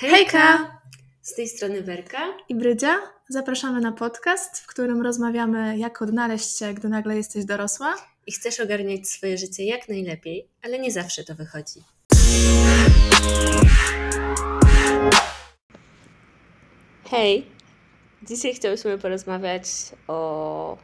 Hejka! 0.00 0.80
Z 1.22 1.34
tej 1.34 1.48
strony 1.48 1.82
Werka 1.82 2.18
i 2.48 2.54
Brydzia. 2.54 2.98
Zapraszamy 3.28 3.80
na 3.80 3.92
podcast, 3.92 4.60
w 4.60 4.66
którym 4.66 5.02
rozmawiamy, 5.02 5.78
jak 5.78 6.02
odnaleźć 6.02 6.58
się, 6.58 6.74
gdy 6.74 6.88
nagle 6.88 7.16
jesteś 7.16 7.44
dorosła. 7.44 7.94
I 8.26 8.32
chcesz 8.32 8.60
ogarniać 8.60 9.08
swoje 9.08 9.38
życie 9.38 9.64
jak 9.64 9.88
najlepiej, 9.88 10.48
ale 10.62 10.78
nie 10.78 10.92
zawsze 10.92 11.24
to 11.24 11.34
wychodzi. 11.34 11.80
Hej! 17.10 17.46
Dzisiaj 18.22 18.54
chciałyśmy 18.54 18.98
porozmawiać 18.98 19.64
o 20.08 20.78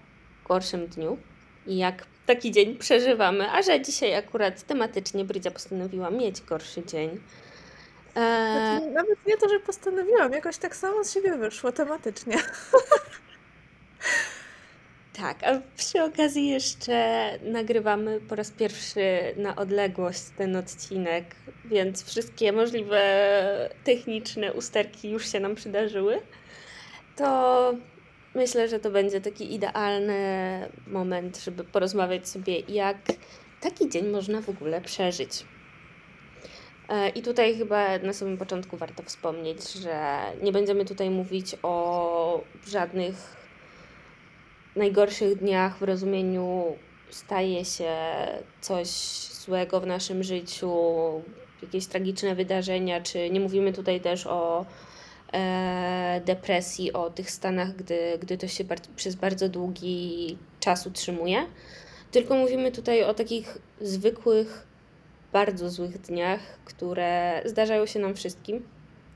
gorszym 0.49 0.87
dniu 0.87 1.19
i 1.67 1.77
jak 1.77 2.07
taki 2.27 2.53
dzień 2.53 2.77
przeżywamy, 2.77 3.51
a 3.51 3.63
że 3.63 3.83
dzisiaj 3.83 4.15
akurat 4.15 4.63
tematycznie 4.63 5.25
Brydzia 5.25 5.51
postanowiła 5.51 6.11
mieć 6.11 6.41
gorszy 6.41 6.85
dzień. 6.87 7.21
Znaczy, 8.15 8.91
nawet 8.91 9.27
nie 9.27 9.37
to, 9.37 9.49
że 9.49 9.61
postanowiłam, 9.61 10.33
jakoś 10.33 10.57
tak 10.57 10.77
samo 10.77 11.05
z 11.05 11.15
siebie 11.15 11.37
wyszło 11.37 11.73
tematycznie. 11.73 12.37
Tak, 15.17 15.45
a 15.45 15.61
przy 15.77 16.03
okazji 16.03 16.49
jeszcze 16.49 17.31
nagrywamy 17.43 18.21
po 18.21 18.35
raz 18.35 18.51
pierwszy 18.51 19.05
na 19.37 19.57
odległość 19.57 20.23
ten 20.37 20.57
odcinek, 20.57 21.25
więc 21.65 22.05
wszystkie 22.05 22.53
możliwe 22.53 23.71
techniczne 23.85 24.53
usterki 24.53 25.11
już 25.11 25.33
się 25.33 25.41
nam 25.41 25.55
przydarzyły. 25.55 26.21
To 27.17 27.75
myślę, 28.35 28.69
że 28.69 28.81
to 28.81 28.91
będzie 28.91 29.21
taki 29.21 29.55
idealny 29.55 30.19
moment, 30.87 31.39
żeby 31.39 31.65
porozmawiać 31.65 32.29
sobie, 32.29 32.61
jak 32.61 32.97
taki 33.61 33.89
dzień 33.89 34.09
można 34.09 34.41
w 34.41 34.49
ogóle 34.49 34.81
przeżyć. 34.81 35.45
E, 36.89 37.09
I 37.09 37.23
tutaj 37.23 37.57
chyba 37.57 37.99
na 37.99 38.13
samym 38.13 38.39
początku 38.39 38.77
warto 38.77 39.03
wspomnieć, 39.03 39.73
że 39.73 40.19
nie 40.43 40.53
będziemy 40.53 40.85
tutaj 40.85 41.11
mówić 41.11 41.57
o 41.63 42.41
żadnych 42.67 43.37
najgorszych 44.77 45.39
dniach 45.39 45.79
w 45.79 45.83
rozumieniu 45.83 46.77
staje 47.11 47.65
się 47.65 47.95
coś 48.61 48.89
złego 49.33 49.81
w 49.81 49.87
naszym 49.87 50.23
życiu, 50.23 50.73
jakieś 51.63 51.87
tragiczne 51.87 52.35
wydarzenia, 52.35 53.01
czy 53.01 53.31
nie 53.31 53.41
mówimy 53.41 53.73
tutaj 53.73 54.01
też 54.01 54.27
o 54.27 54.67
e, 55.33 56.21
depresji, 56.25 56.93
o 56.93 57.11
tych 57.11 57.31
stanach, 57.31 57.77
gdy, 57.77 58.19
gdy 58.21 58.39
to 58.39 58.49
się 58.49 58.65
przez 58.97 59.15
bardzo 59.15 59.49
długi 59.49 60.39
czas 60.61 60.87
utrzymuje, 60.87 61.47
tylko 62.11 62.35
mówimy 62.35 62.73
tutaj 62.73 63.03
o 63.03 63.15
takich 63.15 63.59
zwykłych 63.81 64.67
bardzo 65.35 65.71
złych 65.71 65.99
dniach, 65.99 66.41
które 66.65 67.43
zdarzają 67.45 67.87
się 67.87 67.99
nam 67.99 68.15
wszystkim. 68.15 68.69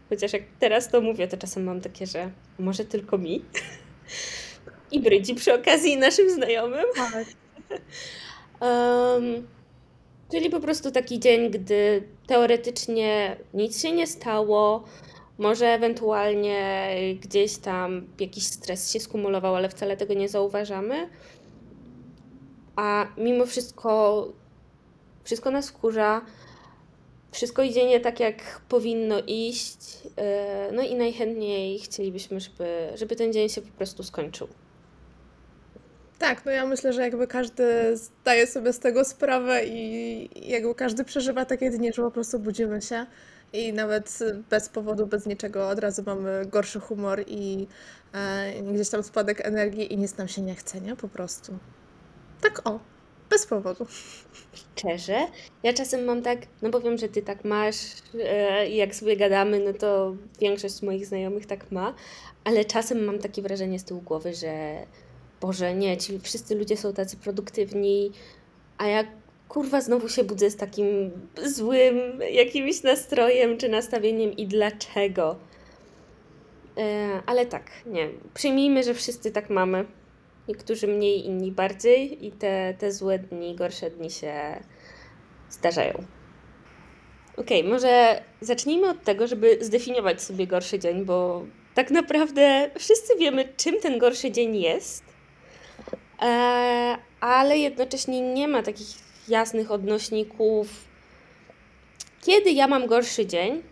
Chociaż 0.09 0.33
jak 0.33 0.43
teraz 0.59 0.89
to 0.89 1.01
mówię, 1.01 1.29
to 1.29 1.37
czasem 1.37 1.65
mam 1.65 1.81
takie, 1.81 2.07
że 2.07 2.31
może 2.59 2.85
tylko 2.85 3.19
mi. 3.19 3.45
I 4.93 5.01
brydzi 5.01 5.35
przy 5.35 5.55
okazji 5.55 5.97
naszym 5.97 6.31
znajomym. 6.31 6.85
Tak. 6.97 7.27
um, 8.69 9.47
czyli 10.33 10.51
po 10.51 10.61
prostu 10.61 10.91
taki 10.91 11.21
dzień, 11.21 11.51
gdy 11.51 12.03
teoretycznie 12.27 13.37
nic 13.55 13.83
się 13.83 13.93
nie 13.93 14.07
stało, 14.07 14.85
może 15.39 15.67
ewentualnie 15.67 16.91
gdzieś 17.21 17.57
tam 17.57 18.07
jakiś 18.21 18.47
stres 18.47 18.93
się 18.93 19.01
skumulował, 19.01 19.55
ale 19.57 19.69
wcale 19.69 19.97
tego 19.97 20.15
nie 20.15 20.29
zauważamy. 20.29 21.09
A 22.77 23.07
mimo 23.17 23.47
wszystko 23.47 24.25
wszystko 25.29 25.51
nas 25.51 25.69
wkurza, 25.69 26.21
wszystko 27.33 27.63
idzie 27.63 27.87
nie 27.87 28.01
tak, 28.01 28.21
jak 28.21 28.61
powinno 28.69 29.23
iść. 29.27 29.79
E, 30.17 30.73
no 30.73 30.83
i 30.83 30.95
najchętniej 30.95 31.79
chcielibyśmy, 31.79 32.41
żeby, 32.41 32.89
żeby 32.95 33.17
ten 33.17 33.33
dzień 33.33 33.49
się 33.49 33.63
po 33.63 33.73
prostu 33.73 34.03
skończył. 34.03 34.49
Tak, 36.19 36.45
no 36.45 36.53
ja 36.53 36.67
myślę, 36.67 36.93
że 36.93 37.03
jakby 37.03 37.27
każdy 37.27 37.97
zdaje 37.97 38.47
sobie 38.47 38.73
z 38.73 38.79
tego 38.79 39.05
sprawę 39.05 39.65
i 39.65 40.51
jakby 40.51 40.75
każdy 40.75 41.05
przeżywa 41.05 41.45
takie 41.45 41.71
dni, 41.71 41.93
że 41.93 42.03
po 42.03 42.11
prostu 42.11 42.39
budzimy 42.39 42.83
się 42.83 43.07
i 43.53 43.73
nawet 43.73 44.19
bez 44.51 44.69
powodu, 44.69 45.07
bez 45.07 45.27
niczego 45.27 45.69
od 45.69 45.79
razu 45.79 46.03
mamy 46.07 46.47
gorszy 46.47 46.81
humor 46.81 47.25
i 47.27 47.67
e, 48.13 48.63
gdzieś 48.63 48.89
tam 48.89 49.03
spadek 49.03 49.47
energii 49.47 49.93
i 49.93 49.99
nic 49.99 50.17
nam 50.17 50.29
się 50.29 50.43
nie 50.43 50.55
chce, 50.55 50.81
nie? 50.81 50.97
Po 50.97 51.09
prostu. 51.09 51.59
Tak 52.41 52.69
o, 52.69 52.81
bez 53.31 53.47
powodu. 53.47 53.87
Szczerze, 54.53 55.27
ja 55.63 55.73
czasem 55.73 56.05
mam 56.05 56.23
tak, 56.23 56.39
no 56.63 56.71
powiem, 56.71 56.99
że 56.99 57.09
ty 57.09 57.23
tak 57.23 57.45
masz, 57.45 57.77
e, 58.25 58.71
jak 58.71 58.95
sobie 58.95 59.17
gadamy, 59.17 59.61
no 59.61 59.73
to 59.73 60.17
większość 60.41 60.83
moich 60.83 61.07
znajomych 61.07 61.47
tak 61.47 61.73
ma, 61.73 61.95
ale 62.45 62.65
czasem 62.65 63.05
mam 63.05 63.19
takie 63.19 63.43
wrażenie 63.43 63.79
z 63.79 63.85
tyłu 63.85 64.01
głowy, 64.01 64.35
że 64.35 64.77
Boże, 65.41 65.75
nie, 65.75 65.97
ci 65.97 66.19
wszyscy 66.19 66.55
ludzie 66.55 66.77
są 66.77 66.93
tacy 66.93 67.17
produktywni, 67.17 68.13
a 68.79 68.87
jak 68.87 69.07
kurwa 69.49 69.81
znowu 69.81 70.09
się 70.09 70.25
budzę 70.25 70.51
z 70.51 70.57
takim 70.57 70.87
złym 71.45 72.21
jakimś 72.31 72.83
nastrojem 72.83 73.59
czy 73.59 73.69
nastawieniem 73.69 74.33
i 74.33 74.47
dlaczego. 74.47 75.37
E, 76.77 77.23
ale 77.27 77.47
tak, 77.47 77.71
nie, 77.87 78.09
przyjmijmy, 78.35 78.83
że 78.83 78.95
wszyscy 78.95 79.31
tak 79.31 79.51
mamy. 79.51 79.85
Niektórzy 80.49 80.87
mniej, 80.87 81.27
inni 81.27 81.53
bardziej 81.53 82.27
i 82.27 82.33
te, 82.33 82.75
te 82.79 82.93
złe 82.93 83.19
dni, 83.19 83.57
gorsze 83.57 83.91
dni 83.91 84.11
się 84.11 84.63
zdarzają. 85.51 86.05
Okay, 87.37 87.65
może 87.65 88.23
zacznijmy 88.41 88.91
od 88.91 89.05
tego, 89.05 89.27
żeby 89.27 89.59
zdefiniować 89.61 90.23
sobie 90.23 90.47
gorszy 90.47 90.79
dzień, 90.79 91.05
bo 91.05 91.45
tak 91.75 91.91
naprawdę 91.91 92.71
wszyscy 92.79 93.17
wiemy, 93.19 93.53
czym 93.57 93.81
ten 93.81 93.99
gorszy 93.99 94.31
dzień 94.31 94.57
jest, 94.57 95.05
e, 96.23 96.97
ale 97.21 97.59
jednocześnie 97.59 98.21
nie 98.35 98.49
ma 98.49 98.63
takich 98.63 98.89
jasnych 99.29 99.71
odnośników, 99.71 100.69
kiedy 102.21 102.51
ja 102.51 102.69
mam 102.69 102.87
gorszy 102.87 103.27
dzień, 103.27 103.63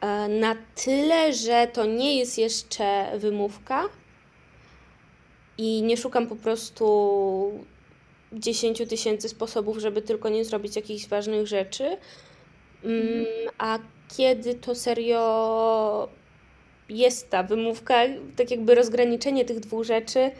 e, 0.00 0.28
na 0.28 0.56
tyle, 0.84 1.32
że 1.32 1.66
to 1.72 1.86
nie 1.86 2.18
jest 2.18 2.38
jeszcze 2.38 3.18
wymówka, 3.18 3.88
i 5.58 5.82
nie 5.82 5.96
szukam 5.96 6.26
po 6.26 6.36
prostu 6.36 7.64
10 8.32 8.82
tysięcy 8.88 9.28
sposobów, 9.28 9.78
żeby 9.78 10.02
tylko 10.02 10.28
nie 10.28 10.44
zrobić 10.44 10.76
jakichś 10.76 11.06
ważnych 11.06 11.46
rzeczy. 11.46 11.96
Mm, 12.84 13.26
a 13.58 13.78
kiedy 14.16 14.54
to 14.54 14.74
serio 14.74 16.08
jest 16.88 17.30
ta 17.30 17.42
wymówka, 17.42 17.94
tak 18.36 18.50
jakby 18.50 18.74
rozgraniczenie 18.74 19.44
tych 19.44 19.60
dwóch 19.60 19.84
rzeczy 19.84 20.30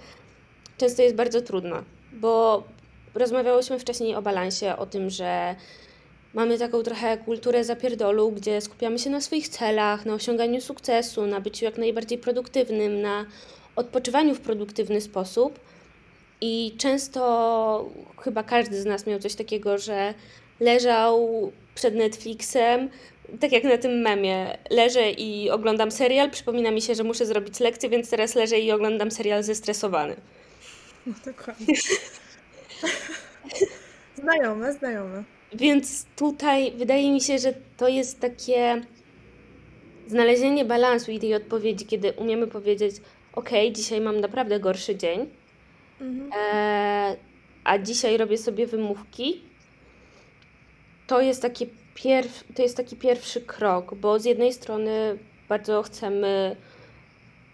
często 0.78 1.02
jest 1.02 1.14
bardzo 1.14 1.42
trudne, 1.42 1.82
bo 2.12 2.64
rozmawiałyśmy 3.14 3.78
wcześniej 3.78 4.14
o 4.14 4.22
balansie, 4.22 4.76
o 4.76 4.86
tym, 4.86 5.10
że 5.10 5.54
mamy 6.34 6.58
taką 6.58 6.82
trochę 6.82 7.19
kulturę 7.19 7.64
zapierdolu, 7.64 8.31
gdzie 8.32 8.60
skupiamy 8.60 8.98
się 8.98 9.10
na 9.10 9.20
swoich 9.20 9.48
celach, 9.48 10.06
na 10.06 10.14
osiąganiu 10.14 10.60
sukcesu, 10.60 11.26
na 11.26 11.41
byciu 11.41 11.64
jak 11.64 11.78
najbardziej 11.78 12.19
produktywnym, 12.19 13.00
na 13.00 13.26
odpoczywaniu 13.76 14.34
w 14.34 14.40
produktywny 14.40 15.00
sposób. 15.00 15.60
I 16.40 16.74
często 16.78 17.90
chyba 18.18 18.42
każdy 18.42 18.80
z 18.80 18.84
nas 18.84 19.06
miał 19.06 19.18
coś 19.18 19.34
takiego, 19.34 19.78
że 19.78 20.14
leżał 20.60 21.52
przed 21.74 21.94
Netflixem, 21.94 22.88
tak 23.40 23.52
jak 23.52 23.64
na 23.64 23.78
tym 23.78 23.92
memie, 24.00 24.58
leżę 24.70 25.10
i 25.10 25.50
oglądam 25.50 25.90
serial, 25.90 26.30
przypomina 26.30 26.70
mi 26.70 26.82
się, 26.82 26.94
że 26.94 27.04
muszę 27.04 27.26
zrobić 27.26 27.60
lekcję, 27.60 27.88
więc 27.88 28.10
teraz 28.10 28.34
leżę 28.34 28.58
i 28.58 28.72
oglądam 28.72 29.10
serial 29.10 29.42
zestresowany. 29.42 30.16
No 31.06 31.14
dokładnie. 31.24 31.74
znajome, 34.22 34.72
znajome. 34.72 35.24
Więc 35.54 36.06
tutaj 36.16 36.72
wydaje 36.72 37.12
mi 37.12 37.20
się, 37.20 37.38
że 37.38 37.54
to 37.76 37.88
jest 37.88 38.20
takie 38.20 38.82
znalezienie 40.08 40.64
balansu 40.64 41.10
i 41.10 41.19
tej 41.19 41.34
odpowiedzi, 41.34 41.87
kiedy 41.87 42.12
umiemy 42.12 42.46
powiedzieć, 42.46 42.96
ok, 43.34 43.50
dzisiaj 43.72 44.00
mam 44.00 44.20
naprawdę 44.20 44.60
gorszy 44.60 44.96
dzień, 44.96 45.31
mhm. 46.00 46.31
e, 46.36 47.16
a 47.64 47.78
dzisiaj 47.78 48.16
robię 48.16 48.38
sobie 48.38 48.66
wymówki, 48.66 49.42
to 51.06 51.20
jest, 51.20 51.42
taki 51.42 51.66
pierw, 51.94 52.44
to 52.54 52.62
jest 52.62 52.76
taki 52.76 52.96
pierwszy 52.96 53.40
krok, 53.40 53.94
bo 53.94 54.19
z 54.19 54.25
jednej 54.25 54.52
strony 54.52 55.19
bardzo 55.48 55.82
chcemy 55.82 56.56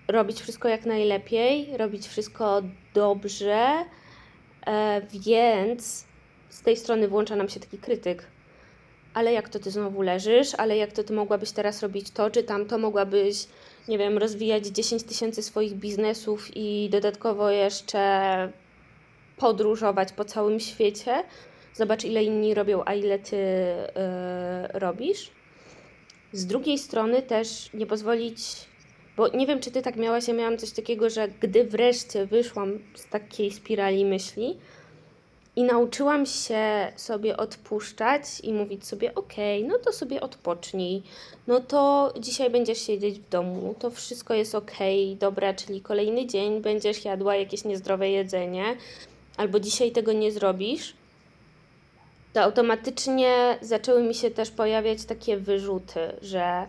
robić 0.09 0.41
wszystko 0.41 0.69
jak 0.69 0.87
najlepiej, 0.87 1.77
robić 1.77 2.09
wszystko 2.09 2.63
dobrze, 2.95 3.85
e, 4.67 5.03
więc 5.13 6.05
z 6.49 6.63
tej 6.63 6.77
strony 6.77 7.09
włącza 7.09 7.37
nam 7.37 7.49
się 7.49 7.61
taki 7.61 7.79
krytyk. 7.79 8.27
Ale 9.15 9.33
jak 9.33 9.49
to 9.49 9.59
ty 9.59 9.71
znowu 9.71 10.03
leżysz, 10.03 10.55
ale 10.59 10.77
jak 10.77 10.93
to 10.93 11.05
ty 11.05 11.13
mogłabyś 11.13 11.51
teraz 11.51 11.83
robić 11.83 12.11
to 12.11 12.31
czy 12.31 12.43
tamto, 12.43 12.79
mogłabyś 12.79 13.47
nie 13.91 13.99
wiem, 13.99 14.19
rozwijać 14.19 14.67
10 14.67 15.03
tysięcy 15.03 15.43
swoich 15.43 15.75
biznesów 15.75 16.57
i 16.57 16.89
dodatkowo 16.93 17.51
jeszcze 17.51 18.53
podróżować 19.37 20.13
po 20.13 20.25
całym 20.25 20.61
świecie. 20.61 21.23
Zobacz, 21.75 22.05
ile 22.05 22.25
inni 22.25 22.55
robią, 22.55 22.83
a 22.87 22.95
ile 22.95 23.19
ty 23.19 23.37
yy, 23.37 24.79
robisz. 24.79 25.31
z 26.33 26.47
drugiej 26.47 26.79
strony 26.79 27.23
też 27.23 27.71
nie 27.75 27.87
pozwolić, 27.87 28.39
bo 29.17 29.29
nie 29.29 29.47
wiem, 29.47 29.61
czy 29.61 29.71
ty 29.71 29.83
tak 29.83 29.97
miałaś, 29.97 30.29
ja 30.29 30.35
miałam 30.35 30.59
coś 30.59 30.71
takiego, 30.71 31.11
że 31.11 31.29
gdy 31.41 31.65
wreszcie 31.65 32.27
wyszłam 32.27 32.79
z 32.95 33.07
takiej 33.09 33.51
spirali 33.51 34.05
myśli 34.05 34.59
i 35.57 35.65
nauczyłam 35.65 36.27
się 36.27 36.93
sobie 36.97 37.37
odpuszczać 37.37 38.23
i 38.43 38.53
mówić 38.53 38.87
sobie, 38.87 39.15
okej, 39.15 39.65
no 39.65 39.79
to 39.79 39.93
sobie 39.93 40.21
odpocznij, 40.21 41.03
no 41.47 41.61
to 41.61 42.13
dzisiaj 42.21 42.51
będziesz 42.51 42.79
siedzieć 42.87 43.21
w 43.21 43.29
domu, 43.29 43.75
to 43.79 43.91
wszystko 43.91 44.35
jest 44.35 44.55
okej, 44.55 45.17
dobra, 45.17 45.55
czyli 45.55 45.81
kolejny 45.81 46.27
dzień 46.27 46.61
będziesz 46.63 47.05
jadła 47.05 47.37
jakieś 47.37 47.65
niezdrowe 47.65 48.11
jedzenie, 48.11 48.77
albo 49.37 49.61
dzisiaj 49.61 49.93
tego 49.93 50.13
nie 50.13 50.33
zrobisz, 50.33 50.95
to 52.33 52.43
automatycznie 52.43 53.59
zaczęły 53.61 54.03
mi 54.03 54.15
się 54.15 54.31
też 54.31 54.51
pojawiać 54.51 55.05
takie 55.05 55.37
wyrzuty, 55.37 56.01
że 56.23 56.67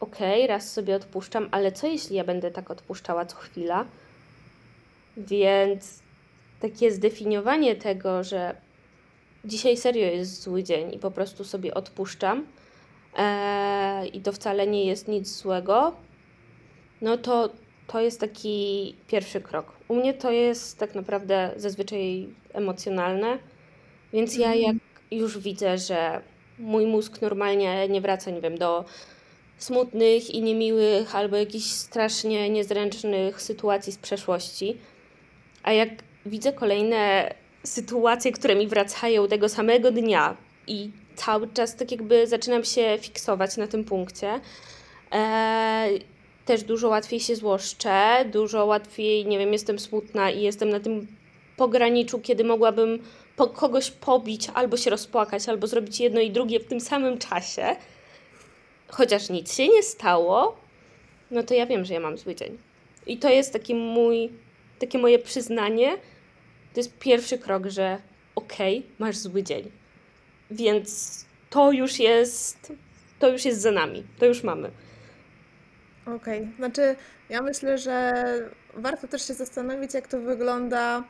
okej, 0.00 0.46
raz 0.46 0.72
sobie 0.72 0.96
odpuszczam, 0.96 1.48
ale 1.50 1.72
co 1.72 1.86
jeśli 1.86 2.16
ja 2.16 2.24
będę 2.24 2.50
tak 2.50 2.70
odpuszczała 2.70 3.26
co 3.26 3.36
chwila? 3.36 3.86
Więc 5.16 6.02
takie 6.62 6.92
zdefiniowanie 6.92 7.76
tego, 7.76 8.24
że 8.24 8.56
dzisiaj 9.44 9.76
serio 9.76 10.06
jest 10.06 10.42
zły 10.42 10.62
dzień 10.62 10.94
i 10.94 10.98
po 10.98 11.10
prostu 11.10 11.44
sobie 11.44 11.74
odpuszczam 11.74 12.46
e, 13.16 14.06
i 14.06 14.20
to 14.20 14.32
wcale 14.32 14.66
nie 14.66 14.84
jest 14.84 15.08
nic 15.08 15.36
złego, 15.36 15.92
no 17.00 17.18
to 17.18 17.50
to 17.86 18.00
jest 18.00 18.20
taki 18.20 18.94
pierwszy 19.08 19.40
krok. 19.40 19.72
U 19.88 19.94
mnie 19.94 20.14
to 20.14 20.30
jest 20.30 20.78
tak 20.78 20.94
naprawdę 20.94 21.50
zazwyczaj 21.56 22.28
emocjonalne, 22.52 23.38
więc 24.12 24.36
ja 24.36 24.54
jak 24.54 24.76
już 25.10 25.38
widzę, 25.38 25.78
że 25.78 26.20
mój 26.58 26.86
mózg 26.86 27.22
normalnie 27.22 27.88
nie 27.88 28.00
wraca, 28.00 28.30
nie 28.30 28.40
wiem, 28.40 28.58
do 28.58 28.84
smutnych 29.58 30.30
i 30.30 30.42
niemiłych 30.42 31.14
albo 31.14 31.36
jakichś 31.36 31.66
strasznie 31.66 32.50
niezręcznych 32.50 33.42
sytuacji 33.42 33.92
z 33.92 33.98
przeszłości, 33.98 34.76
a 35.62 35.72
jak 35.72 35.88
widzę 36.26 36.52
kolejne 36.52 37.34
sytuacje, 37.64 38.32
które 38.32 38.54
mi 38.54 38.68
wracają 38.68 39.28
tego 39.28 39.48
samego 39.48 39.90
dnia 39.90 40.36
i 40.66 40.90
cały 41.16 41.48
czas 41.48 41.76
tak 41.76 41.90
jakby 41.90 42.26
zaczynam 42.26 42.64
się 42.64 42.98
fiksować 43.00 43.56
na 43.56 43.66
tym 43.66 43.84
punkcie, 43.84 44.40
e, 45.12 45.88
też 46.44 46.62
dużo 46.62 46.88
łatwiej 46.88 47.20
się 47.20 47.36
złoszczę, 47.36 48.24
dużo 48.32 48.66
łatwiej, 48.66 49.26
nie 49.26 49.38
wiem, 49.38 49.52
jestem 49.52 49.78
smutna 49.78 50.30
i 50.30 50.42
jestem 50.42 50.68
na 50.68 50.80
tym 50.80 51.06
pograniczu, 51.56 52.20
kiedy 52.20 52.44
mogłabym 52.44 53.02
po 53.36 53.46
kogoś 53.46 53.90
pobić, 53.90 54.48
albo 54.54 54.76
się 54.76 54.90
rozpłakać, 54.90 55.48
albo 55.48 55.66
zrobić 55.66 56.00
jedno 56.00 56.20
i 56.20 56.30
drugie 56.30 56.60
w 56.60 56.66
tym 56.66 56.80
samym 56.80 57.18
czasie, 57.18 57.76
chociaż 58.88 59.30
nic 59.30 59.56
się 59.56 59.68
nie 59.68 59.82
stało, 59.82 60.56
no 61.30 61.42
to 61.42 61.54
ja 61.54 61.66
wiem, 61.66 61.84
że 61.84 61.94
ja 61.94 62.00
mam 62.00 62.18
zły 62.18 62.34
dzień. 62.34 62.58
I 63.06 63.18
to 63.18 63.30
jest 63.30 63.52
taki 63.52 63.74
mój, 63.74 64.30
takie 64.78 64.98
moje 64.98 65.18
przyznanie. 65.18 65.96
To 66.74 66.80
jest 66.80 66.98
pierwszy 66.98 67.38
krok, 67.38 67.66
że 67.66 67.98
okej, 68.34 68.78
okay, 68.78 68.90
masz 68.98 69.16
zły 69.16 69.42
dzień. 69.42 69.70
Więc 70.50 71.24
to 71.50 71.72
już 71.72 71.98
jest, 71.98 72.72
to 73.18 73.28
już 73.28 73.44
jest 73.44 73.60
za 73.60 73.70
nami, 73.70 74.04
to 74.18 74.26
już 74.26 74.42
mamy. 74.42 74.70
Okej, 76.06 76.40
okay. 76.40 76.56
znaczy 76.56 76.96
ja 77.28 77.42
myślę, 77.42 77.78
że 77.78 78.12
warto 78.74 79.08
też 79.08 79.26
się 79.26 79.34
zastanowić, 79.34 79.94
jak 79.94 80.08
to 80.08 80.20
wygląda 80.20 81.04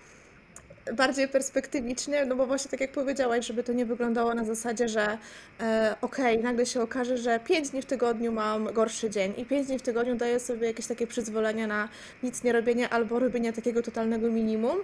bardziej 0.92 1.28
perspektywicznie, 1.28 2.24
no 2.24 2.36
bo 2.36 2.46
właśnie 2.46 2.70
tak 2.70 2.80
jak 2.80 2.92
powiedziałaś, 2.92 3.46
żeby 3.46 3.62
to 3.62 3.72
nie 3.72 3.86
wyglądało 3.86 4.34
na 4.34 4.44
zasadzie, 4.44 4.88
że 4.88 5.18
e, 5.60 5.96
okej, 6.00 6.32
okay, 6.32 6.42
nagle 6.42 6.66
się 6.66 6.82
okaże, 6.82 7.18
że 7.18 7.40
5 7.40 7.70
dni 7.70 7.82
w 7.82 7.86
tygodniu 7.86 8.32
mam 8.32 8.72
gorszy 8.72 9.10
dzień 9.10 9.34
i 9.36 9.44
5 9.44 9.66
dni 9.66 9.78
w 9.78 9.82
tygodniu 9.82 10.14
daję 10.14 10.40
sobie 10.40 10.66
jakieś 10.66 10.86
takie 10.86 11.06
przyzwolenie 11.06 11.66
na 11.66 11.88
nic 12.22 12.44
nie 12.44 12.52
robienie 12.52 12.88
albo 12.88 13.18
robienie 13.18 13.52
takiego 13.52 13.82
totalnego 13.82 14.30
minimum, 14.30 14.78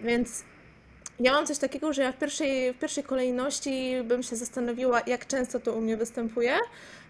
więc 0.00 0.42
ja 1.20 1.32
mam 1.32 1.46
coś 1.46 1.58
takiego, 1.58 1.92
że 1.92 2.02
ja 2.02 2.12
w 2.12 2.18
pierwszej, 2.18 2.72
w 2.72 2.78
pierwszej 2.78 3.04
kolejności 3.04 3.94
bym 4.04 4.22
się 4.22 4.36
zastanowiła, 4.36 5.02
jak 5.06 5.26
często 5.26 5.60
to 5.60 5.72
u 5.72 5.80
mnie 5.80 5.96
występuje, 5.96 6.58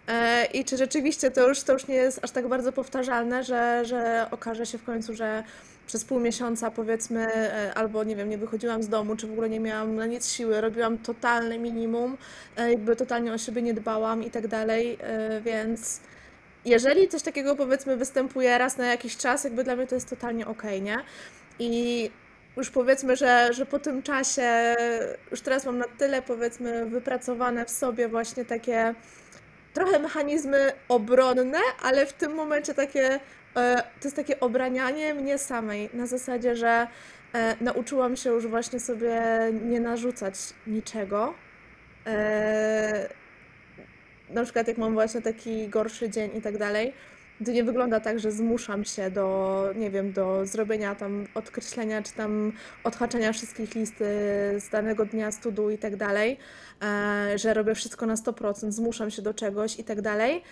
E, 0.09 0.45
I 0.45 0.65
czy 0.65 0.77
rzeczywiście 0.77 1.31
to 1.31 1.49
już, 1.49 1.63
to 1.63 1.73
już 1.73 1.87
nie 1.87 1.95
jest 1.95 2.25
aż 2.25 2.31
tak 2.31 2.49
bardzo 2.49 2.73
powtarzalne, 2.73 3.45
że, 3.45 3.85
że 3.85 4.27
okaże 4.31 4.67
się 4.67 4.79
w 4.79 4.85
końcu, 4.85 5.15
że 5.15 5.45
przez 5.87 6.05
pół 6.05 6.21
miesiąca 6.21 6.71
powiedzmy, 6.71 7.35
e, 7.35 7.75
albo 7.75 8.05
nie 8.05 8.17
wiem, 8.17 8.31
nie 8.31 8.39
wychodziłam 8.39 8.83
z 8.83 8.89
domu, 8.89 9.17
czy 9.17 9.27
w 9.27 9.33
ogóle 9.33 9.51
nie 9.51 9.61
miałam 9.61 9.97
na 9.97 10.07
nic 10.07 10.29
siły, 10.29 10.61
robiłam 10.61 10.99
totalne 10.99 11.59
minimum, 11.59 12.17
e, 12.57 12.71
jakby 12.71 12.97
totalnie 12.97 13.33
o 13.33 13.39
siebie 13.39 13.63
nie 13.63 13.75
dbałam 13.75 14.23
i 14.23 14.31
tak 14.31 14.49
dalej, 14.49 14.99
więc 15.45 16.01
jeżeli 16.65 17.09
coś 17.09 17.23
takiego 17.23 17.57
powiedzmy 17.57 17.97
występuje 17.97 18.59
raz 18.59 18.77
na 18.77 18.87
jakiś 18.87 19.17
czas, 19.17 19.45
jakby 19.45 19.65
dla 19.65 19.77
mnie 19.77 19.87
to 19.87 19.95
jest 19.95 20.11
totalnie 20.11 20.47
okej, 20.47 20.83
nie? 20.83 20.99
I 21.59 22.11
już 22.57 22.71
powiedzmy, 22.71 23.17
że, 23.17 23.53
że 23.53 23.67
po 23.67 23.79
tym 23.79 24.03
czasie, 24.03 24.77
już 25.31 25.41
teraz 25.41 25.65
mam 25.65 25.79
na 25.79 25.85
tyle 25.99 26.23
powiedzmy 26.23 26.87
wypracowane 26.87 27.65
w 27.65 27.71
sobie 27.71 28.09
właśnie 28.09 28.45
takie 28.45 28.95
trochę 29.73 29.99
mechanizmy 29.99 30.73
obronne, 30.89 31.59
ale 31.83 32.07
w 32.07 32.13
tym 32.13 32.35
momencie 32.35 32.75
takie, 32.75 33.21
e, 33.57 33.83
to 34.01 34.05
jest 34.05 34.17
takie 34.17 34.41
obranianie 34.41 35.15
mnie 35.15 35.39
samej, 35.39 35.91
na 35.95 36.07
zasadzie, 36.07 36.57
że 36.57 36.87
e, 37.33 37.57
nauczyłam 37.61 38.17
się 38.17 38.31
już 38.31 38.47
właśnie 38.47 38.81
sobie 38.81 39.23
nie 39.65 39.81
narzucać 39.81 40.35
niczego. 40.67 41.35
E, 42.07 43.09
na 44.31 44.45
przykład 44.45 44.69
jak 44.69 44.79
mam 44.79 44.95
właśnie 44.95 45.23
taki 45.23 45.69
gorszy 45.69 46.11
dzień 46.11 46.31
i 46.37 46.41
tak 46.41 46.59
dalej, 46.59 46.93
to 47.45 47.51
nie 47.51 47.65
wygląda 47.65 48.01
tak, 48.01 48.21
że 48.21 48.33
zmuszam 48.33 48.85
się 48.85 49.11
do, 49.11 49.65
nie 49.77 49.91
wiem, 49.91 50.13
do 50.13 50.47
zrobienia 50.47 50.95
tam 50.95 51.27
odkreślenia, 51.35 52.03
czy 52.03 52.13
tam 52.13 52.53
odhaczenia 52.85 53.33
wszystkich 53.33 53.75
listy 53.75 54.05
z 54.59 54.69
danego 54.71 55.07
dnia, 55.07 55.33
studu 55.33 55.71
i 55.71 55.79
tak 55.79 55.97
dalej, 55.97 56.39
e, 56.83 57.39
że 57.39 57.55
robię 57.55 57.75
wszystko 57.75 58.07
na 58.07 58.15
100%, 58.15 58.73
zmuszam 58.73 59.11
się 59.11 59.23
do 59.23 59.35
czegoś 59.35 59.79
i 59.79 59.85
tak 59.85 60.01
dalej, 60.01 60.43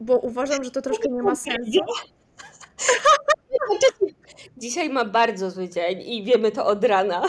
bo 0.00 0.18
uważam, 0.18 0.64
że 0.64 0.70
to 0.70 0.82
troszkę 0.82 1.08
nie 1.08 1.22
ma 1.22 1.36
sensu. 1.36 1.80
Dzisiaj 4.56 4.90
ma 4.90 5.04
bardzo 5.04 5.50
zły 5.50 5.68
dzień 5.68 6.02
i 6.02 6.24
wiemy 6.24 6.52
to 6.52 6.66
od 6.66 6.84
rana. 6.84 7.22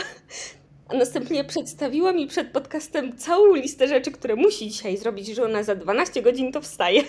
A 0.88 0.94
następnie 0.94 1.44
przedstawiła 1.44 2.12
mi 2.12 2.26
przed 2.26 2.52
podcastem 2.52 3.16
całą 3.16 3.54
listę 3.54 3.88
rzeczy, 3.88 4.10
które 4.10 4.36
musi 4.36 4.68
dzisiaj 4.68 4.96
zrobić, 4.96 5.26
że 5.26 5.44
ona 5.44 5.62
za 5.62 5.74
12 5.74 6.22
godzin 6.22 6.52
to 6.52 6.60
wstaje. 6.60 7.02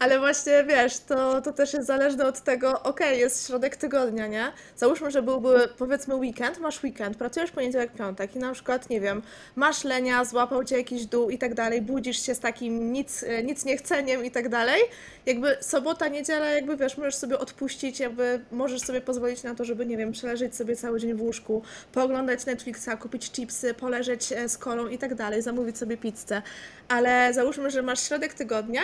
Ale 0.00 0.18
właśnie 0.18 0.64
wiesz, 0.64 0.98
to, 0.98 1.42
to 1.42 1.52
też 1.52 1.72
jest 1.72 1.86
zależne 1.86 2.26
od 2.26 2.40
tego, 2.40 2.82
okej, 2.82 3.20
jest 3.20 3.46
środek 3.46 3.76
tygodnia, 3.76 4.26
nie? 4.26 4.52
Załóżmy, 4.76 5.10
że 5.10 5.22
byłby 5.22 5.68
powiedzmy 5.78 6.14
weekend, 6.14 6.58
masz 6.58 6.84
weekend, 6.84 7.16
pracujesz 7.16 7.50
poniedziałek, 7.50 7.92
piątek 7.92 8.36
i 8.36 8.38
na 8.38 8.52
przykład, 8.52 8.90
nie 8.90 9.00
wiem, 9.00 9.22
masz 9.56 9.84
lenia, 9.84 10.24
złapał 10.24 10.64
cię 10.64 10.76
jakiś 10.76 11.06
dół 11.06 11.30
i 11.30 11.38
tak 11.38 11.54
dalej, 11.54 11.82
budzisz 11.82 12.26
się 12.26 12.34
z 12.34 12.40
takim 12.40 12.92
nic, 12.92 13.24
nic 13.44 13.64
niechceniem 13.64 14.24
i 14.24 14.30
tak 14.30 14.48
dalej. 14.48 14.82
Jakby 15.26 15.56
sobota, 15.60 16.08
niedziela, 16.08 16.46
jakby 16.46 16.76
wiesz, 16.76 16.96
możesz 16.96 17.14
sobie 17.14 17.38
odpuścić, 17.38 18.00
jakby 18.00 18.44
możesz 18.52 18.80
sobie 18.80 19.00
pozwolić 19.00 19.42
na 19.42 19.54
to, 19.54 19.64
żeby, 19.64 19.86
nie 19.86 19.96
wiem, 19.96 20.12
przeleżeć 20.12 20.56
sobie 20.56 20.76
cały 20.76 21.00
dzień 21.00 21.14
w 21.14 21.22
łóżku, 21.22 21.62
pooglądać 21.92 22.46
Netflixa, 22.46 22.90
kupić 23.00 23.30
chipsy, 23.30 23.74
poleżeć 23.74 24.32
e, 24.32 24.48
z 24.48 24.58
kolą 24.58 24.88
i 24.88 24.98
tak 24.98 25.14
dalej, 25.14 25.42
zamówić 25.42 25.78
sobie 25.78 25.96
pizzę. 25.96 26.42
Ale 26.88 27.34
załóżmy, 27.34 27.70
że 27.70 27.82
masz 27.82 28.02
środek 28.08 28.34
tygodnia, 28.34 28.82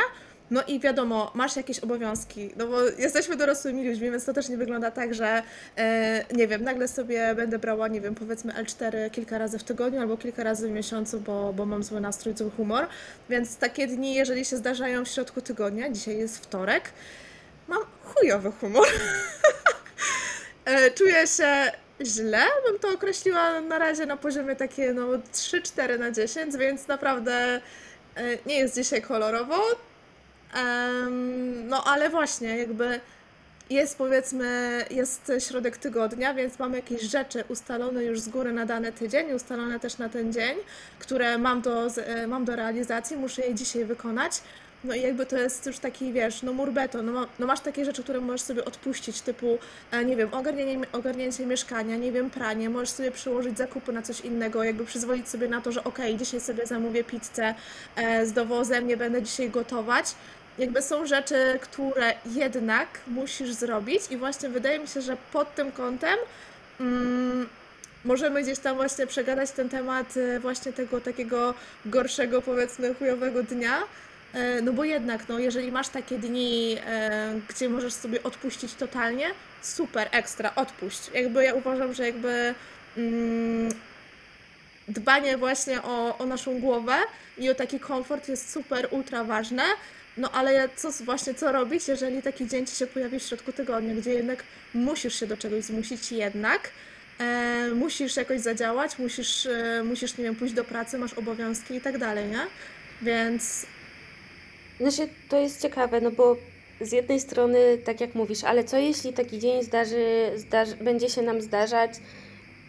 no 0.50 0.62
i 0.66 0.80
wiadomo, 0.80 1.30
masz 1.34 1.56
jakieś 1.56 1.78
obowiązki, 1.78 2.50
no 2.56 2.66
bo 2.66 2.82
jesteśmy 2.82 3.36
dorosłymi 3.36 3.88
ludźmi, 3.88 4.10
więc 4.10 4.24
to 4.24 4.32
też 4.32 4.48
nie 4.48 4.56
wygląda 4.56 4.90
tak, 4.90 5.14
że 5.14 5.42
e, 5.76 6.24
nie 6.34 6.48
wiem, 6.48 6.64
nagle 6.64 6.88
sobie 6.88 7.34
będę 7.34 7.58
brała, 7.58 7.88
nie 7.88 8.00
wiem, 8.00 8.14
powiedzmy 8.14 8.52
L4 8.52 9.10
kilka 9.10 9.38
razy 9.38 9.58
w 9.58 9.64
tygodniu 9.64 10.00
albo 10.00 10.16
kilka 10.16 10.44
razy 10.44 10.68
w 10.68 10.70
miesiącu, 10.70 11.20
bo, 11.20 11.52
bo 11.52 11.66
mam 11.66 11.82
zły 11.82 12.00
nastrój, 12.00 12.36
zły 12.36 12.50
humor. 12.50 12.86
Więc 13.30 13.56
takie 13.56 13.86
dni, 13.86 14.14
jeżeli 14.14 14.44
się 14.44 14.56
zdarzają 14.56 15.04
w 15.04 15.08
środku 15.08 15.40
tygodnia, 15.40 15.90
dzisiaj 15.90 16.18
jest 16.18 16.38
wtorek, 16.38 16.92
mam 17.68 17.82
chujowy 18.04 18.52
humor. 18.52 18.86
e, 20.64 20.90
czuję 20.90 21.26
się 21.26 21.72
źle, 22.04 22.42
bym 22.66 22.78
to 22.78 22.88
określiła 22.88 23.60
na 23.60 23.78
razie 23.78 24.06
na 24.06 24.16
poziomie 24.16 24.56
takie 24.56 24.92
no 24.92 25.06
3-4 25.32 25.98
na 25.98 26.10
10, 26.10 26.56
więc 26.56 26.88
naprawdę 26.88 27.60
e, 28.16 28.38
nie 28.46 28.56
jest 28.58 28.74
dzisiaj 28.74 29.02
kolorowo 29.02 29.62
no 31.68 31.84
ale 31.84 32.10
właśnie, 32.10 32.58
jakby 32.58 33.00
jest 33.70 33.98
powiedzmy, 33.98 34.84
jest 34.90 35.32
środek 35.38 35.76
tygodnia, 35.76 36.34
więc 36.34 36.58
mamy 36.58 36.76
jakieś 36.76 37.02
rzeczy 37.02 37.44
ustalone 37.48 38.04
już 38.04 38.20
z 38.20 38.28
góry 38.28 38.52
na 38.52 38.66
dany 38.66 38.92
tydzień, 38.92 39.32
ustalone 39.32 39.80
też 39.80 39.98
na 39.98 40.08
ten 40.08 40.32
dzień, 40.32 40.56
które 40.98 41.38
mam 41.38 41.60
do, 41.60 41.86
e, 41.86 42.26
mam 42.26 42.44
do 42.44 42.56
realizacji, 42.56 43.16
muszę 43.16 43.42
je 43.42 43.54
dzisiaj 43.54 43.84
wykonać. 43.84 44.40
No 44.84 44.94
i 44.94 45.00
jakby 45.00 45.26
to 45.26 45.36
jest 45.36 45.66
już 45.66 45.78
taki, 45.78 46.12
wiesz, 46.12 46.42
no 46.42 46.52
mur 46.52 46.72
beton, 46.72 47.12
no, 47.12 47.26
no 47.38 47.46
masz 47.46 47.60
takie 47.60 47.84
rzeczy, 47.84 48.02
które 48.02 48.20
możesz 48.20 48.40
sobie 48.40 48.64
odpuścić, 48.64 49.20
typu, 49.20 49.58
e, 49.90 50.04
nie 50.04 50.16
wiem, 50.16 50.34
ogarnienie, 50.34 50.86
ogarnięcie 50.92 51.46
mieszkania, 51.46 51.96
nie 51.96 52.12
wiem, 52.12 52.30
pranie, 52.30 52.70
możesz 52.70 52.90
sobie 52.90 53.10
przełożyć 53.10 53.58
zakupy 53.58 53.92
na 53.92 54.02
coś 54.02 54.20
innego, 54.20 54.64
jakby 54.64 54.84
przyzwolić 54.84 55.28
sobie 55.28 55.48
na 55.48 55.60
to, 55.60 55.72
że 55.72 55.84
okej, 55.84 56.16
dzisiaj 56.16 56.40
sobie 56.40 56.66
zamówię 56.66 57.04
pizzę 57.04 57.54
e, 57.96 58.26
z 58.26 58.32
dowozem, 58.32 58.86
nie 58.86 58.96
będę 58.96 59.22
dzisiaj 59.22 59.50
gotować. 59.50 60.14
Jakby 60.58 60.82
są 60.82 61.06
rzeczy, 61.06 61.58
które 61.62 62.14
jednak 62.26 62.88
musisz 63.06 63.52
zrobić 63.52 64.02
i 64.10 64.16
właśnie 64.16 64.48
wydaje 64.48 64.78
mi 64.78 64.88
się, 64.88 65.00
że 65.00 65.16
pod 65.32 65.54
tym 65.54 65.72
kątem 65.72 66.16
mm, 66.80 67.48
możemy 68.04 68.42
gdzieś 68.42 68.58
tam 68.58 68.76
właśnie 68.76 69.06
przegadać 69.06 69.50
ten 69.50 69.68
temat 69.68 70.16
e, 70.16 70.40
właśnie 70.40 70.72
tego 70.72 71.00
takiego 71.00 71.54
gorszego, 71.86 72.42
powiedzmy, 72.42 72.94
chujowego 72.94 73.42
dnia. 73.42 73.82
E, 74.34 74.62
No 74.62 74.72
bo 74.72 74.84
jednak, 74.84 75.28
no, 75.28 75.38
jeżeli 75.38 75.72
masz 75.72 75.88
takie 75.88 76.18
dni, 76.18 76.76
e, 76.86 77.40
gdzie 77.48 77.68
możesz 77.68 77.92
sobie 77.92 78.22
odpuścić 78.22 78.74
totalnie, 78.74 79.26
super, 79.62 80.08
ekstra, 80.12 80.52
odpuść. 80.56 81.10
Jakby 81.14 81.44
ja 81.44 81.54
uważam, 81.54 81.94
że 81.94 82.06
jakby 82.06 82.54
mm, 82.96 83.68
dbanie 84.98 85.36
właśnie 85.36 85.82
o, 85.82 86.18
o 86.18 86.26
naszą 86.26 86.60
głowę 86.60 86.94
i 87.38 87.50
o 87.50 87.54
taki 87.54 87.80
komfort 87.80 88.28
jest 88.28 88.52
super, 88.52 88.88
ultra 88.90 89.24
ważne. 89.24 89.62
No 90.16 90.30
ale 90.32 90.68
co 90.76 90.90
właśnie, 90.90 91.34
co 91.34 91.52
robić, 91.52 91.88
jeżeli 91.88 92.22
taki 92.22 92.46
dzień 92.46 92.66
ci 92.66 92.76
się 92.76 92.86
pojawi 92.86 93.18
w 93.18 93.22
środku 93.22 93.52
tygodnia, 93.52 93.94
gdzie 93.94 94.14
jednak 94.14 94.44
musisz 94.74 95.20
się 95.20 95.26
do 95.26 95.36
czegoś 95.36 95.64
zmusić 95.64 96.12
jednak, 96.12 96.70
e, 97.20 97.70
musisz 97.74 98.16
jakoś 98.16 98.40
zadziałać, 98.40 98.98
musisz, 98.98 99.46
e, 99.46 99.82
musisz, 99.84 100.18
nie 100.18 100.24
wiem, 100.24 100.36
pójść 100.36 100.54
do 100.54 100.64
pracy, 100.64 100.98
masz 100.98 101.14
obowiązki 101.14 101.74
i 101.74 101.80
tak 101.80 101.98
dalej, 101.98 102.28
nie? 102.28 102.46
Więc 103.02 103.66
Znaczy, 104.80 105.08
to 105.28 105.38
jest 105.38 105.62
ciekawe, 105.62 106.00
no 106.00 106.10
bo 106.10 106.36
z 106.80 106.92
jednej 106.92 107.20
strony, 107.20 107.78
tak 107.84 108.00
jak 108.00 108.14
mówisz, 108.14 108.44
ale 108.44 108.64
co 108.64 108.78
jeśli 108.78 109.12
taki 109.12 109.38
dzień 109.38 109.62
zdarzy, 109.62 110.30
zdarzy, 110.36 110.76
będzie 110.76 111.08
się 111.08 111.22
nam 111.22 111.40
zdarzać 111.40 111.90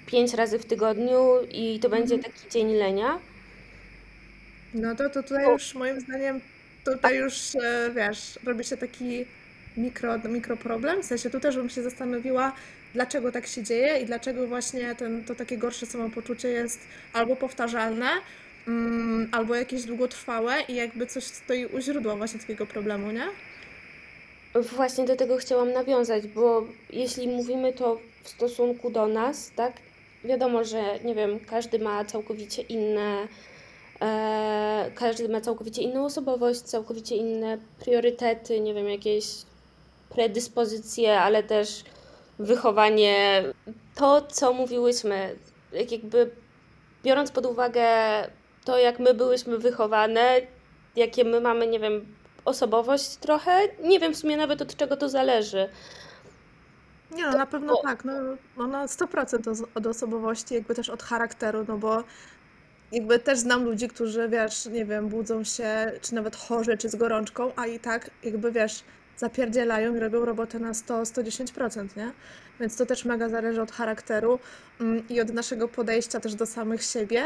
pięć 0.07 0.33
razy 0.33 0.59
w 0.59 0.65
tygodniu 0.65 1.33
i 1.51 1.79
to 1.79 1.89
będzie 1.89 2.15
mhm. 2.15 2.33
taki 2.33 2.49
dzień 2.49 2.73
lenia? 2.73 3.19
no 4.73 4.95
to, 4.95 5.09
to 5.09 5.23
tutaj 5.23 5.45
już 5.45 5.75
moim 5.75 6.01
zdaniem, 6.01 6.41
tutaj 6.85 7.17
już, 7.17 7.55
e, 7.55 7.91
wiesz, 7.95 8.39
robi 8.45 8.63
się 8.63 8.77
taki 8.77 9.25
mikro, 9.77 10.19
mikro 10.29 10.57
problem. 10.57 11.03
W 11.03 11.05
sensie 11.05 11.29
tu 11.29 11.39
też 11.39 11.55
bym 11.55 11.69
się 11.69 11.83
zastanowiła, 11.83 12.53
dlaczego 12.93 13.31
tak 13.31 13.47
się 13.47 13.63
dzieje 13.63 13.99
i 14.01 14.05
dlaczego 14.05 14.47
właśnie 14.47 14.95
ten, 14.95 15.23
to 15.23 15.35
takie 15.35 15.57
gorsze 15.57 15.85
samopoczucie 15.85 16.47
jest 16.47 16.79
albo 17.13 17.35
powtarzalne, 17.35 18.09
mm, 18.67 19.29
albo 19.31 19.55
jakieś 19.55 19.83
długotrwałe 19.83 20.53
i 20.67 20.75
jakby 20.75 21.07
coś 21.07 21.23
stoi 21.23 21.65
u 21.65 21.79
źródła 21.79 22.15
właśnie 22.15 22.39
takiego 22.39 22.65
problemu, 22.65 23.11
nie? 23.11 23.27
Właśnie 24.55 25.05
do 25.05 25.15
tego 25.15 25.37
chciałam 25.37 25.73
nawiązać, 25.73 26.27
bo 26.27 26.67
jeśli 26.89 27.27
mówimy 27.27 27.73
to 27.73 27.99
w 28.23 28.29
stosunku 28.29 28.89
do 28.89 29.07
nas, 29.07 29.51
tak? 29.55 29.73
Wiadomo, 30.27 30.63
że 30.63 30.99
nie 31.03 31.15
wiem, 31.15 31.39
każdy 31.39 31.79
ma 31.79 32.05
całkowicie 32.05 32.61
inne, 32.61 33.27
e, 34.01 34.91
każdy 34.95 35.29
ma 35.29 35.41
całkowicie 35.41 35.81
inną 35.81 36.05
osobowość, 36.05 36.59
całkowicie 36.59 37.15
inne 37.15 37.57
priorytety, 37.79 38.59
nie 38.59 38.73
wiem, 38.73 38.89
jakieś 38.89 39.25
predyspozycje, 40.09 41.19
ale 41.19 41.43
też 41.43 41.83
wychowanie. 42.39 43.43
To, 43.95 44.21
co 44.21 44.53
mówiłyśmy, 44.53 45.35
jak 45.73 45.91
jakby 45.91 46.31
biorąc 47.03 47.31
pod 47.31 47.45
uwagę 47.45 47.87
to, 48.65 48.77
jak 48.77 48.99
my 48.99 49.13
byłyśmy 49.13 49.57
wychowane, 49.57 50.41
jakie 50.95 51.23
my 51.23 51.41
mamy, 51.41 51.67
nie 51.67 51.79
wiem, 51.79 52.15
osobowość 52.45 53.15
trochę, 53.15 53.61
nie 53.83 53.99
wiem 53.99 54.13
w 54.13 54.17
sumie 54.17 54.37
nawet 54.37 54.61
od 54.61 54.75
czego 54.75 54.97
to 54.97 55.09
zależy. 55.09 55.69
Nie 57.11 57.23
no, 57.23 57.37
na 57.37 57.45
pewno 57.45 57.73
bo, 57.73 57.81
tak, 57.81 58.05
no, 58.05 58.13
no 58.57 58.67
na 58.67 58.85
100% 58.85 59.65
od, 59.75 59.87
osobowości, 59.87 60.53
jakby 60.53 60.75
też 60.75 60.89
od 60.89 61.03
charakteru, 61.03 61.65
no 61.67 61.77
bo 61.77 62.03
jakby 62.91 63.19
też 63.19 63.39
znam 63.39 63.63
ludzi, 63.63 63.87
którzy, 63.87 64.29
wiesz, 64.29 64.65
nie 64.65 64.85
wiem, 64.85 65.07
budzą 65.07 65.43
się, 65.43 65.91
czy 66.01 66.15
nawet 66.15 66.35
chorzy, 66.35 66.77
czy 66.77 66.89
z 66.89 66.95
gorączką, 66.95 67.51
a 67.55 67.67
i 67.67 67.79
tak 67.79 68.11
jakby, 68.23 68.51
wiesz, 68.51 68.83
zapierdzielają 69.17 69.95
i 69.95 69.99
robią 69.99 70.25
robotę 70.25 70.59
na 70.59 70.71
100-110%, 70.71 71.97
nie? 71.97 72.11
Więc 72.59 72.77
to 72.77 72.85
też 72.85 73.05
mega 73.05 73.29
zależy 73.29 73.61
od 73.61 73.71
charakteru 73.71 74.39
mm, 74.81 75.07
i 75.07 75.21
od 75.21 75.33
naszego 75.33 75.67
podejścia 75.67 76.19
też 76.19 76.35
do 76.35 76.45
samych 76.45 76.83
siebie 76.83 77.23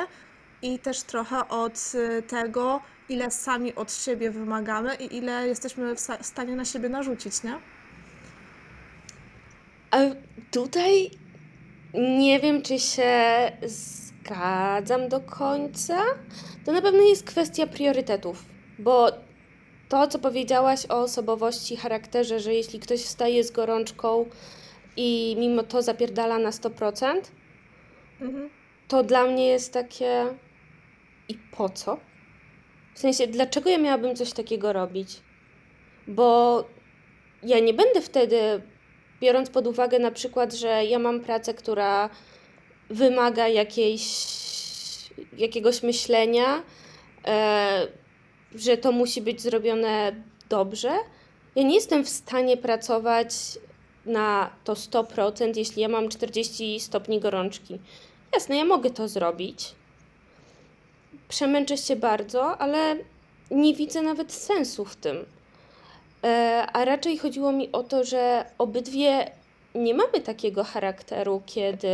i 0.61 0.79
też 0.79 1.03
trochę 1.03 1.47
od 1.47 1.91
y, 1.95 2.21
tego, 2.21 2.81
ile 3.09 3.31
sami 3.31 3.75
od 3.75 3.93
siebie 3.93 4.31
wymagamy 4.31 4.95
i 4.95 5.17
ile 5.17 5.47
jesteśmy 5.47 5.95
w 5.95 5.99
stanie 6.21 6.55
na 6.55 6.65
siebie 6.65 6.89
narzucić, 6.89 7.43
nie? 7.43 7.59
A 9.91 9.97
tutaj 10.51 11.11
nie 11.93 12.39
wiem, 12.39 12.61
czy 12.61 12.79
się 12.79 13.13
zgadzam 13.63 15.09
do 15.09 15.19
końca. 15.21 16.03
To 16.65 16.71
na 16.71 16.81
pewno 16.81 17.01
jest 17.01 17.23
kwestia 17.23 17.67
priorytetów, 17.67 18.45
bo 18.79 19.11
to, 19.89 20.07
co 20.07 20.19
powiedziałaś 20.19 20.85
o 20.89 21.01
osobowości, 21.01 21.77
charakterze, 21.77 22.39
że 22.39 22.53
jeśli 22.53 22.79
ktoś 22.79 23.01
wstaje 23.01 23.43
z 23.43 23.51
gorączką 23.51 24.25
i 24.97 25.35
mimo 25.39 25.63
to 25.63 25.81
zapierdala 25.81 26.37
na 26.39 26.49
100%, 26.49 27.31
Mhm. 28.21 28.49
to 28.87 29.03
dla 29.03 29.23
mnie 29.25 29.47
jest 29.47 29.73
takie 29.73 30.25
i 31.29 31.37
po 31.57 31.69
co? 31.69 31.97
W 32.95 32.99
sensie, 32.99 33.27
dlaczego 33.27 33.69
ja 33.69 33.77
miałabym 33.77 34.15
coś 34.15 34.33
takiego 34.33 34.73
robić? 34.73 35.21
Bo 36.07 36.63
ja 37.43 37.59
nie 37.59 37.73
będę 37.73 38.01
wtedy, 38.01 38.61
biorąc 39.21 39.49
pod 39.49 39.67
uwagę 39.67 39.99
na 39.99 40.11
przykład, 40.11 40.53
że 40.53 40.85
ja 40.85 40.99
mam 40.99 41.19
pracę, 41.19 41.53
która 41.53 42.09
wymaga 42.89 43.47
jakiejś, 43.47 44.05
jakiegoś 45.37 45.83
myślenia, 45.83 46.63
e, 47.27 47.87
że 48.55 48.77
to 48.77 48.91
musi 48.91 49.21
być 49.21 49.41
zrobione 49.41 50.15
dobrze. 50.49 50.91
Ja 51.55 51.63
nie 51.63 51.75
jestem 51.75 52.03
w 52.05 52.09
stanie 52.09 52.57
pracować 52.57 53.33
na 54.05 54.49
to 54.63 54.73
100%, 54.73 55.57
jeśli 55.57 55.81
ja 55.81 55.87
mam 55.87 56.09
40 56.09 56.79
stopni 56.79 57.19
gorączki. 57.19 57.79
Jasne, 58.33 58.57
ja 58.57 58.65
mogę 58.65 58.89
to 58.89 59.07
zrobić. 59.07 59.75
Przemęczę 61.29 61.77
się 61.77 61.95
bardzo, 61.95 62.57
ale 62.57 62.97
nie 63.51 63.73
widzę 63.73 64.01
nawet 64.01 64.33
sensu 64.33 64.85
w 64.85 64.95
tym. 64.95 65.25
E, 66.23 66.67
a 66.73 66.85
raczej 66.85 67.17
chodziło 67.17 67.51
mi 67.51 67.71
o 67.71 67.83
to, 67.83 68.03
że 68.03 68.45
obydwie 68.57 69.31
nie 69.75 69.93
mamy 69.93 70.21
takiego 70.21 70.63
charakteru, 70.63 71.41
kiedy 71.45 71.87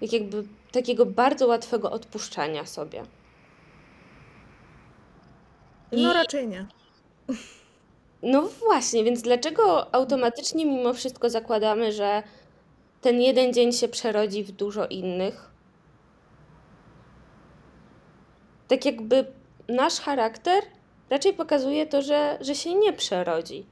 jak 0.00 0.12
jakby 0.12 0.44
takiego 0.72 1.06
bardzo 1.06 1.46
łatwego 1.46 1.90
odpuszczania 1.90 2.66
sobie. 2.66 3.02
No 5.92 6.10
I 6.10 6.14
raczej 6.14 6.48
nie. 6.48 6.66
no 8.22 8.42
właśnie, 8.42 9.04
więc 9.04 9.22
dlaczego 9.22 9.94
automatycznie 9.94 10.66
mimo 10.66 10.94
wszystko 10.94 11.30
zakładamy, 11.30 11.92
że 11.92 12.22
ten 13.00 13.20
jeden 13.20 13.52
dzień 13.52 13.72
się 13.72 13.88
przerodzi 13.88 14.44
w 14.44 14.52
dużo 14.52 14.86
innych? 14.86 15.50
Tak 18.68 18.84
jakby 18.84 19.32
nasz 19.68 20.00
charakter 20.00 20.62
raczej 21.10 21.32
pokazuje 21.32 21.86
to, 21.86 22.02
że, 22.02 22.38
że 22.40 22.54
się 22.54 22.74
nie 22.74 22.92
przerodzi. 22.92 23.66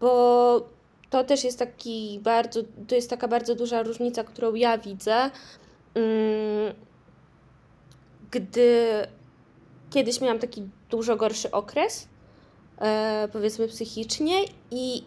Bo 0.00 0.68
to 1.10 1.24
też 1.24 1.44
jest 1.44 1.58
taki 1.58 2.20
bardzo, 2.22 2.60
to 2.88 2.94
jest 2.94 3.10
taka 3.10 3.28
bardzo 3.28 3.54
duża 3.54 3.82
różnica, 3.82 4.24
którą 4.24 4.54
ja 4.54 4.78
widzę, 4.78 5.30
mm, 5.94 6.74
gdy 8.30 8.86
kiedyś 9.90 10.20
miałam 10.20 10.38
taki 10.38 10.62
dużo 10.90 11.16
gorszy 11.16 11.50
okres, 11.50 12.08
e, 12.78 13.28
powiedzmy 13.32 13.68
psychicznie, 13.68 14.34
i 14.70 15.04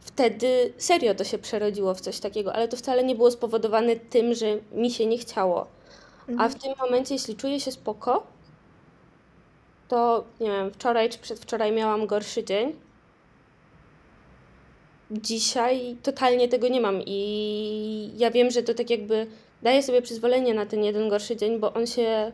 wtedy 0.00 0.72
serio 0.78 1.14
to 1.14 1.24
się 1.24 1.38
przerodziło 1.38 1.94
w 1.94 2.00
coś 2.00 2.20
takiego, 2.20 2.52
ale 2.54 2.68
to 2.68 2.76
wcale 2.76 3.04
nie 3.04 3.14
było 3.14 3.30
spowodowane 3.30 3.96
tym, 3.96 4.34
że 4.34 4.46
mi 4.72 4.90
się 4.90 5.06
nie 5.06 5.18
chciało. 5.18 5.66
A 6.22 6.26
w 6.26 6.30
Mhm. 6.30 6.52
tym 6.52 6.72
momencie, 6.80 7.14
jeśli 7.14 7.36
czuję 7.36 7.60
się 7.60 7.72
spoko, 7.72 8.26
to 9.90 10.24
nie 10.40 10.50
wiem, 10.50 10.70
wczoraj 10.70 11.10
czy 11.10 11.18
przedwczoraj 11.18 11.72
miałam 11.72 12.06
gorszy 12.06 12.44
dzień. 12.44 12.72
Dzisiaj 15.10 15.96
totalnie 16.02 16.48
tego 16.48 16.68
nie 16.68 16.80
mam 16.80 17.02
i 17.06 18.10
ja 18.16 18.30
wiem, 18.30 18.50
że 18.50 18.62
to 18.62 18.74
tak 18.74 18.90
jakby 18.90 19.26
daję 19.62 19.82
sobie 19.82 20.02
przyzwolenie 20.02 20.54
na 20.54 20.66
ten 20.66 20.84
jeden 20.84 21.08
gorszy 21.08 21.36
dzień, 21.36 21.58
bo 21.58 21.72
on 21.72 21.86
się 21.86 22.32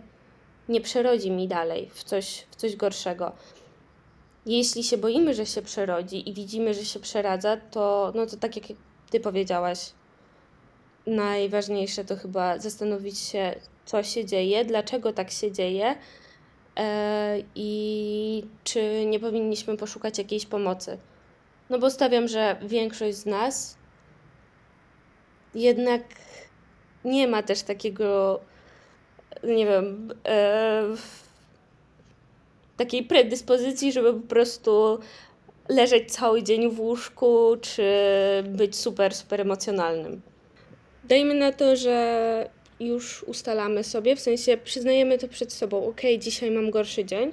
nie 0.69 0.81
przerodzi 0.81 1.31
mi 1.31 1.49
dalej 1.49 1.91
w 1.95 2.05
coś, 2.05 2.47
w 2.51 2.57
coś 2.57 2.77
gorszego. 2.77 3.33
jeśli 4.47 4.85
się 4.85 4.99
boimy, 4.99 5.35
że 5.35 5.47
się 5.47 5.63
przerodzi 5.63 6.29
i 6.29 6.33
widzimy, 6.33 6.75
że 6.75 6.85
się 6.85 7.01
przeradza, 7.01 7.57
to, 7.57 8.13
no 8.15 8.27
to 8.27 8.37
tak 8.37 8.57
jak 8.57 8.79
ty 9.11 9.21
powiedziałaś, 9.21 9.79
najważniejsze 11.07 12.05
to 12.05 12.17
chyba 12.17 12.59
zastanowić 12.59 13.19
się, 13.19 13.55
co 13.85 14.03
się 14.03 14.25
dzieje, 14.25 14.65
dlaczego 14.65 15.13
tak 15.13 15.31
się 15.31 15.53
dzieje 15.53 15.97
i 17.55 18.45
czy 18.65 19.05
nie 19.07 19.21
powinniśmy 19.21 19.77
poszukać 19.77 20.19
jakiejś 20.19 20.47
pomocy. 20.47 20.99
No 21.71 21.79
bo 21.79 21.91
stawiam, 21.91 22.29
że 22.29 22.57
większość 22.63 23.17
z 23.17 23.27
nas 23.27 23.77
jednak 25.55 26.03
nie 27.05 27.29
ma 27.29 27.43
też 27.43 27.63
takiego, 27.63 28.41
nie 29.45 29.67
wiem, 29.67 30.15
e, 30.29 30.83
takiej 32.77 33.03
predyspozycji, 33.03 33.93
żeby 33.93 34.21
po 34.21 34.29
prostu 34.29 34.99
leżeć 35.69 36.13
cały 36.13 36.43
dzień 36.43 36.71
w 36.71 36.81
łóżku, 36.81 37.57
czy 37.61 37.85
być 38.45 38.77
super, 38.77 39.15
super 39.15 39.41
emocjonalnym. 39.41 40.23
Dajmy 41.05 41.35
na 41.35 41.53
to, 41.53 41.77
że 41.77 42.56
już 42.81 43.23
ustalamy 43.23 43.85
sobie, 43.85 44.17
w 44.17 44.21
sensie 44.21 44.57
przyznajemy 44.57 45.19
to 45.19 45.29
przed 45.29 45.53
sobą, 45.53 45.87
ok, 45.87 46.01
dzisiaj 46.19 46.51
mam 46.51 46.71
gorszy 46.71 47.05
dzień. 47.05 47.33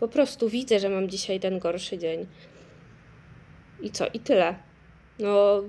Po 0.00 0.08
prostu 0.08 0.48
widzę, 0.48 0.80
że 0.80 0.88
mam 0.88 1.08
dzisiaj 1.08 1.40
ten 1.40 1.58
gorszy 1.58 1.98
dzień. 1.98 2.26
I 3.82 3.90
co? 3.90 4.06
I 4.14 4.20
tyle. 4.20 4.54
No, 5.18 5.62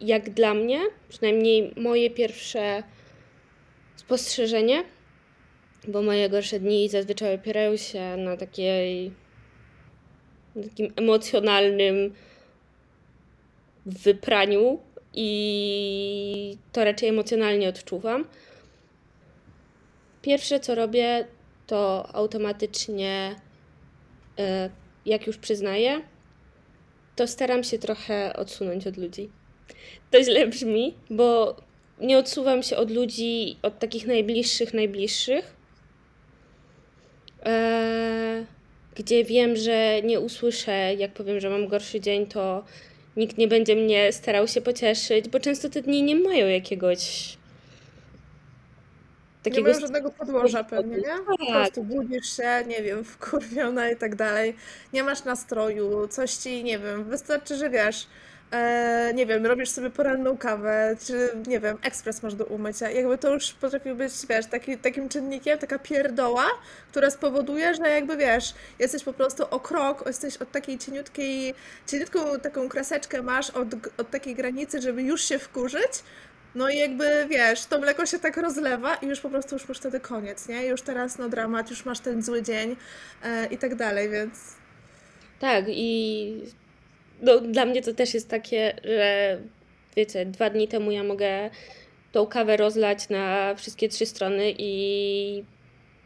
jak 0.00 0.30
dla 0.30 0.54
mnie, 0.54 0.80
przynajmniej 1.08 1.74
moje 1.76 2.10
pierwsze 2.10 2.82
spostrzeżenie, 3.96 4.84
bo 5.88 6.02
moje 6.02 6.28
gorsze 6.28 6.60
dni 6.60 6.88
zazwyczaj 6.88 7.34
opierają 7.34 7.76
się 7.76 8.16
na 8.16 8.36
takiej 8.36 9.12
na 10.56 10.62
takim 10.62 10.92
emocjonalnym 10.96 12.14
wypraniu 13.86 14.78
i 15.14 16.56
to 16.72 16.84
raczej 16.84 17.08
emocjonalnie 17.08 17.68
odczuwam. 17.68 18.24
Pierwsze 20.22 20.60
co 20.60 20.74
robię, 20.74 21.26
to 21.66 22.08
automatycznie, 22.14 23.36
e, 24.38 24.70
jak 25.06 25.26
już 25.26 25.36
przyznaję, 25.36 26.00
to 27.16 27.26
staram 27.26 27.64
się 27.64 27.78
trochę 27.78 28.36
odsunąć 28.36 28.86
od 28.86 28.96
ludzi. 28.96 29.30
To 30.10 30.22
źle 30.22 30.46
brzmi, 30.46 30.94
bo 31.10 31.56
nie 32.00 32.18
odsuwam 32.18 32.62
się 32.62 32.76
od 32.76 32.90
ludzi, 32.90 33.56
od 33.62 33.78
takich 33.78 34.06
najbliższych, 34.06 34.74
najbliższych, 34.74 35.56
e, 37.44 38.46
gdzie 38.94 39.24
wiem, 39.24 39.56
że 39.56 40.02
nie 40.02 40.20
usłyszę, 40.20 40.94
jak 40.94 41.12
powiem, 41.12 41.40
że 41.40 41.50
mam 41.50 41.68
gorszy 41.68 42.00
dzień, 42.00 42.26
to 42.26 42.64
nikt 43.20 43.38
nie 43.38 43.48
będzie 43.48 43.76
mnie 43.76 44.12
starał 44.12 44.48
się 44.48 44.60
pocieszyć, 44.60 45.28
bo 45.28 45.40
często 45.40 45.68
te 45.68 45.82
dni 45.82 46.02
nie 46.02 46.16
mają 46.16 46.46
jakiegoś 46.46 47.36
takiego... 49.42 49.68
Nie 49.68 49.74
mają 49.74 49.80
żadnego 49.80 50.10
podłoża 50.10 50.64
pewnie, 50.64 50.96
nie? 50.96 51.02
Tak. 51.02 51.26
Po 51.26 51.46
prostu 51.46 51.84
budzisz 51.84 52.36
się, 52.36 52.64
nie 52.66 52.82
wiem, 52.82 53.04
wkurwiona 53.04 53.90
i 53.90 53.96
tak 53.96 54.16
dalej, 54.16 54.56
nie 54.92 55.02
masz 55.02 55.24
nastroju, 55.24 56.08
coś 56.08 56.34
ci, 56.34 56.64
nie 56.64 56.78
wiem, 56.78 57.04
wystarczy, 57.04 57.56
że 57.56 57.70
wiesz, 57.70 58.06
e, 58.50 59.12
nie 59.14 59.26
wiem, 59.26 59.46
robisz 59.46 59.70
sobie 59.70 59.90
poranną 59.90 60.38
kawę, 60.38 60.96
czy 61.06 61.30
nie 61.46 61.60
wiem, 61.60 61.78
ekspres 61.82 62.22
masz 62.22 62.34
do 62.34 62.44
umycia. 62.44 62.90
Jakby 62.90 63.18
to 63.18 63.34
już 63.34 63.52
potrafi 63.52 63.94
być, 63.94 64.12
wiesz, 64.28 64.46
taki, 64.46 64.78
takim 64.78 65.08
czynnikiem, 65.08 65.58
taka 65.58 65.78
pierdoła, 65.78 66.46
która 66.90 67.10
spowoduje, 67.10 67.74
że 67.74 67.90
jakby 67.90 68.16
wiesz, 68.16 68.54
jesteś 68.78 69.04
po 69.04 69.12
prostu 69.12 69.44
o 69.50 69.60
krok, 69.60 70.04
jesteś 70.06 70.36
od 70.36 70.52
takiej 70.52 70.78
cieniutkiej, 70.78 71.54
cieniutką 71.86 72.20
taką 72.42 72.68
kreseczkę 72.68 73.22
masz 73.22 73.50
od, 73.50 73.68
od 73.98 74.10
takiej 74.10 74.34
granicy, 74.34 74.82
żeby 74.82 75.02
już 75.02 75.24
się 75.24 75.38
wkurzyć. 75.38 76.02
No 76.54 76.68
i 76.70 76.78
jakby 76.78 77.26
wiesz, 77.28 77.64
to 77.64 77.80
mleko 77.80 78.06
się 78.06 78.18
tak 78.18 78.36
rozlewa 78.36 78.94
i 78.94 79.06
już 79.06 79.20
po 79.20 79.30
prostu 79.30 79.54
już 79.54 79.68
masz 79.68 79.78
wtedy 79.78 80.00
koniec, 80.00 80.48
nie? 80.48 80.66
Już 80.66 80.82
teraz 80.82 81.18
no 81.18 81.28
dramat, 81.28 81.70
już 81.70 81.84
masz 81.84 82.00
ten 82.00 82.22
zły 82.22 82.42
dzień 82.42 82.76
e, 83.22 83.46
i 83.46 83.58
tak 83.58 83.74
dalej, 83.74 84.10
więc. 84.10 84.54
Tak, 85.40 85.64
i 85.68 86.52
no, 87.22 87.40
dla 87.40 87.64
mnie 87.64 87.82
to 87.82 87.94
też 87.94 88.14
jest 88.14 88.28
takie, 88.28 88.72
że 88.84 89.38
wiecie, 89.96 90.26
dwa 90.26 90.50
dni 90.50 90.68
temu 90.68 90.90
ja 90.90 91.04
mogę 91.04 91.50
tą 92.12 92.26
kawę 92.26 92.56
rozlać 92.56 93.08
na 93.08 93.54
wszystkie 93.54 93.88
trzy 93.88 94.06
strony 94.06 94.54
i 94.58 95.44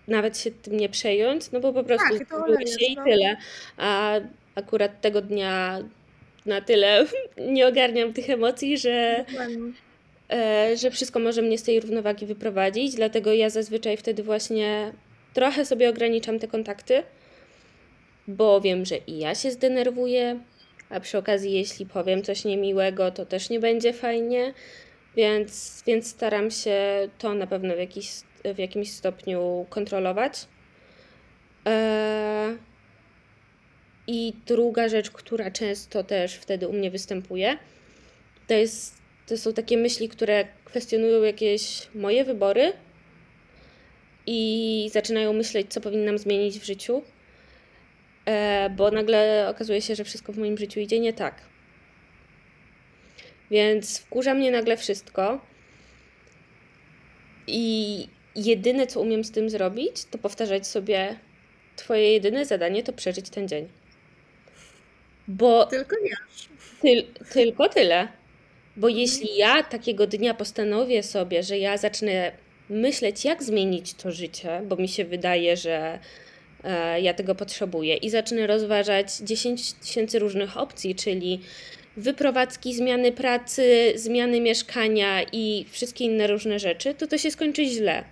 nawet 0.08 0.38
się 0.38 0.50
tym 0.50 0.76
nie 0.76 0.88
przejąć, 0.88 1.50
no 1.52 1.60
bo 1.60 1.72
po 1.72 1.84
prostu 1.84 2.18
Tak, 2.18 2.28
to 2.28 2.66
się 2.66 2.84
i 2.84 2.96
no. 2.96 3.04
tyle. 3.04 3.36
A 3.76 4.20
akurat 4.54 5.00
tego 5.00 5.20
dnia 5.20 5.78
na 6.46 6.60
tyle 6.60 7.06
nie 7.54 7.66
ogarniam 7.66 8.12
tych 8.12 8.30
emocji, 8.30 8.78
że, 8.78 9.24
e, 10.30 10.76
że 10.76 10.90
wszystko 10.90 11.18
może 11.20 11.42
mnie 11.42 11.58
z 11.58 11.62
tej 11.62 11.80
równowagi 11.80 12.26
wyprowadzić, 12.26 12.94
dlatego 12.94 13.32
ja 13.32 13.50
zazwyczaj 13.50 13.96
wtedy 13.96 14.22
właśnie 14.22 14.92
trochę 15.34 15.64
sobie 15.64 15.90
ograniczam 15.90 16.38
te 16.38 16.48
kontakty, 16.48 17.02
bo 18.28 18.60
wiem, 18.60 18.84
że 18.84 18.96
i 18.96 19.18
ja 19.18 19.34
się 19.34 19.50
zdenerwuję, 19.50 20.40
a 20.90 21.00
przy 21.00 21.18
okazji, 21.18 21.52
jeśli 21.52 21.86
powiem 21.86 22.22
coś 22.22 22.44
niemiłego, 22.44 23.10
to 23.10 23.26
też 23.26 23.50
nie 23.50 23.60
będzie 23.60 23.92
fajnie, 23.92 24.54
więc, 25.16 25.82
więc 25.86 26.10
staram 26.10 26.50
się 26.50 27.08
to 27.18 27.34
na 27.34 27.46
pewno 27.46 27.74
w, 27.74 27.78
jakiś, 27.78 28.10
w 28.54 28.58
jakimś 28.58 28.90
stopniu 28.92 29.66
kontrolować. 29.70 30.46
Eee, 31.64 32.56
I 34.06 34.32
druga 34.46 34.88
rzecz, 34.88 35.10
która 35.10 35.50
często 35.50 36.04
też 36.04 36.34
wtedy 36.34 36.68
u 36.68 36.72
mnie 36.72 36.90
występuje, 36.90 37.58
to, 38.46 38.54
jest, 38.54 38.94
to 39.26 39.38
są 39.38 39.52
takie 39.52 39.76
myśli, 39.76 40.08
które 40.08 40.48
kwestionują 40.64 41.22
jakieś 41.22 41.88
moje 41.94 42.24
wybory 42.24 42.72
i 44.26 44.90
zaczynają 44.92 45.32
myśleć, 45.32 45.66
co 45.72 45.80
powinnam 45.80 46.18
zmienić 46.18 46.58
w 46.58 46.64
życiu 46.64 47.02
bo 48.76 48.90
nagle 48.90 49.46
okazuje 49.50 49.82
się, 49.82 49.94
że 49.94 50.04
wszystko 50.04 50.32
w 50.32 50.38
moim 50.38 50.58
życiu 50.58 50.80
idzie 50.80 51.00
nie 51.00 51.12
tak. 51.12 51.34
Więc 53.50 53.98
wkurza 53.98 54.34
mnie 54.34 54.50
nagle 54.50 54.76
wszystko. 54.76 55.40
I 57.46 58.08
jedyne, 58.36 58.86
co 58.86 59.00
umiem 59.00 59.24
z 59.24 59.30
tym 59.30 59.50
zrobić, 59.50 60.04
to 60.04 60.18
powtarzać 60.18 60.66
sobie: 60.66 61.16
Twoje 61.76 62.12
jedyne 62.12 62.44
zadanie 62.44 62.82
to 62.82 62.92
przeżyć 62.92 63.30
ten 63.30 63.48
dzień. 63.48 63.68
Bo. 65.28 65.66
Tylko 65.66 65.96
tylko 67.32 67.68
tyle. 67.68 68.08
Bo 68.76 68.88
jeśli 68.88 69.36
ja 69.36 69.62
takiego 69.62 70.06
dnia 70.06 70.34
postanowię 70.34 71.02
sobie, 71.02 71.42
że 71.42 71.58
ja 71.58 71.76
zacznę 71.76 72.32
myśleć, 72.68 73.24
jak 73.24 73.42
zmienić 73.42 73.94
to 73.94 74.12
życie, 74.12 74.62
bo 74.64 74.76
mi 74.76 74.88
się 74.88 75.04
wydaje, 75.04 75.56
że 75.56 75.98
E, 75.98 75.98
ja 77.02 77.14
tego 77.14 77.34
potrzebuję 77.34 77.96
i 77.96 78.10
zacznę 78.10 78.46
rozważać 78.46 79.16
10 79.16 79.72
tysięcy 79.72 80.18
różnych 80.18 80.56
opcji, 80.56 80.94
czyli 80.94 81.40
wyprowadzki, 81.96 82.74
zmiany 82.74 83.12
pracy, 83.12 83.92
zmiany 83.96 84.40
mieszkania 84.40 85.22
i 85.32 85.66
wszystkie 85.70 86.04
inne 86.04 86.26
różne 86.26 86.58
rzeczy, 86.58 86.94
to 86.94 87.06
to 87.06 87.18
się 87.18 87.30
skończy 87.30 87.64
źle. 87.64 88.04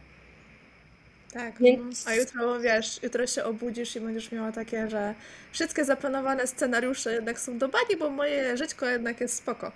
Tak, 1.32 1.60
Więc... 1.60 2.08
a 2.08 2.14
jutro 2.14 2.60
wiesz, 2.60 3.02
jutro 3.02 3.26
się 3.26 3.44
obudzisz 3.44 3.96
i 3.96 4.00
będziesz 4.00 4.32
miała 4.32 4.52
takie, 4.52 4.90
że 4.90 5.14
wszystkie 5.52 5.84
zaplanowane 5.84 6.46
scenariusze 6.46 7.12
jednak 7.12 7.40
są 7.40 7.58
do 7.58 7.68
bani, 7.68 7.96
bo 7.98 8.10
moje 8.10 8.56
żyćko 8.56 8.86
jednak 8.86 9.20
jest 9.20 9.36
spoko. 9.36 9.72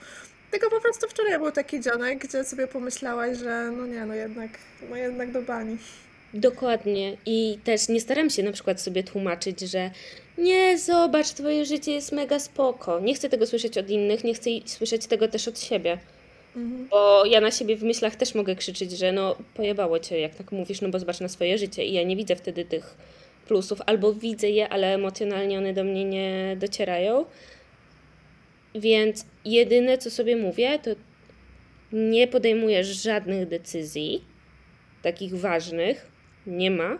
Tylko 0.50 0.70
po 0.70 0.80
prostu 0.80 1.08
wczoraj 1.08 1.38
był 1.38 1.52
taki 1.52 1.80
dzionek, 1.80 2.18
gdzie 2.18 2.44
sobie 2.44 2.66
pomyślałaś, 2.66 3.38
że 3.38 3.70
no 3.76 3.86
nie, 3.86 4.06
no 4.06 4.14
jednak, 4.14 4.50
no 4.90 4.96
jednak 4.96 5.32
do 5.32 5.42
bani. 5.42 5.76
Dokładnie. 6.34 7.16
I 7.26 7.58
też 7.64 7.88
nie 7.88 8.00
staram 8.00 8.30
się 8.30 8.42
na 8.42 8.52
przykład 8.52 8.80
sobie 8.80 9.02
tłumaczyć, 9.04 9.60
że 9.60 9.90
nie, 10.38 10.78
zobacz, 10.78 11.28
twoje 11.28 11.64
życie 11.64 11.92
jest 11.92 12.12
mega 12.12 12.38
spoko. 12.38 13.00
Nie 13.00 13.14
chcę 13.14 13.28
tego 13.28 13.46
słyszeć 13.46 13.78
od 13.78 13.90
innych, 13.90 14.24
nie 14.24 14.34
chcę 14.34 14.50
słyszeć 14.64 15.06
tego 15.06 15.28
też 15.28 15.48
od 15.48 15.60
siebie. 15.60 15.98
Mhm. 16.56 16.88
Bo 16.88 17.24
ja 17.24 17.40
na 17.40 17.50
siebie 17.50 17.76
w 17.76 17.82
myślach 17.82 18.16
też 18.16 18.34
mogę 18.34 18.56
krzyczeć, 18.56 18.90
że 18.90 19.12
no 19.12 19.36
pojebało 19.54 19.98
cię, 19.98 20.20
jak 20.20 20.34
tak 20.34 20.52
mówisz, 20.52 20.80
no 20.80 20.88
bo 20.88 20.98
zobacz 20.98 21.20
na 21.20 21.28
swoje 21.28 21.58
życie. 21.58 21.84
I 21.84 21.92
ja 21.92 22.02
nie 22.02 22.16
widzę 22.16 22.36
wtedy 22.36 22.64
tych 22.64 22.96
plusów, 23.48 23.78
albo 23.86 24.12
widzę 24.12 24.50
je, 24.50 24.68
ale 24.68 24.94
emocjonalnie 24.94 25.58
one 25.58 25.72
do 25.72 25.84
mnie 25.84 26.04
nie 26.04 26.56
docierają. 26.60 27.24
Więc 28.74 29.26
jedyne, 29.44 29.98
co 29.98 30.10
sobie 30.10 30.36
mówię, 30.36 30.78
to 30.78 30.90
nie 31.92 32.28
podejmujesz 32.28 32.86
żadnych 32.86 33.48
decyzji 33.48 34.24
takich 35.02 35.34
ważnych, 35.40 36.15
nie 36.46 36.70
ma. 36.70 36.98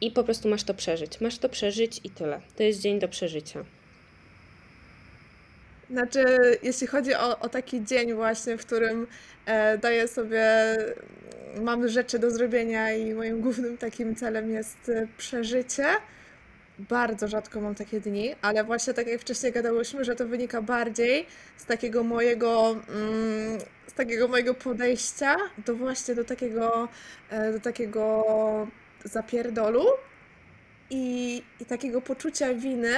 I 0.00 0.10
po 0.10 0.24
prostu 0.24 0.48
masz 0.48 0.64
to 0.64 0.74
przeżyć. 0.74 1.20
Masz 1.20 1.38
to 1.38 1.48
przeżyć 1.48 2.00
i 2.04 2.10
tyle. 2.10 2.40
To 2.56 2.62
jest 2.62 2.80
dzień 2.80 2.98
do 2.98 3.08
przeżycia. 3.08 3.64
Znaczy, 5.90 6.24
jeśli 6.62 6.86
chodzi 6.86 7.14
o, 7.14 7.38
o 7.38 7.48
taki 7.48 7.84
dzień 7.84 8.14
właśnie, 8.14 8.58
w 8.58 8.66
którym 8.66 9.06
e, 9.46 9.78
daję 9.78 10.08
sobie, 10.08 10.46
mam 11.60 11.88
rzeczy 11.88 12.18
do 12.18 12.30
zrobienia 12.30 12.92
i 12.92 13.14
moim 13.14 13.40
głównym 13.40 13.78
takim 13.78 14.16
celem 14.16 14.50
jest 14.50 14.88
e, 14.88 15.06
przeżycie, 15.18 15.86
bardzo 16.78 17.28
rzadko 17.28 17.60
mam 17.60 17.74
takie 17.74 18.00
dni, 18.00 18.34
ale 18.42 18.64
właśnie 18.64 18.94
tak 18.94 19.06
jak 19.06 19.20
wcześniej 19.20 19.52
gadałyśmy, 19.52 20.04
że 20.04 20.16
to 20.16 20.26
wynika 20.26 20.62
bardziej 20.62 21.26
z 21.56 21.64
takiego 21.64 22.04
mojego, 22.04 22.70
mm, 22.70 23.58
z 23.86 23.92
takiego 23.92 24.28
mojego 24.28 24.54
podejścia 24.54 25.36
do 25.66 25.74
właśnie 25.74 26.14
do 26.14 26.24
takiego, 26.24 26.88
e, 27.30 27.52
do 27.52 27.60
takiego 27.60 28.26
zapierdolu 29.04 29.84
i, 30.90 31.42
i 31.60 31.64
takiego 31.64 32.00
poczucia 32.00 32.54
winy, 32.54 32.96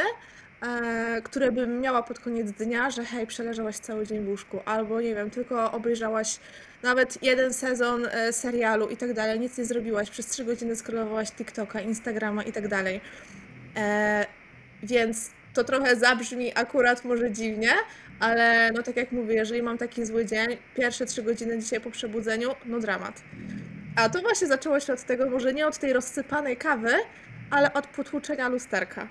e, 0.63 1.23
które 1.23 1.53
bym 1.53 1.81
miała 1.81 2.03
pod 2.03 2.19
koniec 2.19 2.53
dnia, 2.53 2.91
że 2.91 3.05
hej, 3.05 3.27
przeleżałaś 3.27 3.79
cały 3.79 4.07
dzień 4.07 4.25
w 4.25 4.29
łóżku, 4.29 4.61
albo 4.65 5.01
nie 5.01 5.15
wiem, 5.15 5.31
tylko 5.31 5.73
obejrzałaś 5.73 6.41
nawet 6.83 7.23
jeden 7.23 7.53
sezon 7.53 8.07
e, 8.07 8.33
serialu 8.33 8.89
i 8.89 8.97
tak 8.97 9.13
dalej, 9.13 9.41
nic 9.41 9.59
nie 9.59 9.65
zrobiłaś, 9.65 10.11
przez 10.11 10.27
trzy 10.27 10.45
godziny 10.45 10.77
scrollowałaś 10.77 11.33
TikToka, 11.33 11.81
Instagrama 11.81 12.43
i 12.43 12.53
tak 12.53 12.69
dalej. 12.69 13.01
E, 13.77 14.27
więc 14.83 15.31
to 15.55 15.65
trochę 15.65 15.97
zabrzmi 15.97 16.53
akurat 16.55 17.05
może 17.05 17.31
dziwnie, 17.31 17.71
ale 18.21 18.71
no 18.73 18.83
tak 18.83 18.97
jak 18.97 19.13
mówię, 19.13 19.35
jeżeli 19.35 19.63
mam 19.63 19.79
taki 19.79 20.07
zły 20.07 20.27
dzień, 20.27 20.57
pierwsze 20.77 21.07
trzy 21.07 21.23
godziny 21.23 21.59
dzisiaj 21.59 21.81
po 21.81 21.91
przebudzeniu, 21.91 22.55
no 22.67 22.81
dramat. 22.81 23.23
A 23.97 24.09
to 24.09 24.21
właśnie 24.21 24.47
zaczęło 24.47 24.81
się 24.81 24.93
od 24.93 25.03
tego, 25.03 25.31
może 25.31 25.53
nie 25.53 25.67
od 25.67 25.79
tej 25.79 25.93
rozsypanej 25.93 26.57
kawy, 26.57 26.93
ale 27.51 27.73
od 27.73 27.87
potłuczenia 27.87 28.49
lusterka. 28.49 29.09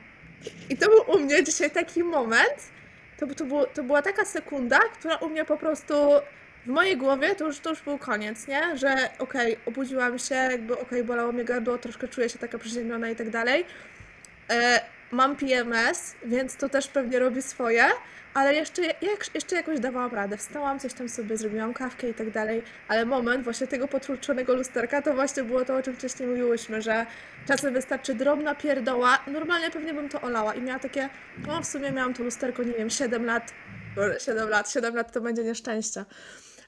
I 0.69 0.77
to 0.77 0.85
był 0.89 1.15
u 1.15 1.19
mnie 1.19 1.43
dzisiaj 1.43 1.71
taki 1.71 2.03
moment, 2.03 2.69
to, 3.19 3.27
to, 3.27 3.45
było, 3.45 3.65
to 3.65 3.83
była 3.83 4.01
taka 4.01 4.25
sekunda, 4.25 4.79
która 4.79 5.15
u 5.15 5.29
mnie 5.29 5.45
po 5.45 5.57
prostu 5.57 5.93
w 6.65 6.69
mojej 6.69 6.97
głowie 6.97 7.35
to 7.35 7.47
już, 7.47 7.59
to 7.59 7.69
już 7.69 7.81
był 7.81 7.97
koniec, 7.97 8.47
nie? 8.47 8.77
Że 8.77 8.93
okej, 9.19 9.53
okay, 9.53 9.65
obudziłam 9.65 10.19
się, 10.19 10.35
jakby 10.35 10.73
okej, 10.73 10.85
okay, 10.85 11.03
bolało 11.03 11.31
mnie 11.31 11.45
gardło, 11.45 11.77
troszkę 11.77 12.07
czuję 12.07 12.29
się 12.29 12.39
taka 12.39 12.57
przeziębiona 12.57 13.09
i 13.09 13.15
tak 13.15 13.29
dalej. 13.29 13.65
E, 14.49 14.81
mam 15.11 15.35
PMS, 15.35 16.15
więc 16.25 16.55
to 16.55 16.69
też 16.69 16.87
pewnie 16.87 17.19
robi 17.19 17.41
swoje, 17.41 17.83
ale 18.33 18.53
jeszcze, 18.55 18.81
jak, 18.81 19.35
jeszcze 19.35 19.55
jakoś 19.55 19.79
dawałam 19.79 20.13
radę. 20.13 20.37
Wstałam, 20.37 20.79
coś 20.79 20.93
tam 20.93 21.09
sobie 21.09 21.37
zrobiłam, 21.37 21.73
kawkę 21.73 22.09
i 22.09 22.13
tak 22.13 22.31
dalej, 22.31 22.63
ale 22.87 23.05
moment 23.05 23.43
właśnie 23.43 23.67
tego 23.67 23.87
potłuczonego 23.87 24.55
lusterka 24.55 25.01
to 25.01 25.13
właśnie 25.13 25.43
było 25.43 25.65
to, 25.65 25.75
o 25.75 25.81
czym 25.81 25.95
wcześniej 25.95 26.29
mówiłyśmy, 26.29 26.81
że 26.81 27.05
czasem 27.47 27.73
wystarczy 27.73 28.15
drobna 28.15 28.55
pierdoła. 28.55 29.19
Normalnie 29.27 29.71
pewnie 29.71 29.93
bym 29.93 30.09
to 30.09 30.21
olała 30.21 30.55
i 30.55 30.61
miała 30.61 30.79
takie, 30.79 31.09
no 31.47 31.61
w 31.61 31.65
sumie 31.65 31.91
miałam 31.91 32.13
to 32.13 32.23
lusterko, 32.23 32.63
nie 32.63 32.73
wiem, 32.73 32.89
7 32.89 33.25
lat, 33.25 33.53
7 34.19 34.49
lat, 34.49 34.71
7 34.71 34.95
lat 34.95 35.11
to 35.11 35.21
będzie 35.21 35.43
nieszczęścia 35.43 36.05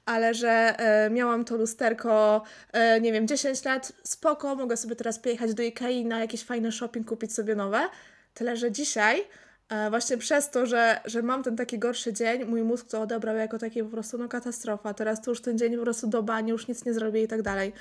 ale 0.05 0.33
że 0.33 0.49
e, 0.49 1.09
miałam 1.09 1.45
to 1.45 1.57
lusterko, 1.57 2.43
e, 2.73 3.01
nie 3.01 3.11
wiem, 3.13 3.27
10 3.27 3.65
lat, 3.65 3.93
spoko, 4.03 4.55
mogę 4.55 4.77
sobie 4.77 4.95
teraz 4.95 5.19
pojechać 5.19 5.53
do 5.53 5.63
Ikei 5.63 6.05
na 6.05 6.19
jakiś 6.19 6.43
fajny 6.43 6.71
shopping, 6.71 7.07
kupić 7.07 7.33
sobie 7.33 7.55
nowe. 7.55 7.89
Tyle, 8.33 8.57
że 8.57 8.71
dzisiaj 8.71 9.23
e, 9.69 9.89
właśnie 9.89 10.17
przez 10.17 10.49
to, 10.49 10.65
że, 10.65 11.01
że 11.05 11.21
mam 11.21 11.43
ten 11.43 11.55
taki 11.55 11.79
gorszy 11.79 12.13
dzień, 12.13 12.45
mój 12.45 12.63
mózg 12.63 12.87
to 12.87 13.01
odebrał 13.01 13.35
jako 13.35 13.57
taki 13.57 13.83
po 13.83 13.89
prostu 13.89 14.17
no 14.17 14.27
katastrofa. 14.27 14.93
Teraz 14.93 15.21
to 15.21 15.31
już 15.31 15.41
ten 15.41 15.57
dzień 15.57 15.77
po 15.77 15.83
prostu 15.83 16.07
do 16.07 16.23
bani, 16.23 16.51
już 16.51 16.67
nic 16.67 16.85
nie 16.85 16.93
zrobię 16.93 17.23
i 17.23 17.27
tak 17.27 17.41
dalej. 17.41 17.73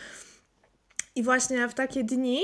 I 1.14 1.22
właśnie 1.22 1.68
w 1.68 1.74
takie 1.74 2.04
dni 2.04 2.42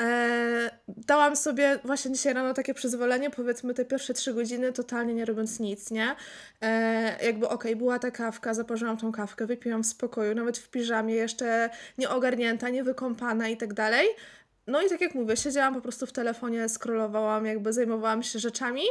E, 0.00 0.70
dałam 0.88 1.36
sobie 1.36 1.78
właśnie 1.84 2.12
dzisiaj 2.12 2.34
rano 2.34 2.54
takie 2.54 2.74
przyzwolenie, 2.74 3.30
powiedzmy 3.30 3.74
te 3.74 3.84
pierwsze 3.84 4.14
trzy 4.14 4.34
godziny 4.34 4.72
totalnie 4.72 5.14
nie 5.14 5.24
robiąc 5.24 5.60
nic, 5.60 5.90
nie? 5.90 6.16
E, 6.60 7.26
jakby 7.26 7.48
okej, 7.48 7.72
okay, 7.72 7.76
była 7.76 7.98
ta 7.98 8.10
kawka, 8.10 8.54
zaparzyłam 8.54 8.96
tą 8.96 9.12
kawkę, 9.12 9.46
wypiłam 9.46 9.82
w 9.82 9.86
spokoju, 9.86 10.34
nawet 10.34 10.58
w 10.58 10.70
piżamie, 10.70 11.14
jeszcze 11.14 11.70
nie 11.98 12.10
ogarnięta, 12.10 12.68
nie 12.68 12.84
wykąpana 12.84 13.48
i 13.48 13.56
tak 13.56 13.74
dalej. 13.74 14.06
No 14.66 14.82
i 14.82 14.88
tak 14.88 15.00
jak 15.00 15.14
mówię, 15.14 15.36
siedziałam 15.36 15.74
po 15.74 15.80
prostu 15.80 16.06
w 16.06 16.12
telefonie, 16.12 16.68
scrollowałam, 16.68 17.46
jakby 17.46 17.72
zajmowałam 17.72 18.22
się 18.22 18.38
rzeczami, 18.38 18.82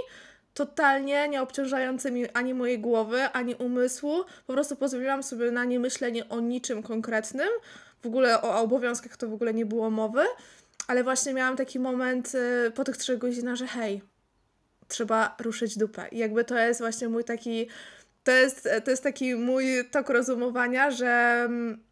totalnie 0.53 1.27
nie 1.29 1.41
obciążającymi 1.41 2.29
ani 2.29 2.53
mojej 2.53 2.79
głowy, 2.79 3.23
ani 3.23 3.55
umysłu. 3.55 4.23
Po 4.47 4.53
prostu 4.53 4.75
pozwoliłam 4.75 5.23
sobie 5.23 5.51
na 5.51 5.65
nie 5.65 5.79
myślenie 5.79 6.29
o 6.29 6.39
niczym 6.39 6.83
konkretnym. 6.83 7.49
W 8.01 8.07
ogóle 8.07 8.41
o 8.41 8.59
obowiązkach 8.59 9.17
to 9.17 9.27
w 9.27 9.33
ogóle 9.33 9.53
nie 9.53 9.65
było 9.65 9.89
mowy 9.89 10.21
ale 10.87 11.03
właśnie 11.03 11.33
miałam 11.33 11.57
taki 11.57 11.79
moment 11.79 12.31
y, 12.35 12.71
po 12.71 12.83
tych 12.83 12.97
trzech 12.97 13.17
godzinach, 13.17 13.55
że 13.55 13.67
hej, 13.67 14.01
trzeba 14.87 15.35
ruszyć 15.39 15.77
dupę. 15.77 16.07
I 16.11 16.17
jakby 16.17 16.43
to 16.43 16.57
jest 16.57 16.79
właśnie 16.79 17.09
mój 17.09 17.23
taki, 17.23 17.67
to 18.23 18.31
jest, 18.31 18.69
to 18.85 18.91
jest 18.91 19.03
taki 19.03 19.35
mój 19.35 19.65
tok 19.91 20.09
rozumowania, 20.09 20.91
że 20.91 21.43
mm, 21.45 21.83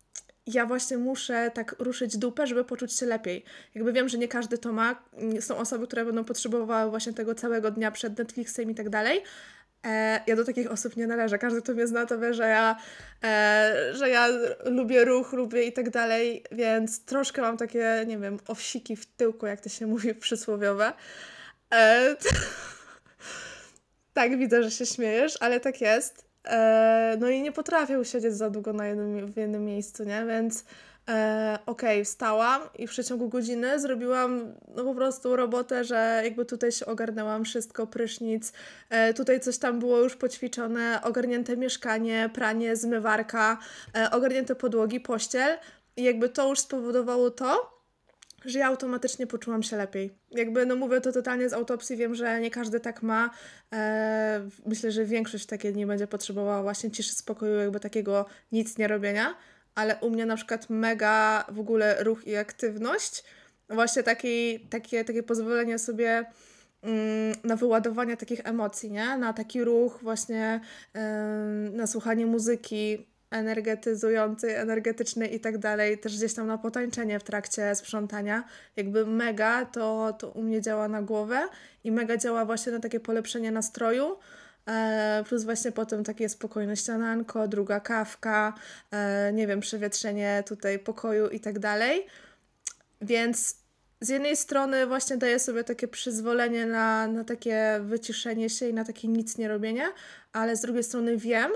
ja 0.47 0.65
właśnie 0.65 0.97
muszę 0.97 1.51
tak 1.53 1.75
ruszyć 1.79 2.17
dupę, 2.17 2.47
żeby 2.47 2.63
poczuć 2.63 2.93
się 2.93 3.05
lepiej. 3.05 3.43
Jakby 3.75 3.93
wiem, 3.93 4.09
że 4.09 4.17
nie 4.17 4.27
każdy 4.27 4.57
to 4.57 4.73
ma. 4.73 5.03
Są 5.39 5.57
osoby, 5.57 5.87
które 5.87 6.05
będą 6.05 6.23
potrzebowały 6.23 6.89
właśnie 6.89 7.13
tego 7.13 7.35
całego 7.35 7.71
dnia 7.71 7.91
przed 7.91 8.17
Netflixem 8.17 8.71
i 8.71 8.75
tak 8.75 8.89
dalej, 8.89 9.23
E, 9.85 10.19
ja 10.27 10.35
do 10.35 10.45
takich 10.45 10.71
osób 10.71 10.97
nie 10.97 11.07
należę. 11.07 11.37
Każdy, 11.37 11.61
kto 11.61 11.73
mnie 11.73 11.87
zna, 11.87 12.05
to 12.05 12.19
wie, 12.19 12.33
że 12.33 12.47
ja, 12.47 12.75
e, 13.23 13.89
że 13.93 14.09
ja 14.09 14.27
lubię 14.65 15.05
ruch, 15.05 15.33
lubię 15.33 15.63
i 15.63 15.73
tak 15.73 15.89
dalej, 15.89 16.43
więc 16.51 17.05
troszkę 17.05 17.41
mam 17.41 17.57
takie, 17.57 18.03
nie 18.07 18.17
wiem, 18.17 18.37
owsiki 18.47 18.95
w 18.95 19.05
tyłku, 19.05 19.45
jak 19.45 19.61
to 19.61 19.69
się 19.69 19.87
mówi 19.93 20.15
przysłowiowe. 20.15 20.93
E, 21.73 22.15
tak, 24.13 24.37
widzę, 24.37 24.63
że 24.63 24.71
się 24.71 24.85
śmiejesz, 24.85 25.37
ale 25.39 25.59
tak 25.59 25.81
jest. 25.81 26.25
E, 26.47 27.17
no 27.19 27.29
i 27.29 27.41
nie 27.41 27.51
potrafię 27.51 27.99
usiedzieć 27.99 28.33
za 28.33 28.49
długo 28.49 28.73
na 28.73 28.87
jednym, 28.87 29.31
w 29.31 29.37
jednym 29.37 29.65
miejscu, 29.65 30.03
nie? 30.03 30.25
Więc 30.25 30.65
e, 31.11 31.59
okej, 31.65 31.95
okay, 31.95 32.05
wstałam 32.05 32.61
i 32.77 32.87
w 32.87 32.89
przeciągu 32.89 33.29
godziny 33.29 33.79
zrobiłam 33.79 34.53
no 34.75 34.83
po 34.83 34.95
prostu 34.95 35.35
robotę, 35.35 35.83
że 35.83 36.21
jakby 36.23 36.45
tutaj 36.45 36.71
się 36.71 36.85
ogarnęłam 36.85 37.45
wszystko, 37.45 37.87
prysznic, 37.87 38.53
e, 38.89 39.13
tutaj 39.13 39.39
coś 39.39 39.57
tam 39.57 39.79
było 39.79 39.99
już 39.99 40.15
poćwiczone, 40.15 40.99
ogarnięte 41.03 41.57
mieszkanie, 41.57 42.29
pranie, 42.33 42.75
zmywarka, 42.75 43.57
e, 43.95 44.11
ogarnięte 44.11 44.55
podłogi, 44.55 44.99
pościel 44.99 45.57
i 45.97 46.03
jakby 46.03 46.29
to 46.29 46.49
już 46.49 46.59
spowodowało 46.59 47.31
to, 47.31 47.81
że 48.45 48.59
ja 48.59 48.67
automatycznie 48.67 49.27
poczułam 49.27 49.63
się 49.63 49.77
lepiej. 49.77 50.17
Jakby, 50.31 50.65
no 50.65 50.75
mówię 50.75 51.01
to 51.01 51.11
totalnie 51.11 51.49
z 51.49 51.53
autopsji, 51.53 51.97
wiem, 51.97 52.15
że 52.15 52.41
nie 52.41 52.51
każdy 52.51 52.79
tak 52.79 53.03
ma. 53.03 53.29
E, 53.73 54.49
myślę, 54.65 54.91
że 54.91 55.05
większość 55.05 55.45
takie 55.45 55.71
dni 55.71 55.85
będzie 55.85 56.07
potrzebowała 56.07 56.63
właśnie 56.63 56.91
ciszy, 56.91 57.13
spokoju, 57.13 57.55
jakby 57.55 57.79
takiego 57.79 58.25
nic 58.51 58.77
nie 58.77 58.87
robienia 58.87 59.35
ale 59.75 59.95
u 60.01 60.09
mnie 60.09 60.25
na 60.25 60.35
przykład 60.35 60.69
mega 60.69 61.45
w 61.51 61.59
ogóle 61.59 62.03
ruch 62.03 62.27
i 62.27 62.35
aktywność. 62.35 63.23
Właśnie 63.69 64.03
taki, 64.03 64.59
takie, 64.59 65.05
takie 65.05 65.23
pozwolenie 65.23 65.79
sobie 65.79 66.25
mm, 66.81 67.35
na 67.43 67.55
wyładowanie 67.55 68.17
takich 68.17 68.41
emocji, 68.43 68.91
nie? 68.91 69.17
Na 69.17 69.33
taki 69.33 69.63
ruch, 69.63 69.99
właśnie 70.01 70.61
na 71.71 71.87
słuchanie 71.87 72.25
muzyki 72.25 73.11
energetyzującej, 73.31 74.55
energetycznej 74.55 75.35
i 75.35 75.39
tak 75.39 75.57
dalej, 75.57 75.97
też 75.97 76.17
gdzieś 76.17 76.33
tam 76.33 76.47
na 76.47 76.57
potańczenie 76.57 77.19
w 77.19 77.23
trakcie 77.23 77.75
sprzątania. 77.75 78.43
Jakby 78.75 79.05
mega 79.05 79.65
to, 79.65 80.13
to 80.19 80.29
u 80.29 80.41
mnie 80.41 80.61
działa 80.61 80.87
na 80.87 81.01
głowę 81.01 81.47
i 81.83 81.91
mega 81.91 82.17
działa 82.17 82.45
właśnie 82.45 82.71
na 82.71 82.79
takie 82.79 82.99
polepszenie 82.99 83.51
nastroju. 83.51 84.17
E, 84.71 85.23
plus 85.27 85.43
właśnie 85.43 85.71
potem 85.71 86.03
takie 86.03 86.29
spokojne 86.29 86.77
śniadanko, 86.77 87.47
druga 87.47 87.79
kawka, 87.79 88.53
e, 88.91 89.33
nie 89.33 89.47
wiem, 89.47 89.59
przewietrzenie 89.59 90.43
tutaj 90.47 90.79
pokoju 90.79 91.29
i 91.29 91.39
tak 91.39 91.59
dalej. 91.59 92.05
Więc 93.01 93.55
z 94.01 94.09
jednej 94.09 94.37
strony 94.37 94.87
właśnie 94.87 95.17
daję 95.17 95.39
sobie 95.39 95.63
takie 95.63 95.87
przyzwolenie 95.87 96.65
na, 96.65 97.07
na 97.07 97.23
takie 97.23 97.79
wyciszenie 97.81 98.49
się 98.49 98.69
i 98.69 98.73
na 98.73 98.85
takie 98.85 99.07
nic 99.07 99.37
nie 99.37 99.47
robienie, 99.47 99.87
ale 100.33 100.55
z 100.55 100.61
drugiej 100.61 100.83
strony 100.83 101.17
wiem, 101.17 101.51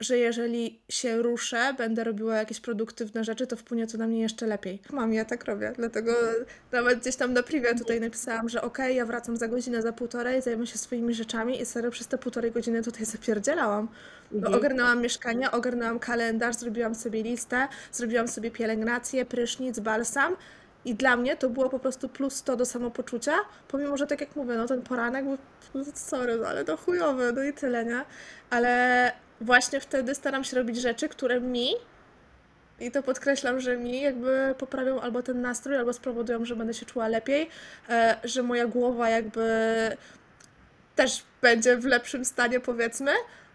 że 0.00 0.18
jeżeli 0.18 0.82
się 0.88 1.22
ruszę, 1.22 1.74
będę 1.78 2.04
robiła 2.04 2.36
jakieś 2.36 2.60
produktywne 2.60 3.24
rzeczy, 3.24 3.46
to 3.46 3.56
wpłynie 3.56 3.86
to 3.86 3.98
na 3.98 4.06
mnie 4.06 4.20
jeszcze 4.20 4.46
lepiej. 4.46 4.82
Mam, 4.90 5.12
ja 5.12 5.24
tak 5.24 5.44
robię, 5.44 5.72
dlatego 5.76 6.12
nawet 6.72 7.00
gdzieś 7.00 7.16
tam 7.16 7.32
na 7.32 7.42
privie 7.42 7.74
tutaj 7.74 8.00
napisałam, 8.00 8.48
że 8.48 8.62
okej, 8.62 8.84
okay, 8.84 8.94
ja 8.94 9.06
wracam 9.06 9.36
za 9.36 9.48
godzinę, 9.48 9.82
za 9.82 9.92
półtorej, 9.92 10.42
zajmę 10.42 10.66
się 10.66 10.78
swoimi 10.78 11.14
rzeczami 11.14 11.60
i 11.60 11.66
serio 11.66 11.90
przez 11.90 12.06
te 12.06 12.18
półtorej 12.18 12.52
godziny 12.52 12.82
tutaj 12.82 13.04
zapierdzielałam. 13.04 13.88
Mhm. 14.32 14.54
Ogarnęłam 14.54 15.02
mieszkanie, 15.02 15.50
ogarnęłam 15.50 15.98
kalendarz, 15.98 16.56
zrobiłam 16.56 16.94
sobie 16.94 17.22
listę, 17.22 17.68
zrobiłam 17.92 18.28
sobie 18.28 18.50
pielęgnację, 18.50 19.24
prysznic, 19.24 19.80
balsam 19.80 20.36
i 20.84 20.94
dla 20.94 21.16
mnie 21.16 21.36
to 21.36 21.50
było 21.50 21.68
po 21.68 21.78
prostu 21.78 22.08
plus 22.08 22.34
100 22.34 22.56
do 22.56 22.66
samopoczucia, 22.66 23.32
pomimo, 23.68 23.96
że 23.96 24.06
tak 24.06 24.20
jak 24.20 24.36
mówię, 24.36 24.54
no 24.54 24.66
ten 24.66 24.82
poranek 24.82 25.24
był, 25.24 25.38
sorry, 25.94 26.36
no 26.36 26.46
ale 26.46 26.64
to 26.64 26.76
chujowe, 26.76 27.32
no 27.32 27.42
i 27.42 27.52
tyle, 27.52 27.84
nie? 27.84 28.04
Ale 28.50 29.12
właśnie 29.42 29.80
wtedy 29.80 30.14
staram 30.14 30.44
się 30.44 30.56
robić 30.56 30.76
rzeczy, 30.76 31.08
które 31.08 31.40
mi, 31.40 31.74
i 32.80 32.90
to 32.90 33.02
podkreślam, 33.02 33.60
że 33.60 33.76
mi 33.76 34.00
jakby 34.00 34.54
poprawią 34.58 35.00
albo 35.00 35.22
ten 35.22 35.40
nastrój, 35.40 35.76
albo 35.76 35.92
spowodują, 35.92 36.44
że 36.44 36.56
będę 36.56 36.74
się 36.74 36.86
czuła 36.86 37.08
lepiej, 37.08 37.48
e, 37.88 38.16
że 38.24 38.42
moja 38.42 38.66
głowa 38.66 39.08
jakby 39.08 39.46
też 40.96 41.22
będzie 41.42 41.76
w 41.76 41.84
lepszym 41.84 42.24
stanie, 42.24 42.60
powiedzmy, 42.60 43.12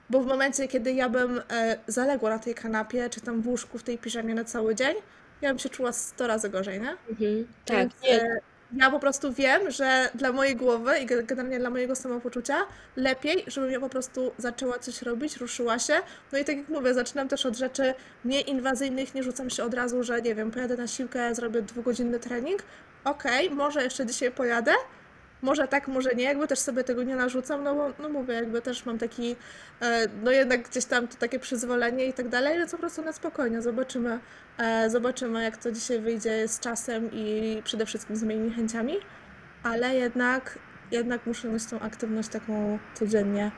bo 0.10 0.21
w 0.21 0.26
momencie, 0.26 0.67
kiedy 0.67 0.93
ja 0.93 1.10
bym 1.10 1.41
e, 1.50 1.78
zaległa 1.88 2.30
na 2.30 2.39
tej 2.39 2.56
kanapie, 2.56 3.10
czy 3.10 3.21
tam 3.21 3.41
w 3.41 3.47
łóżku, 3.47 3.78
w 3.78 3.84
tej 3.84 3.97
piżamie 3.97 4.36
na 4.36 4.43
cały 4.43 4.76
dzień, 4.76 4.95
ja 5.41 5.50
bym 5.50 5.60
się 5.60 5.69
czuła 5.69 5.91
100 5.91 6.28
razy 6.28 6.50
gorzej, 6.50 6.82
nie? 6.82 6.97
Mhm, 7.10 7.47
tak, 7.65 7.88
nie, 8.04 8.39
ja 8.73 8.91
po 8.91 8.99
prostu 8.99 9.34
wiem, 9.34 9.71
że 9.71 10.10
dla 10.15 10.32
mojej 10.32 10.56
głowy 10.56 10.99
i 10.99 11.06
generalnie 11.06 11.60
dla 11.60 11.69
mojego 11.69 11.95
samopoczucia 11.95 12.56
lepiej, 12.95 13.43
żebym 13.47 13.71
ja 13.71 13.80
po 13.80 13.89
prostu 13.89 14.32
zaczęła 14.38 14.80
coś 14.80 15.01
robić, 15.01 15.38
ruszyła 15.38 15.80
się. 15.80 15.93
No 16.32 16.39
i 16.39 16.45
tak 16.45 16.58
jak 16.58 16.69
mówię, 16.69 16.93
zaczynam 16.93 17.27
też 17.27 17.45
od 17.45 17.58
rzeczy 17.58 17.93
nieinwazyjnych, 18.25 19.15
nie 19.15 19.23
rzucam 19.23 19.49
się 19.49 19.63
od 19.63 19.73
razu, 19.73 20.03
że 20.03 20.21
nie 20.21 20.36
wiem, 20.36 20.51
pojadę 20.51 20.77
na 20.77 20.88
siłkę, 20.88 21.36
zrobię 21.36 21.62
dwugodzinny 21.62 22.19
trening. 22.19 22.63
Okej, 23.03 23.45
okay, 23.45 23.58
może 23.58 23.84
jeszcze 23.84 24.06
dzisiaj 24.06 24.32
pojadę, 24.32 24.71
może 25.41 25.67
tak, 25.67 25.88
może 25.88 26.15
nie, 26.15 26.23
jakby 26.23 26.47
też 26.47 26.60
sobie 26.60 26.84
tego 26.84 27.04
nie 27.04 27.15
narzucam, 27.15 27.63
no 27.63 27.76
bo 27.76 27.93
no 28.00 28.10
mówię, 28.10 28.34
jakby 28.34 28.62
też 28.62 28.86
mam 28.86 28.97
taki, 28.97 29.36
e, 29.82 30.08
no 30.23 30.32
jednak 30.32 30.69
gdzieś 30.69 30.86
tam 30.86 31.08
to 31.08 31.17
takie 31.17 31.39
przyzwolenie 31.39 32.06
i 32.06 32.13
tak 32.13 32.28
dalej, 32.30 32.58
więc 32.58 32.71
po 32.71 32.78
prostu 32.78 33.02
na 33.02 33.13
spokojnie 33.13 33.62
zobaczymy, 33.62 34.19
e, 34.58 34.89
zobaczymy 34.89 35.43
jak 35.43 35.58
to 35.58 35.71
dzisiaj 35.71 36.00
wyjdzie 36.00 36.47
z 36.47 36.60
czasem 36.60 37.10
i 37.13 37.62
przede 37.63 37.86
wszystkim 37.86 38.15
z 38.15 38.23
moimi 38.23 38.52
chęciami, 38.52 38.93
ale 39.63 39.95
jednak, 39.95 40.60
jednak 40.91 41.26
muszę 41.26 41.47
mieć 41.50 41.65
tą 41.65 41.80
aktywność 41.80 42.30
taką 42.30 42.80
codziennie 42.93 43.52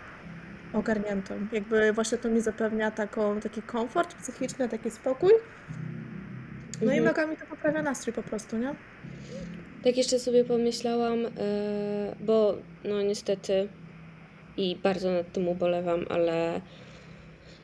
ogarniętą. 0.74 1.48
Jakby 1.52 1.94
właśnie 1.94 2.18
to 2.18 2.30
mi 2.30 2.42
zapewnia 2.42 2.92
taką, 2.92 3.40
taki 3.40 3.62
komfort 3.62 4.16
psychiczny, 4.16 4.70
taki 4.70 4.92
spokój. 4.92 5.32
No 6.82 6.92
i 6.94 6.98
Mhm. 6.98 7.04
mega 7.04 7.26
mi 7.26 7.38
to 7.38 7.46
poprawia 7.46 7.82
nastrój 7.82 8.14
po 8.14 8.24
prostu, 8.24 8.58
nie? 8.58 8.76
Tak 9.84 9.98
jeszcze 9.98 10.20
sobie 10.20 10.46
pomyślałam, 10.46 11.26
e, 11.26 11.30
bo 12.20 12.56
no 12.84 13.02
niestety 13.02 13.68
i 14.58 14.76
bardzo 14.76 15.12
nad 15.12 15.32
tym 15.32 15.48
ubolewam, 15.48 16.06
ale 16.10 16.62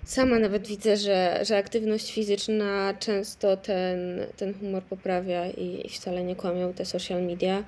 sama 0.04 0.39
nawet 0.39 0.67
widzę, 0.67 0.97
że, 0.97 1.39
że 1.43 1.58
aktywność 1.58 2.13
fizyczna 2.13 2.93
często 2.99 3.58
ten, 3.58 3.97
ten 4.38 4.54
humor 4.54 4.84
poprawia 4.84 5.49
i, 5.49 5.88
i 5.88 5.89
wcale 5.89 6.23
nie 6.23 6.36
kłamią 6.36 6.73
te 6.73 6.86
social 6.86 7.23
media. 7.23 7.63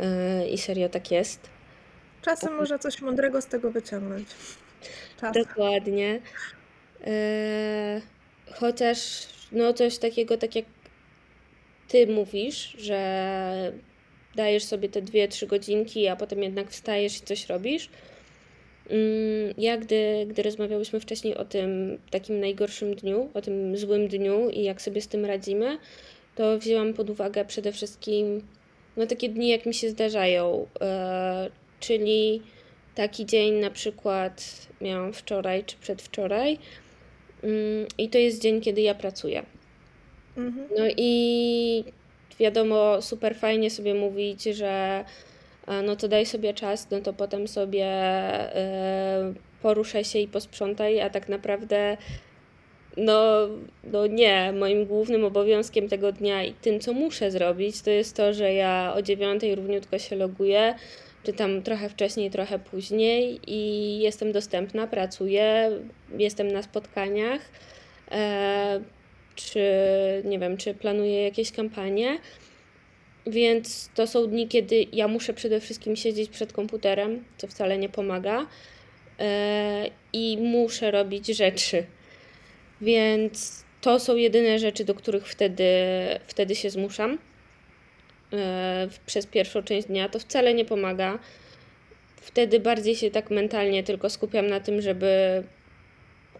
E, 0.00 0.48
I 0.48 0.58
serio 0.58 0.88
tak 0.88 1.10
jest. 1.10 1.50
Czasem 2.22 2.54
można 2.54 2.78
coś 2.78 3.00
mądrego 3.00 3.40
z 3.40 3.46
tego 3.46 3.70
wyciągnąć. 3.70 4.28
Czasem. 5.20 5.42
Dokładnie. 5.42 6.20
E, 7.06 8.00
chociaż 8.54 9.26
no 9.52 9.72
coś 9.72 9.98
takiego, 9.98 10.36
tak 10.36 10.56
jak 10.56 10.64
ty 11.92 12.06
mówisz, 12.06 12.74
że 12.78 13.72
dajesz 14.36 14.64
sobie 14.64 14.88
te 14.88 15.02
dwie, 15.02 15.28
trzy 15.28 15.46
godzinki, 15.46 16.08
a 16.08 16.16
potem 16.16 16.42
jednak 16.42 16.70
wstajesz 16.70 17.18
i 17.18 17.20
coś 17.20 17.46
robisz. 17.46 17.88
Mm, 18.90 19.54
ja, 19.58 19.76
gdy, 19.76 20.26
gdy 20.28 20.42
rozmawiałyśmy 20.42 21.00
wcześniej 21.00 21.36
o 21.36 21.44
tym 21.44 21.98
takim 22.10 22.40
najgorszym 22.40 22.94
dniu, 22.94 23.30
o 23.34 23.40
tym 23.40 23.76
złym 23.76 24.08
dniu 24.08 24.50
i 24.50 24.62
jak 24.62 24.82
sobie 24.82 25.00
z 25.00 25.08
tym 25.08 25.24
radzimy, 25.24 25.78
to 26.34 26.58
wzięłam 26.58 26.94
pod 26.94 27.10
uwagę 27.10 27.44
przede 27.44 27.72
wszystkim 27.72 28.42
no, 28.96 29.06
takie 29.06 29.28
dni, 29.28 29.48
jak 29.48 29.66
mi 29.66 29.74
się 29.74 29.90
zdarzają, 29.90 30.66
e, 30.80 31.50
czyli 31.80 32.42
taki 32.94 33.26
dzień 33.26 33.54
na 33.54 33.70
przykład 33.70 34.66
miałam 34.80 35.12
wczoraj 35.12 35.64
czy 35.64 35.76
przedwczoraj 35.76 36.58
mm, 37.42 37.86
i 37.98 38.08
to 38.08 38.18
jest 38.18 38.42
dzień, 38.42 38.60
kiedy 38.60 38.80
ja 38.80 38.94
pracuję. 38.94 39.42
Mhm. 40.36 40.68
No 40.78 40.84
i 40.96 41.84
wiadomo, 42.40 43.02
super 43.02 43.36
fajnie 43.36 43.70
sobie 43.70 43.94
mówić, 43.94 44.42
że 44.44 45.04
e, 45.66 45.82
no 45.82 45.96
to 45.96 46.08
daj 46.08 46.26
sobie 46.26 46.54
czas, 46.54 46.90
no 46.90 47.00
to 47.00 47.12
potem 47.12 47.48
sobie 47.48 47.84
e, 47.84 49.34
poruszaj 49.62 50.04
się 50.04 50.18
i 50.18 50.28
posprzątaj, 50.28 51.00
a 51.00 51.10
tak 51.10 51.28
naprawdę 51.28 51.96
no, 52.96 53.48
no 53.84 54.06
nie, 54.06 54.52
moim 54.52 54.86
głównym 54.86 55.24
obowiązkiem 55.24 55.88
tego 55.88 56.12
dnia 56.12 56.44
i 56.44 56.52
tym, 56.52 56.80
co 56.80 56.92
muszę 56.92 57.30
zrobić, 57.30 57.82
to 57.82 57.90
jest 57.90 58.16
to, 58.16 58.34
że 58.34 58.54
ja 58.54 58.92
o 58.96 59.02
dziewiątej 59.02 59.54
równiutko 59.54 59.98
się 59.98 60.16
loguję, 60.16 60.74
czy 61.24 61.32
tam 61.32 61.62
trochę 61.62 61.88
wcześniej, 61.88 62.30
trochę 62.30 62.58
później 62.58 63.40
i 63.46 63.98
jestem 63.98 64.32
dostępna, 64.32 64.86
pracuję, 64.86 65.70
jestem 66.18 66.52
na 66.52 66.62
spotkaniach. 66.62 67.40
E, 68.10 68.80
czy 69.34 69.62
nie 70.24 70.38
wiem, 70.38 70.56
czy 70.56 70.74
planuję 70.74 71.22
jakieś 71.22 71.52
kampanie. 71.52 72.18
Więc 73.26 73.90
to 73.94 74.06
są 74.06 74.26
dni, 74.26 74.48
kiedy 74.48 74.86
ja 74.92 75.08
muszę 75.08 75.34
przede 75.34 75.60
wszystkim 75.60 75.96
siedzieć 75.96 76.30
przed 76.30 76.52
komputerem, 76.52 77.24
co 77.38 77.46
wcale 77.46 77.78
nie 77.78 77.88
pomaga, 77.88 78.46
e, 79.18 79.90
i 80.12 80.38
muszę 80.40 80.90
robić 80.90 81.26
rzeczy. 81.26 81.86
Więc 82.80 83.64
to 83.80 84.00
są 84.00 84.16
jedyne 84.16 84.58
rzeczy, 84.58 84.84
do 84.84 84.94
których 84.94 85.28
wtedy, 85.28 85.64
wtedy 86.26 86.54
się 86.54 86.70
zmuszam 86.70 87.18
e, 88.32 88.88
przez 89.06 89.26
pierwszą 89.26 89.62
część 89.62 89.86
dnia. 89.86 90.08
To 90.08 90.18
wcale 90.18 90.54
nie 90.54 90.64
pomaga. 90.64 91.18
Wtedy 92.16 92.60
bardziej 92.60 92.96
się 92.96 93.10
tak 93.10 93.30
mentalnie 93.30 93.82
tylko 93.82 94.10
skupiam 94.10 94.46
na 94.46 94.60
tym, 94.60 94.80
żeby, 94.80 95.42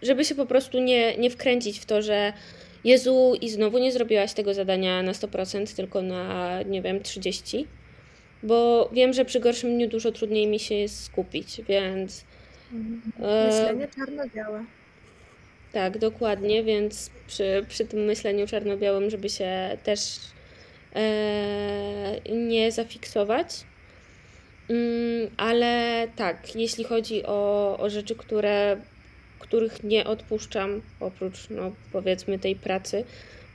żeby 0.03 0.25
się 0.25 0.35
po 0.35 0.47
prostu 0.47 0.81
nie, 0.81 1.17
nie 1.17 1.31
wkręcić 1.31 1.79
w 1.79 1.87
to, 1.87 2.03
że 2.03 2.33
Jezu, 2.85 3.35
i 3.41 3.51
znowu 3.51 3.79
nie 3.79 3.93
zrobiłaś 3.93 4.33
tego 4.33 4.55
zadania 4.55 5.03
na 5.03 5.13
100%, 5.13 5.77
tylko 5.77 6.03
na, 6.03 6.63
nie 6.63 6.83
wiem, 6.83 7.01
30%, 7.01 7.65
bo 8.43 8.91
wiem, 8.93 9.13
że 9.13 9.25
przy 9.25 9.41
gorszym 9.41 9.75
dniu 9.75 9.89
dużo 9.89 10.13
trudniej 10.13 10.47
mi 10.47 10.59
się 10.59 10.75
jest 10.75 11.05
skupić, 11.05 11.61
więc. 11.69 12.25
Mhm. 12.73 13.03
Myślenie 13.47 13.89
czarno-białe. 13.97 14.65
Tak, 15.73 15.99
dokładnie, 15.99 16.65
więc 16.65 17.11
przy, 17.27 17.67
przy 17.69 17.85
tym 17.85 18.05
myśleniu 18.05 18.47
czarno-białym, 18.47 19.11
żeby 19.11 19.29
się 19.29 19.79
też 19.85 20.19
e, 20.95 22.21
nie 22.31 22.73
zafiksować. 22.73 23.65
Mm, 24.71 25.31
ale 25.37 26.07
tak, 26.17 26.57
jeśli 26.57 26.85
chodzi 26.85 27.27
o, 27.27 27.79
o 27.79 27.91
rzeczy, 27.91 28.15
które 28.15 28.77
których 29.43 29.85
nie 29.85 30.05
odpuszczam, 30.05 30.83
oprócz 31.01 31.51
no, 31.51 31.73
powiedzmy 31.93 32.39
tej 32.39 32.57
pracy. 32.57 33.05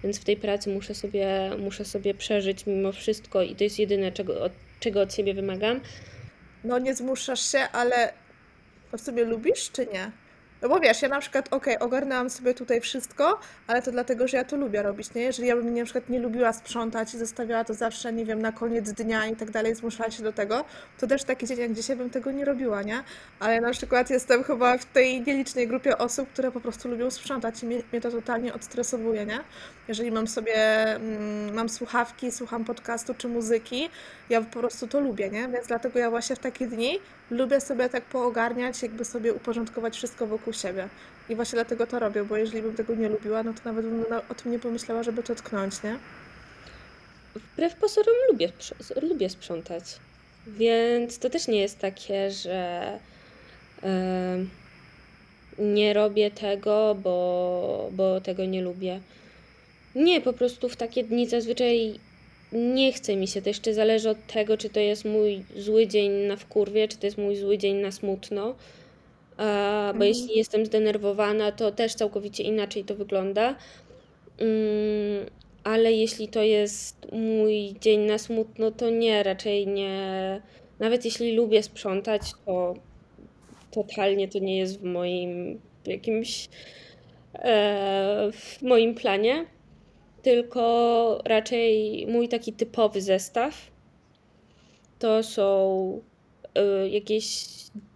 Więc 0.03 0.19
w 0.19 0.23
tej 0.23 0.37
pracy 0.37 0.69
muszę 0.69 0.95
sobie, 0.95 1.51
muszę 1.59 1.85
sobie 1.85 2.13
przeżyć 2.13 2.65
mimo 2.65 2.91
wszystko 2.91 3.43
i 3.43 3.55
to 3.55 3.63
jest 3.63 3.79
jedyne, 3.79 4.11
czego, 4.11 4.41
od, 4.43 4.51
czego 4.79 5.01
od 5.01 5.13
siebie 5.13 5.33
wymagam. 5.33 5.81
No 6.63 6.79
nie 6.79 6.95
zmuszasz 6.95 7.51
się, 7.51 7.59
ale 7.59 8.13
w 8.97 9.01
sobie 9.01 9.23
lubisz 9.25 9.71
czy 9.71 9.87
nie? 9.93 10.11
No 10.61 10.69
bo 10.69 10.79
wiesz, 10.79 11.01
ja 11.01 11.09
na 11.09 11.19
przykład, 11.19 11.53
okej, 11.53 11.79
ogarnęłam 11.79 12.29
sobie 12.29 12.53
tutaj 12.53 12.81
wszystko, 12.81 13.39
ale 13.67 13.81
to 13.81 13.91
dlatego, 13.91 14.27
że 14.27 14.37
ja 14.37 14.43
to 14.43 14.55
lubię 14.55 14.83
robić, 14.83 15.13
nie? 15.13 15.21
Jeżeli 15.21 15.47
ja 15.47 15.55
bym 15.55 15.75
na 15.75 15.83
przykład 15.83 16.09
nie 16.09 16.19
lubiła 16.19 16.53
sprzątać 16.53 17.13
i 17.13 17.17
zostawiała 17.17 17.63
to 17.63 17.73
zawsze, 17.73 18.13
nie 18.13 18.25
wiem, 18.25 18.41
na 18.41 18.51
koniec 18.51 18.91
dnia 18.91 19.27
i 19.27 19.35
tak 19.35 19.51
dalej, 19.51 19.75
zmuszała 19.75 20.11
się 20.11 20.23
do 20.23 20.33
tego, 20.33 20.65
to 20.99 21.07
też 21.07 21.23
taki 21.23 21.47
dzień 21.47 21.59
jak 21.59 21.73
dzisiaj 21.73 21.95
bym 21.95 22.09
tego 22.09 22.31
nie 22.31 22.45
robiła, 22.45 22.83
nie? 22.83 23.03
Ale 23.39 23.61
na 23.61 23.71
przykład 23.71 24.09
jestem 24.09 24.43
chyba 24.43 24.77
w 24.77 24.85
tej 24.85 25.21
nielicznej 25.21 25.67
grupie 25.67 25.97
osób, 25.97 26.29
które 26.29 26.51
po 26.51 26.61
prostu 26.61 26.89
lubią 26.89 27.11
sprzątać 27.11 27.63
i 27.63 27.65
mnie, 27.65 27.81
mnie 27.91 28.01
to 28.01 28.11
totalnie 28.11 28.53
odstresowuje, 28.53 29.25
nie? 29.25 29.39
Jeżeli 29.87 30.11
mam 30.11 30.27
sobie, 30.27 30.55
mm, 30.95 31.53
mam 31.53 31.69
słuchawki, 31.69 32.31
słucham 32.31 32.65
podcastu 32.65 33.13
czy 33.13 33.27
muzyki, 33.27 33.89
ja 34.29 34.41
po 34.41 34.59
prostu 34.59 34.87
to 34.87 34.99
lubię, 34.99 35.29
nie? 35.29 35.47
Więc 35.47 35.67
dlatego 35.67 35.99
ja 35.99 36.09
właśnie 36.09 36.35
w 36.35 36.39
takie 36.39 36.67
dni 36.67 36.99
lubię 37.31 37.61
sobie 37.61 37.89
tak 37.89 38.03
poogarniać, 38.03 38.83
jakby 38.83 39.05
sobie 39.05 39.33
uporządkować 39.33 39.97
wszystko 39.97 40.27
wokół 40.27 40.46
siebie. 40.53 40.89
I 41.29 41.35
właśnie 41.35 41.55
dlatego 41.55 41.87
to 41.87 41.99
robię, 41.99 42.23
bo 42.23 42.37
jeżeli 42.37 42.61
bym 42.61 42.75
tego 42.75 42.95
nie 42.95 43.09
lubiła, 43.09 43.43
no 43.43 43.53
to 43.53 43.59
nawet 43.65 43.85
bym 43.85 44.05
o 44.29 44.35
tym 44.35 44.51
nie 44.51 44.59
pomyślała, 44.59 45.03
żeby 45.03 45.23
to 45.23 45.35
tknąć, 45.35 45.83
nie? 45.83 45.97
Wbrew 47.35 47.75
pozorom 47.75 48.13
lubię, 48.31 48.51
lubię 49.01 49.29
sprzątać. 49.29 49.83
Więc 50.47 51.19
to 51.19 51.29
też 51.29 51.47
nie 51.47 51.59
jest 51.59 51.79
takie, 51.79 52.31
że 52.31 52.99
yy, 53.83 53.87
nie 55.65 55.93
robię 55.93 56.31
tego, 56.31 56.95
bo, 57.03 57.89
bo 57.91 58.21
tego 58.21 58.45
nie 58.45 58.61
lubię. 58.61 58.99
Nie, 59.95 60.21
po 60.21 60.33
prostu 60.33 60.69
w 60.69 60.75
takie 60.75 61.03
dni 61.03 61.27
zazwyczaj 61.27 61.99
nie 62.51 62.93
chce 62.93 63.15
mi 63.15 63.27
się. 63.27 63.41
To 63.41 63.49
jeszcze 63.49 63.73
zależy 63.73 64.09
od 64.09 64.27
tego, 64.27 64.57
czy 64.57 64.69
to 64.69 64.79
jest 64.79 65.05
mój 65.05 65.43
zły 65.55 65.87
dzień 65.87 66.11
na 66.11 66.35
wkurwie, 66.35 66.87
czy 66.87 66.97
to 66.97 67.07
jest 67.07 67.17
mój 67.17 67.35
zły 67.35 67.57
dzień 67.57 67.75
na 67.75 67.91
smutno. 67.91 68.55
Bo 69.37 69.43
mhm. 69.43 70.03
jeśli 70.03 70.37
jestem 70.37 70.65
zdenerwowana, 70.65 71.51
to 71.51 71.71
też 71.71 71.95
całkowicie 71.95 72.43
inaczej 72.43 72.83
to 72.83 72.95
wygląda. 72.95 73.55
Mm, 74.37 75.25
ale 75.63 75.93
jeśli 75.93 76.27
to 76.27 76.41
jest 76.41 77.11
mój 77.11 77.75
dzień 77.81 77.99
na 77.99 78.17
smutno, 78.17 78.71
to 78.71 78.89
nie, 78.89 79.23
raczej 79.23 79.67
nie. 79.67 80.41
Nawet 80.79 81.05
jeśli 81.05 81.35
lubię 81.35 81.63
sprzątać, 81.63 82.21
to 82.45 82.73
totalnie 83.71 84.27
to 84.27 84.39
nie 84.39 84.57
jest 84.57 84.79
w 84.79 84.83
moim 84.83 85.61
jakimś 85.85 86.49
e, 87.33 88.31
w 88.31 88.61
moim 88.61 88.95
planie 88.95 89.45
tylko 90.21 91.21
raczej 91.25 92.05
mój 92.07 92.27
taki 92.27 92.53
typowy 92.53 93.01
zestaw 93.01 93.71
to 94.99 95.23
są 95.23 96.01
jakieś 96.89 97.45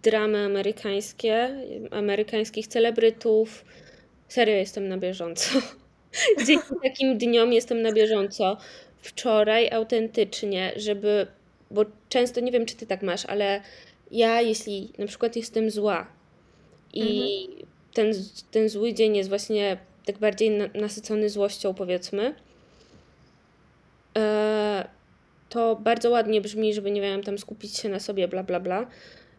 dramy 0.02 0.38
amerykańskie, 0.38 1.50
amerykańskich 1.90 2.66
celebrytów. 2.66 3.64
Serio 4.28 4.54
jestem 4.54 4.88
na 4.88 4.98
bieżąco. 4.98 5.58
Dzięki 6.46 6.68
takim 6.82 7.18
dniom 7.18 7.52
jestem 7.52 7.82
na 7.82 7.92
bieżąco. 7.92 8.56
wczoraj 9.02 9.70
autentycznie, 9.70 10.72
żeby, 10.76 11.26
bo 11.70 11.84
często 12.08 12.40
nie 12.40 12.52
wiem, 12.52 12.66
czy 12.66 12.76
ty 12.76 12.86
tak 12.86 13.02
masz, 13.02 13.26
ale 13.26 13.60
ja 14.10 14.40
jeśli 14.40 14.92
na 14.98 15.06
przykład 15.06 15.36
jestem 15.36 15.70
zła 15.70 16.06
i 16.92 17.02
Mhm. 17.48 17.66
ten, 17.92 18.12
ten 18.50 18.68
zły 18.68 18.94
dzień 18.94 19.16
jest 19.16 19.28
właśnie 19.28 19.76
tak 20.06 20.18
bardziej 20.18 20.50
na, 20.50 20.68
nasycony 20.74 21.30
złością, 21.30 21.74
powiedzmy, 21.74 22.34
e, 24.18 24.88
to 25.52 25.76
bardzo 25.76 26.10
ładnie 26.10 26.40
brzmi, 26.40 26.74
żeby 26.74 26.90
nie 26.90 27.00
wiem, 27.00 27.22
tam 27.22 27.38
skupić 27.38 27.76
się 27.76 27.88
na 27.88 28.00
sobie, 28.00 28.28
bla 28.28 28.42
bla 28.42 28.60
bla. 28.60 28.86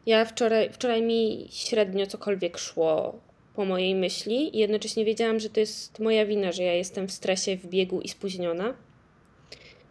Ja 0.06 0.26
wczoraj, 0.26 0.70
wczoraj 0.70 1.02
mi 1.02 1.48
średnio 1.50 2.08
cokolwiek 2.08 2.58
szło 2.58 3.20
po 3.56 3.66
mojej 3.66 3.96
myśli 3.96 4.56
i 4.56 4.60
jednocześnie 4.60 5.06
wiedziałam, 5.06 5.40
że 5.40 5.50
to 5.50 5.60
jest 5.60 6.00
moja 6.00 6.26
wina, 6.26 6.52
że 6.52 6.64
ja 6.64 6.74
jestem 6.74 7.08
w 7.08 7.12
stresie, 7.12 7.58
w 7.58 7.68
biegu 7.68 8.02
i 8.02 8.10
spóźniona, 8.10 8.74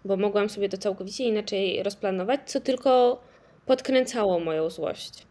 bo 0.04 0.16
mogłam 0.16 0.48
sobie 0.48 0.68
to 0.68 0.78
całkowicie 0.78 1.24
inaczej 1.24 1.82
rozplanować, 1.82 2.40
co 2.46 2.61
tylko 2.61 3.22
podkręcało 3.66 4.40
moją 4.40 4.70
złość. 4.70 5.26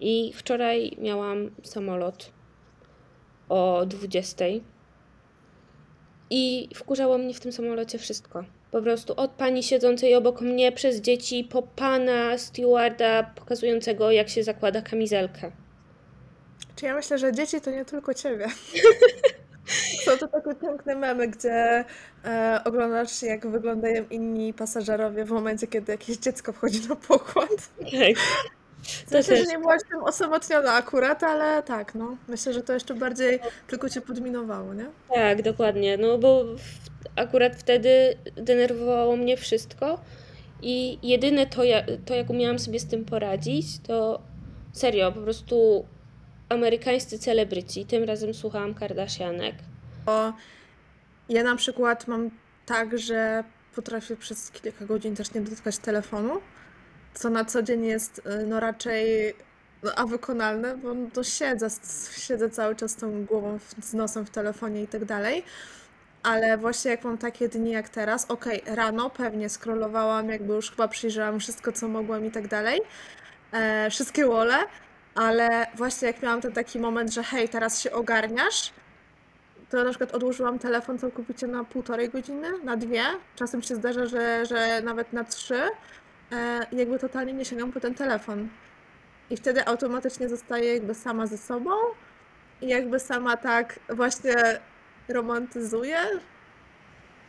I 0.00 0.32
wczoraj 0.34 0.96
miałam 0.98 1.50
samolot 1.62 2.30
o 3.48 3.86
20 3.86 4.44
i 6.30 6.68
wkurzało 6.74 7.18
mnie 7.18 7.34
w 7.34 7.40
tym 7.40 7.52
samolocie 7.52 7.98
wszystko. 7.98 8.44
Po 8.76 8.82
prostu 8.82 9.14
od 9.16 9.30
pani 9.30 9.62
siedzącej 9.62 10.14
obok 10.14 10.40
mnie, 10.40 10.72
przez 10.72 11.00
dzieci, 11.00 11.44
po 11.44 11.62
pana 11.62 12.38
stewarda 12.38 13.22
pokazującego, 13.22 14.10
jak 14.10 14.28
się 14.28 14.42
zakłada 14.42 14.82
kamizelkę. 14.82 15.52
Czy 16.76 16.86
ja 16.86 16.94
myślę, 16.94 17.18
że 17.18 17.32
dzieci 17.32 17.60
to 17.60 17.70
nie 17.70 17.84
tylko 17.84 18.14
ciebie. 18.14 18.46
Są 20.04 20.18
to 20.18 20.28
takie 20.28 20.54
piękne 20.54 20.96
memy, 20.96 21.28
gdzie 21.28 21.84
e, 22.24 22.60
oglądasz, 22.64 23.22
jak 23.22 23.46
wyglądają 23.46 24.04
inni 24.10 24.54
pasażerowie 24.54 25.24
w 25.24 25.30
momencie, 25.30 25.66
kiedy 25.66 25.92
jakieś 25.92 26.16
dziecko 26.16 26.52
wchodzi 26.52 26.88
na 26.88 26.96
pokład. 26.96 27.68
Tak. 27.78 28.16
To 29.10 29.22
że 29.22 29.28
też. 29.28 29.48
nie 29.48 29.58
byłaś 29.58 29.80
tym 29.90 30.02
osamotniona 30.04 30.72
akurat, 30.72 31.22
ale 31.22 31.62
tak, 31.62 31.94
no. 31.94 32.16
Myślę, 32.28 32.52
że 32.52 32.62
to 32.62 32.72
jeszcze 32.72 32.94
bardziej 32.94 33.40
tylko 33.66 33.88
cię 33.88 34.00
podminowało, 34.00 34.74
nie? 34.74 34.86
Tak, 35.14 35.42
dokładnie. 35.42 35.96
No 35.96 36.18
bo 36.18 36.44
akurat 37.16 37.56
wtedy 37.56 38.16
denerwowało 38.36 39.16
mnie 39.16 39.36
wszystko 39.36 40.00
i 40.62 40.98
jedyne 41.08 41.46
to, 41.46 41.64
ja, 41.64 41.82
to, 42.06 42.14
jak 42.14 42.30
umiałam 42.30 42.58
sobie 42.58 42.80
z 42.80 42.86
tym 42.86 43.04
poradzić, 43.04 43.66
to 43.86 44.22
serio, 44.72 45.12
po 45.12 45.20
prostu 45.20 45.86
amerykańscy 46.48 47.18
celebryci. 47.18 47.86
Tym 47.86 48.04
razem 48.04 48.34
słuchałam 48.34 48.74
Kardashianek. 48.74 49.54
Ja 51.28 51.42
na 51.42 51.56
przykład 51.56 52.08
mam 52.08 52.30
tak, 52.66 52.98
że 52.98 53.44
potrafię 53.74 54.16
przez 54.16 54.50
kilka 54.50 54.86
godzin 54.86 55.16
też 55.16 55.34
nie 55.34 55.40
dotykać 55.40 55.78
telefonu, 55.78 56.40
co 57.16 57.30
na 57.30 57.44
co 57.44 57.62
dzień 57.62 57.84
jest 57.84 58.18
y, 58.18 58.46
no 58.46 58.60
raczej 58.60 59.34
no, 59.82 59.92
a 59.96 60.06
wykonalne, 60.06 60.76
bo 60.76 60.94
no, 60.94 61.10
to 61.12 61.24
siedzę, 61.24 61.68
siedzę 62.16 62.50
cały 62.50 62.76
czas 62.76 62.96
tą 62.96 63.24
głową, 63.24 63.58
z 63.82 63.94
nosem 63.94 64.26
w 64.26 64.30
telefonie 64.30 64.82
i 64.82 64.86
tak 64.86 65.04
dalej. 65.04 65.44
Ale 66.22 66.58
właśnie 66.58 66.90
jak 66.90 67.04
mam 67.04 67.18
takie 67.18 67.48
dni 67.48 67.70
jak 67.70 67.88
teraz, 67.88 68.30
okej, 68.30 68.62
rano 68.66 69.10
pewnie 69.10 69.48
scrollowałam, 69.48 70.28
jakby 70.28 70.54
już 70.54 70.70
chyba 70.70 70.88
przyjrzałam 70.88 71.40
wszystko, 71.40 71.72
co 71.72 71.88
mogłam 71.88 72.24
i 72.26 72.30
tak 72.30 72.48
dalej, 72.48 72.80
e, 73.52 73.90
wszystkie 73.90 74.26
wole, 74.26 74.56
ale 75.14 75.66
właśnie 75.74 76.08
jak 76.08 76.22
miałam 76.22 76.40
ten 76.40 76.52
taki 76.52 76.78
moment, 76.78 77.12
że 77.12 77.22
hej, 77.22 77.48
teraz 77.48 77.80
się 77.80 77.92
ogarniasz, 77.92 78.72
to 79.70 79.84
na 79.84 79.90
przykład 79.90 80.14
odłożyłam 80.14 80.58
telefon 80.58 80.98
całkowicie 80.98 81.46
na 81.46 81.64
półtorej 81.64 82.08
godziny, 82.08 82.48
na 82.64 82.76
dwie. 82.76 83.02
Czasem 83.36 83.62
się 83.62 83.74
zdarza, 83.74 84.06
że, 84.06 84.46
że 84.46 84.82
nawet 84.82 85.12
na 85.12 85.24
trzy. 85.24 85.62
E, 86.32 86.66
jakby 86.72 86.98
totalnie 86.98 87.32
nie 87.32 87.44
sięgam 87.44 87.72
po 87.72 87.80
ten 87.80 87.94
telefon. 87.94 88.48
I 89.30 89.36
wtedy 89.36 89.66
automatycznie 89.66 90.28
zostaję 90.28 90.74
jakby 90.74 90.94
sama 90.94 91.26
ze 91.26 91.38
sobą 91.38 91.70
i 92.62 92.68
jakby 92.68 93.00
sama 93.00 93.36
tak 93.36 93.78
właśnie 93.88 94.34
romantyzuję. 95.08 95.98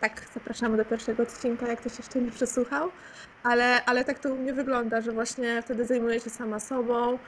Tak, 0.01 0.21
zapraszamy 0.33 0.77
do 0.77 0.85
pierwszego 0.85 1.23
odcinka, 1.23 1.67
jak 1.67 1.79
ktoś 1.79 1.97
jeszcze 1.97 2.21
nie 2.21 2.31
przesłuchał. 2.31 2.91
Ale, 3.43 3.85
ale 3.85 4.05
tak 4.05 4.19
to 4.19 4.33
u 4.33 4.37
mnie 4.37 4.53
wygląda, 4.53 5.01
że 5.01 5.11
właśnie 5.11 5.61
wtedy 5.61 5.85
zajmuję 5.85 6.19
się 6.19 6.29
sama 6.29 6.59
sobą. 6.59 7.19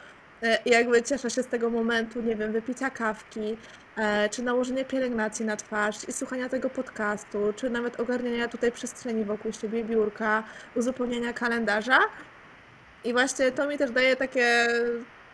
E, 0.43 0.60
jakby 0.65 1.04
cieszę 1.04 1.30
się 1.30 1.43
z 1.43 1.47
tego 1.47 1.69
momentu, 1.69 2.21
nie 2.21 2.36
wiem, 2.36 2.52
wypicia 2.52 2.89
kawki, 2.89 3.58
e, 3.97 4.30
czy 4.30 4.43
nałożenie 4.43 4.86
pielęgnacji 4.86 5.45
na 5.45 5.56
twarz 5.56 6.10
i 6.10 6.13
słuchania 6.13 6.49
tego 6.49 6.69
podcastu, 6.69 7.54
czy 7.56 7.69
nawet 7.69 7.99
ogarniania 7.99 8.47
tutaj 8.47 8.71
przestrzeni 8.71 9.23
wokół 9.23 9.52
siebie, 9.52 9.84
biurka, 9.84 10.43
uzupełnienia 10.75 11.34
kalendarza. 11.34 11.99
I 13.04 13.13
właśnie 13.13 13.52
to 13.52 13.67
mi 13.67 13.78
też 13.78 13.91
daje 13.91 14.15
takie, 14.15 14.67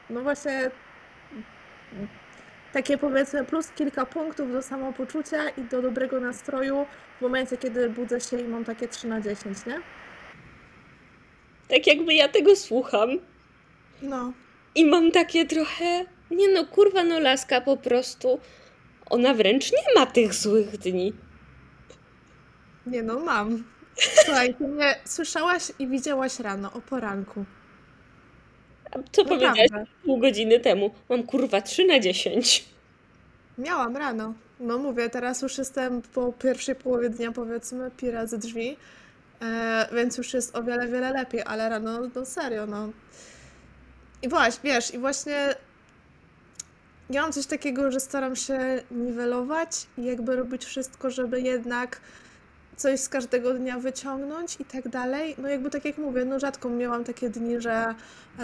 no 0.09 0.21
właśnie, 0.21 0.71
takie 2.73 2.97
powiedzmy 2.97 3.45
plus 3.45 3.71
kilka 3.71 4.05
punktów 4.05 4.51
do 4.51 4.61
samopoczucia 4.61 5.49
i 5.49 5.61
do 5.61 5.81
dobrego 5.81 6.19
nastroju 6.19 6.85
w 7.17 7.21
momencie, 7.21 7.57
kiedy 7.57 7.89
budzę 7.89 8.21
się 8.21 8.39
i 8.39 8.47
mam 8.47 8.65
takie 8.65 8.87
3 8.87 9.07
na 9.07 9.21
10, 9.21 9.65
nie? 9.65 9.79
Tak 11.67 11.87
jakby 11.87 12.13
ja 12.13 12.27
tego 12.27 12.55
słucham 12.55 13.09
No. 14.01 14.33
I 14.75 14.85
mam 14.85 15.11
takie 15.11 15.45
trochę, 15.45 16.05
nie 16.31 16.47
no, 16.47 16.65
kurwa 16.65 17.03
no 17.03 17.19
laska 17.19 17.61
po 17.61 17.77
prostu, 17.77 18.39
ona 19.09 19.33
wręcz 19.33 19.71
nie 19.71 19.99
ma 19.99 20.05
tych 20.05 20.33
złych 20.33 20.77
dni. 20.77 21.13
Nie 22.87 23.03
no, 23.03 23.19
mam. 23.19 23.63
Słuchaj, 24.25 24.55
ty 24.55 24.67
mnie 24.67 24.95
słyszałaś 25.05 25.71
i 25.79 25.87
widziałaś 25.87 26.39
rano 26.39 26.73
o 26.73 26.81
poranku. 26.81 27.45
A 28.91 28.99
co 29.11 29.25
powiedziałaś 29.25 29.57
Naprawdę. 29.57 29.91
pół 30.05 30.17
godziny 30.17 30.59
temu? 30.59 30.91
Mam 31.09 31.23
kurwa 31.23 31.61
3 31.61 31.85
na 31.85 31.99
10. 31.99 32.65
Miałam 33.57 33.97
rano. 33.97 34.33
No 34.59 34.77
mówię, 34.77 35.09
teraz 35.09 35.41
już 35.41 35.57
jestem 35.57 36.01
po 36.01 36.33
pierwszej 36.33 36.75
połowie 36.75 37.09
dnia, 37.09 37.31
powiedzmy, 37.31 37.91
pi 37.97 38.11
razy 38.11 38.37
drzwi, 38.37 38.77
e, 39.41 39.87
więc 39.93 40.17
już 40.17 40.33
jest 40.33 40.55
o 40.55 40.63
wiele, 40.63 40.87
wiele 40.87 41.11
lepiej, 41.11 41.41
ale 41.45 41.69
rano, 41.69 41.99
no 42.15 42.25
serio, 42.25 42.65
no. 42.65 42.89
I 44.21 44.29
właśnie, 44.29 44.73
wiesz, 44.73 44.93
i 44.93 44.97
właśnie 44.97 45.55
ja 47.09 47.21
mam 47.21 47.33
coś 47.33 47.45
takiego, 47.45 47.91
że 47.91 47.99
staram 47.99 48.35
się 48.35 48.83
niwelować 48.91 49.87
i 49.97 50.03
jakby 50.03 50.35
robić 50.35 50.65
wszystko, 50.65 51.09
żeby 51.09 51.41
jednak 51.41 52.01
coś 52.75 52.99
z 52.99 53.09
każdego 53.09 53.53
dnia 53.53 53.79
wyciągnąć 53.79 54.57
i 54.59 54.65
tak 54.65 54.89
dalej. 54.89 55.35
No 55.37 55.49
jakby 55.49 55.69
tak 55.69 55.85
jak 55.85 55.97
mówię, 55.97 56.25
no 56.25 56.39
rzadko 56.39 56.69
miałam 56.69 57.03
takie 57.03 57.29
dni, 57.29 57.61
że, 57.61 57.95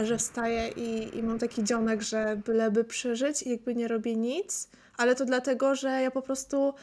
że 0.03 0.17
wstaję 0.17 0.67
i, 0.67 1.17
i 1.17 1.23
mam 1.23 1.39
taki 1.39 1.63
dzionek, 1.63 2.01
że 2.01 2.41
byleby 2.45 2.83
przeżyć 2.83 3.43
i 3.43 3.49
jakby 3.49 3.75
nie 3.75 3.87
robię 3.87 4.15
nic, 4.15 4.69
ale 4.97 5.15
to 5.15 5.25
dlatego, 5.25 5.75
że 5.75 6.01
ja 6.01 6.11
po 6.11 6.21
prostu 6.21 6.73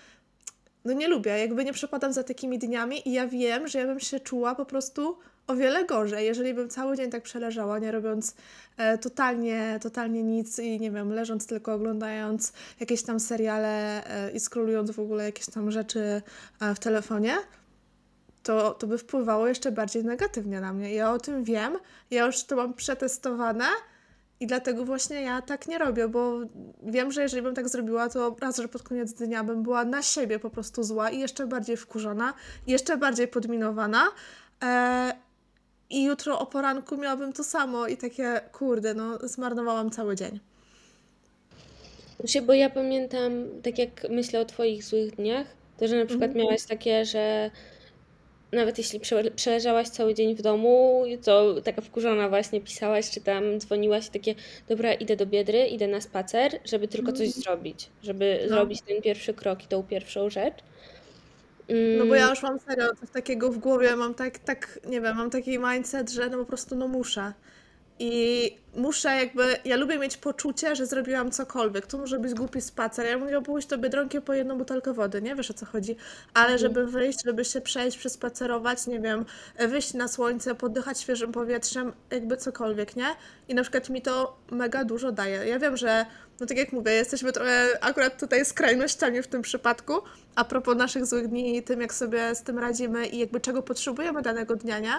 no 0.85 0.92
nie 0.92 1.09
lubię, 1.09 1.38
jakby 1.38 1.64
nie 1.64 1.72
przepadam 1.72 2.12
za 2.12 2.24
takimi 2.24 2.59
dniami 2.59 3.09
i 3.09 3.12
ja 3.12 3.27
wiem, 3.27 3.68
że 3.68 3.79
ja 3.79 3.87
bym 3.87 4.01
się 4.01 4.20
czuła 4.20 4.55
po 4.55 4.66
prostu 4.66 5.18
o 5.49 5.57
wiele 5.57 5.85
gorzej, 5.85 6.27
jeżeli 6.27 6.55
bym 6.55 6.69
cały 6.69 6.97
dzień 6.97 7.11
tak 7.11 7.23
przeleżała, 7.23 7.79
nie 7.79 7.93
robiąc 7.93 8.35
e, 8.77 8.99
totalnie, 8.99 9.79
totalnie 9.83 10.23
nic 10.23 10.59
i 10.59 10.81
nie 10.81 10.91
wiem, 10.91 11.13
leżąc 11.13 11.47
tylko 11.47 11.75
oglądając 11.75 12.53
jakieś 12.81 13.03
tam 13.03 13.21
seriale 13.21 14.05
e, 14.07 14.31
i 14.31 14.41
scrollując 14.41 14.91
w 14.91 14.99
ogóle 15.01 15.25
jakieś 15.25 15.47
tam 15.47 15.71
rzeczy 15.71 16.23
e, 16.61 16.75
w 16.75 16.79
telefonie, 16.79 17.37
to, 18.43 18.75
to 18.75 18.87
by 18.87 18.99
wpływało 18.99 19.49
jeszcze 19.49 19.73
bardziej 19.73 20.05
negatywnie 20.05 20.61
na 20.61 20.73
mnie. 20.73 20.95
Ja 20.95 21.13
o 21.13 21.19
tym 21.19 21.45
wiem, 21.45 21.79
ja 22.11 22.27
już 22.27 22.45
to 22.45 22.57
mam 22.57 22.75
przetestowane 22.75 23.65
i 24.41 24.47
dlatego 24.47 24.85
właśnie 24.85 25.23
ja 25.23 25.43
tak 25.43 25.69
nie 25.69 25.79
robię, 25.79 26.09
bo 26.09 26.39
wiem, 26.83 27.13
że 27.13 27.23
jeżeli 27.23 27.43
bym 27.43 27.55
tak 27.55 27.69
zrobiła, 27.69 28.09
to 28.09 28.37
raz, 28.41 28.57
że 28.57 28.69
pod 28.69 28.83
koniec 28.83 29.13
dnia 29.13 29.45
bym 29.45 29.63
była 29.63 29.85
na 29.85 30.03
siebie 30.03 30.39
po 30.39 30.51
prostu 30.51 30.83
zła 30.83 31.11
i 31.11 31.19
jeszcze 31.19 31.47
bardziej 31.47 31.77
wkurzona, 31.77 32.35
jeszcze 32.67 32.97
bardziej 32.97 33.29
podminowana. 33.29 34.07
I 35.90 36.05
jutro 36.05 36.38
o 36.38 36.46
poranku 36.46 36.96
miałabym 36.96 37.33
to 37.33 37.44
samo 37.44 37.87
i 37.87 37.96
takie, 37.96 38.40
kurde, 38.53 38.94
no 38.94 39.18
zmarnowałam 39.18 39.90
cały 39.90 40.16
dzień. 40.16 40.40
Się, 42.27 42.42
bo 42.42 42.55
ja 42.55 42.70
pamiętam, 42.70 43.33
tak 43.62 43.79
jak 43.79 44.07
myślę 44.11 44.40
o 44.40 44.44
twoich 44.44 44.85
złych 44.85 45.16
dniach, 45.16 45.46
to 45.79 45.88
że 45.88 45.96
na 45.96 46.07
przykład 46.07 46.29
Mhm. 46.31 46.46
miałaś 46.46 46.64
takie, 46.64 47.05
że 47.05 47.51
nawet 48.53 48.79
jeśli 48.79 49.01
prze- 49.01 49.31
przeleżałaś 49.31 49.88
cały 49.88 50.14
dzień 50.14 50.35
w 50.35 50.42
domu, 50.42 51.05
to 51.24 51.55
taka 51.64 51.83
wkurzona 51.83 52.29
właśnie 52.29 52.61
pisałaś, 52.61 53.11
czy 53.11 53.20
tam 53.20 53.61
dzwoniłaś 53.61 54.07
i 54.07 54.11
takie, 54.11 54.35
dobra, 54.68 54.94
idę 54.94 55.16
do 55.16 55.27
Biedry, 55.27 55.66
idę 55.66 55.87
na 55.88 56.01
spacer, 56.01 56.61
żeby 56.64 56.88
tylko 56.88 57.12
coś 57.12 57.27
Mhm. 57.27 57.42
zrobić, 57.42 57.88
żeby 58.02 58.38
No. 58.42 58.48
zrobić 58.48 58.83
ten 58.83 59.02
pierwszy 59.02 59.35
krok 59.35 59.65
i 59.65 59.67
tą 59.67 59.83
pierwszą 59.83 60.31
rzecz. 60.31 60.54
No 61.69 62.06
bo 62.06 62.14
ja 62.14 62.21
Mm, 62.23 62.31
już 62.31 62.42
mam 62.42 62.58
serio 62.60 62.94
coś 63.00 63.10
takiego 63.10 63.52
w 63.52 63.58
głowie, 63.58 63.96
mam 63.96 64.14
tak, 64.14 64.38
tak, 64.38 64.79
nie 64.87 65.00
wiem, 65.00 65.16
mam 65.16 65.31
taki 65.31 65.58
mindset, 65.58 66.10
że 66.10 66.31
no 66.31 66.38
po 66.38 66.44
prostu 66.44 66.77
no 66.77 66.88
muszę. 66.88 67.33
i 68.00 68.56
muszę 68.77 69.08
jakby, 69.16 69.56
ja 69.64 69.77
lubię 69.77 69.98
mieć 69.98 70.16
poczucie, 70.16 70.77
że 70.77 70.87
zrobiłam 70.87 71.31
cokolwiek. 71.31 71.87
To 71.87 71.98
może 71.98 72.19
być 72.19 72.35
głupi 72.35 72.60
spacer. 72.60 73.06
Ja 73.06 73.19
mówię, 73.19 73.42
pójść 73.42 73.69
do 73.69 73.79
Biedronki 73.79 74.21
po 74.21 74.35
jedną 74.35 74.58
butelkę 74.58 74.92
wody, 74.92 75.23
nie? 75.23 75.35
Wiesz 75.35 75.50
o 75.50 75.54
co 75.54 75.66
chodzi. 75.66 75.96
Ale 76.35 76.52
Mhm. 76.52 76.58
żeby 76.58 76.87
wyjść, 76.87 77.25
żeby 77.25 77.44
się 77.44 77.60
przejść, 77.60 77.98
przespacerować, 77.98 78.87
nie 78.87 79.00
wiem, 79.00 79.25
wyjść 79.69 79.94
na 79.94 80.08
słońce, 80.08 80.54
poddychać 80.54 81.00
świeżym 81.00 81.33
powietrzem, 81.33 81.92
jakby 82.10 82.37
cokolwiek, 82.37 82.96
nie? 82.96 83.06
I 83.48 83.54
na 83.54 83.62
przykład 83.62 83.90
mi 83.90 84.02
to 84.02 84.38
mega 84.50 84.85
dużo 84.85 85.12
daje. 85.12 85.46
Ja 85.48 85.58
wiem, 85.58 85.77
że, 85.77 86.06
no 86.41 86.47
tak 86.47 86.59
jak 86.59 86.73
mówię, 86.73 86.93
jesteśmy 86.93 87.33
trochę 87.33 87.79
akurat 87.81 88.21
tutaj 88.21 88.45
skrajnościami 88.45 89.23
w 89.23 89.27
tym 89.27 89.43
przypadku, 89.43 89.93
a 90.35 90.45
propos 90.45 90.77
naszych 90.77 91.07
złych 91.07 91.29
dni 91.29 91.57
i 91.57 91.63
tym, 91.63 91.81
jak 91.81 91.95
sobie 91.95 92.35
z 92.35 92.43
tym 92.43 92.59
radzimy 92.59 93.07
i 93.07 93.19
jakby 93.19 93.41
czego 93.41 93.63
potrzebujemy 93.63 94.23
danego 94.23 94.57
dnia, 94.57 94.79
nie? 94.79 94.93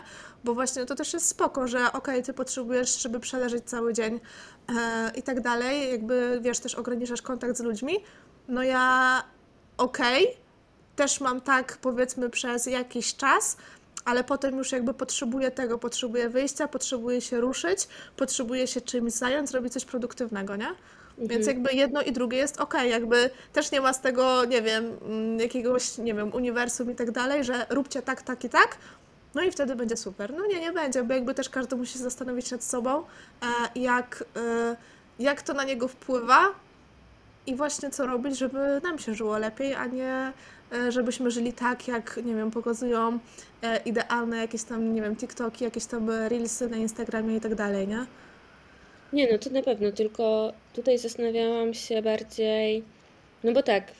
Bo 0.43 0.53
właśnie 0.53 0.85
to 0.85 0.95
też 0.95 1.13
jest 1.13 1.27
spoko, 1.27 1.67
że 1.67 1.91
okej, 1.91 2.23
ty 2.23 2.33
potrzebujesz, 2.33 3.01
żeby 3.01 3.19
przeleżeć 3.19 3.63
cały 3.65 3.93
dzień 3.93 4.19
e, 4.69 5.11
i 5.15 5.23
tak 5.23 5.41
dalej, 5.41 5.91
jakby 5.91 6.39
wiesz, 6.41 6.59
też 6.59 6.75
ograniczasz 6.75 7.21
kontakt 7.21 7.57
z 7.57 7.61
ludźmi. 7.61 7.93
No 8.47 8.63
ja 8.63 9.23
okej, 9.77 10.37
też 10.95 11.21
mam 11.21 11.41
tak 11.41 11.77
powiedzmy 11.77 12.29
przez 12.29 12.65
jakiś 12.65 13.15
czas, 13.15 13.57
ale 14.05 14.23
potem 14.23 14.57
już 14.57 14.71
jakby 14.71 14.93
potrzebuję 14.93 15.51
tego, 15.51 15.77
potrzebuję 15.77 16.29
wyjścia, 16.29 16.67
potrzebuję 16.67 17.21
się 17.21 17.41
ruszyć, 17.41 17.87
potrzebuję 18.17 18.67
się 18.67 18.81
czymś 18.81 19.13
zająć, 19.13 19.49
zrobić 19.49 19.73
coś 19.73 19.85
produktywnego, 19.85 20.55
nie? 20.55 20.75
Więc 21.19 21.47
jakby 21.47 21.73
jedno 21.73 22.01
i 22.01 22.11
drugie 22.11 22.37
jest 22.37 22.59
ok, 22.59 22.73
jakby 22.89 23.29
też 23.53 23.71
nie 23.71 23.81
ma 23.81 23.93
z 23.93 24.01
tego, 24.01 24.45
nie 24.45 24.61
wiem, 24.61 24.97
mm, 25.05 25.39
jakiegoś, 25.39 25.97
nie 25.97 26.13
wiem, 26.13 26.33
uniwersum 26.33 26.91
i 26.91 26.95
tak 26.95 27.11
dalej, 27.11 27.43
że 27.43 27.65
róbcie 27.69 28.01
tak, 28.01 28.21
tak 28.21 28.43
i 28.43 28.49
tak, 28.49 28.77
no 29.35 29.41
i 29.41 29.51
wtedy 29.51 29.75
będzie 29.75 29.97
super. 29.97 30.33
No 30.33 30.45
nie, 30.45 30.59
nie 30.59 30.71
będzie, 30.71 31.03
bo 31.03 31.13
jakby 31.13 31.33
też 31.33 31.49
każdy 31.49 31.75
musi 31.75 31.93
się 31.93 31.99
zastanowić 31.99 32.51
nad 32.51 32.63
sobą, 32.63 32.99
e, 32.99 33.79
jak, 33.79 34.23
e, 34.35 34.75
jak 35.19 35.41
to 35.41 35.53
na 35.53 35.63
niego 35.63 35.87
wpływa 35.87 36.47
i 37.47 37.55
właśnie 37.55 37.89
co 37.89 38.07
robić, 38.07 38.37
żeby 38.37 38.81
nam 38.83 38.99
się 38.99 39.13
żyło 39.13 39.37
lepiej, 39.37 39.75
a 39.75 39.85
nie 39.85 40.33
e, 40.71 40.91
żebyśmy 40.91 41.31
żyli 41.31 41.53
tak, 41.53 41.87
jak, 41.87 42.19
nie 42.25 42.35
wiem, 42.35 42.51
pokazują 42.51 43.19
idealne 43.85 44.37
jakieś 44.37 44.63
tam, 44.63 44.93
nie 44.93 45.01
wiem, 45.01 45.15
TikToki, 45.15 45.63
jakieś 45.63 45.85
tam 45.85 46.09
Reelsy 46.09 46.69
na 46.69 46.77
Instagramie 46.77 47.35
i 47.35 47.41
tak 47.41 47.55
dalej, 47.55 47.87
nie? 47.87 48.05
Nie, 49.13 49.31
no 49.31 49.37
to 49.37 49.49
na 49.49 49.61
pewno, 49.61 49.91
tylko 49.91 50.53
tutaj 50.73 50.97
zastanawiałam 50.97 51.73
się 51.73 52.01
bardziej, 52.01 52.83
no 53.43 53.51
bo 53.51 53.63
tak, 53.63 53.91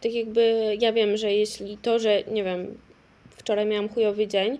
tak 0.00 0.12
jakby 0.12 0.76
ja 0.80 0.92
wiem, 0.92 1.16
że 1.16 1.32
jeśli 1.34 1.78
to, 1.78 1.98
że 1.98 2.22
nie 2.30 2.44
wiem, 2.44 2.78
wczoraj 3.30 3.66
miałam 3.66 3.88
chujowy 3.88 4.26
dzień, 4.26 4.58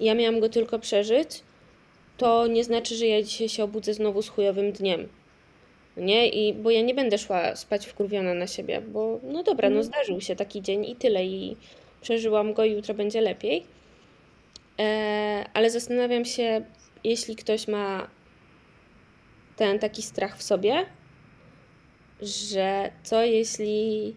ja 0.00 0.14
miałam 0.14 0.40
go 0.40 0.48
tylko 0.48 0.78
przeżyć, 0.78 1.28
to 2.18 2.46
nie 2.46 2.64
znaczy, 2.64 2.94
że 2.94 3.06
ja 3.06 3.22
dzisiaj 3.22 3.48
się 3.48 3.64
obudzę 3.64 3.94
znowu 3.94 4.22
z 4.22 4.28
chujowym 4.28 4.72
dniem. 4.72 5.08
Nie? 5.96 6.28
I 6.28 6.54
bo 6.54 6.70
ja 6.70 6.82
nie 6.82 6.94
będę 6.94 7.18
szła 7.18 7.56
spać 7.56 7.86
wkurwiona 7.86 8.34
na 8.34 8.46
siebie, 8.46 8.80
bo 8.80 9.20
no 9.22 9.42
dobra, 9.42 9.70
no 9.70 9.76
Mhm. 9.76 9.84
zdarzył 9.84 10.20
się 10.20 10.36
taki 10.36 10.62
dzień 10.62 10.84
i 10.84 10.96
tyle, 10.96 11.24
i 11.26 11.56
przeżyłam 12.00 12.52
go 12.52 12.64
i 12.64 12.72
jutro 12.72 12.94
będzie 12.94 13.20
lepiej. 13.20 13.64
E, 14.80 15.44
ale 15.54 15.70
zastanawiam 15.70 16.24
się, 16.24 16.64
jeśli 17.04 17.36
ktoś 17.36 17.68
ma 17.68 18.08
ten 19.56 19.78
taki 19.78 20.02
strach 20.02 20.36
w 20.38 20.42
sobie, 20.42 20.86
że 22.22 22.90
co 23.02 23.24
jeśli 23.24 24.14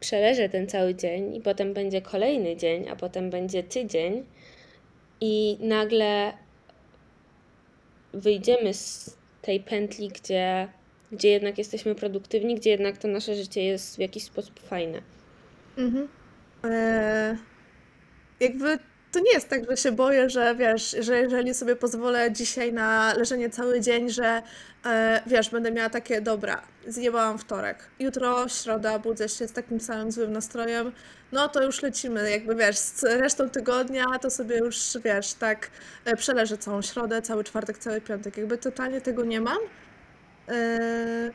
przeleżę 0.00 0.48
ten 0.48 0.66
cały 0.66 0.94
dzień 0.94 1.34
i 1.36 1.40
potem 1.40 1.74
będzie 1.74 2.02
kolejny 2.02 2.56
dzień, 2.56 2.88
a 2.88 2.96
potem 2.96 3.30
będzie 3.30 3.62
tydzień 3.62 4.24
i 5.20 5.58
nagle 5.60 6.32
wyjdziemy 8.12 8.74
z 8.74 9.16
tej 9.42 9.60
pętli, 9.60 10.08
gdzie, 10.08 10.68
gdzie 11.12 11.28
jednak 11.28 11.58
jesteśmy 11.58 11.94
produktywni, 11.94 12.54
gdzie 12.54 12.70
jednak 12.70 12.98
to 12.98 13.08
nasze 13.08 13.34
życie 13.34 13.64
jest 13.64 13.96
w 13.96 13.98
jakiś 13.98 14.24
sposób 14.24 14.60
fajne. 14.60 15.02
Mhm. 15.78 16.08
E, 16.64 17.36
jakby 18.40 18.78
to 19.12 19.20
nie 19.20 19.32
jest 19.32 19.48
tak, 19.48 19.70
że 19.70 19.76
się 19.76 19.92
boję, 19.92 20.30
że 20.30 20.54
wiesz, 20.54 20.96
że 21.00 21.20
jeżeli 21.20 21.54
sobie 21.54 21.76
pozwolę 21.76 22.32
dzisiaj 22.32 22.72
na 22.72 23.14
leżenie 23.14 23.50
cały 23.50 23.80
dzień, 23.80 24.10
że 24.10 24.42
e, 24.86 25.22
wiesz, 25.26 25.50
będę 25.50 25.72
miała 25.72 25.90
takie, 25.90 26.20
dobra, 26.20 26.62
zjebałam 26.86 27.38
wtorek, 27.38 27.78
jutro 27.98 28.48
środa, 28.48 28.98
budzę 28.98 29.28
się 29.28 29.48
z 29.48 29.52
takim 29.52 29.80
samym 29.80 30.12
złym 30.12 30.32
nastrojem, 30.32 30.92
no 31.32 31.48
to 31.48 31.62
już 31.62 31.82
lecimy, 31.82 32.30
jakby 32.30 32.54
wiesz, 32.54 32.76
z 32.76 33.02
resztą 33.02 33.50
tygodnia 33.50 34.04
to 34.22 34.30
sobie 34.30 34.58
już, 34.58 34.98
wiesz, 35.04 35.34
tak 35.34 35.70
e, 36.04 36.16
przeleżę 36.16 36.58
całą 36.58 36.82
środę, 36.82 37.22
cały 37.22 37.44
czwartek, 37.44 37.78
cały 37.78 38.00
piątek, 38.00 38.36
jakby 38.36 38.58
totalnie 38.58 39.00
tego 39.00 39.24
nie 39.24 39.40
mam. 39.40 39.58
E, 40.48 41.30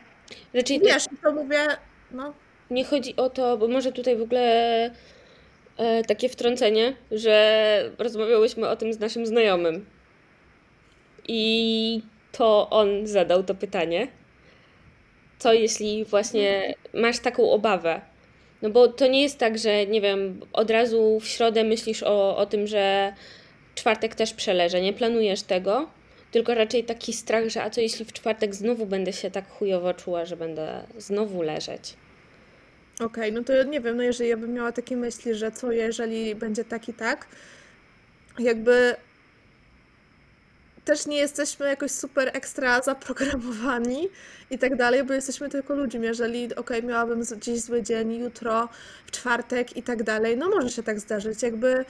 Raczej 0.53 0.81
też 0.81 0.93
wiesz, 0.93 1.05
i 1.13 1.17
to 1.17 1.31
mówię, 1.31 1.67
no, 2.11 2.33
nie 2.71 2.85
chodzi 2.85 3.15
o 3.15 3.29
to, 3.29 3.57
bo 3.57 3.67
może 3.67 3.91
tutaj 3.91 4.17
w 4.17 4.21
ogóle 4.21 4.91
e, 5.77 6.03
takie 6.03 6.29
wtrącenie, 6.29 6.95
że 7.11 7.91
rozmawiałyśmy 7.97 8.67
o 8.67 8.75
tym 8.75 8.93
z 8.93 8.99
naszym 8.99 9.25
znajomym. 9.25 9.85
I 11.27 12.01
to 12.31 12.69
on 12.69 13.07
zadał 13.07 13.43
to 13.43 13.55
pytanie. 13.55 14.07
Co 15.39 15.53
jeśli 15.53 16.05
właśnie 16.05 16.75
masz 16.93 17.19
taką 17.19 17.51
obawę? 17.51 18.01
No 18.61 18.69
bo 18.69 18.87
to 18.87 19.07
nie 19.07 19.21
jest 19.21 19.37
tak, 19.37 19.57
że 19.57 19.85
nie 19.85 20.01
wiem, 20.01 20.41
od 20.53 20.69
razu 20.69 21.19
w 21.19 21.27
środę 21.27 21.63
myślisz 21.63 22.03
o, 22.03 22.37
o 22.37 22.45
tym, 22.45 22.67
że 22.67 23.13
czwartek 23.75 24.15
też 24.15 24.33
przeleżę, 24.33 24.81
nie 24.81 24.93
planujesz 24.93 25.43
tego, 25.43 25.89
tylko 26.31 26.55
raczej 26.55 26.83
taki 26.83 27.13
strach, 27.13 27.49
że 27.49 27.63
a 27.63 27.69
co 27.69 27.81
jeśli 27.81 28.05
w 28.05 28.13
czwartek 28.13 28.55
znowu 28.55 28.85
będę 28.85 29.13
się 29.13 29.31
tak 29.31 29.49
chujowo 29.49 29.93
czuła, 29.93 30.25
że 30.25 30.37
będę 30.37 30.83
znowu 30.97 31.41
leżeć. 31.41 31.93
Okej, 32.99 33.33
no 33.33 33.43
to 33.43 33.63
nie 33.63 33.81
wiem, 33.81 33.97
no 33.97 34.03
jeżeli 34.03 34.29
ja 34.29 34.37
bym 34.37 34.53
miała 34.53 34.71
takie 34.71 34.97
myśli, 34.97 35.35
że 35.35 35.51
co 35.51 35.71
jeżeli 35.71 36.35
będzie 36.35 36.65
tak 36.65 36.89
i 36.89 36.93
tak, 36.93 37.27
jakby 38.39 38.95
też 40.85 41.05
nie 41.05 41.17
jesteśmy 41.17 41.65
jakoś 41.65 41.91
super 41.91 42.31
ekstra 42.33 42.81
zaprogramowani 42.81 44.09
i 44.51 44.57
tak 44.57 44.75
dalej, 44.75 45.03
bo 45.03 45.13
jesteśmy 45.13 45.49
tylko 45.49 45.75
ludźmi. 45.75 46.05
Jeżeli, 46.05 46.55
okej, 46.55 46.83
miałabym 46.83 47.23
dziś 47.41 47.61
zły 47.61 47.83
dzień, 47.83 48.19
jutro, 48.19 48.69
w 49.05 49.11
czwartek 49.11 49.77
i 49.77 49.83
tak 49.83 50.03
dalej, 50.03 50.37
no 50.37 50.49
może 50.49 50.69
się 50.69 50.83
tak 50.83 50.99
zdarzyć. 50.99 51.43
Jakby 51.43 51.85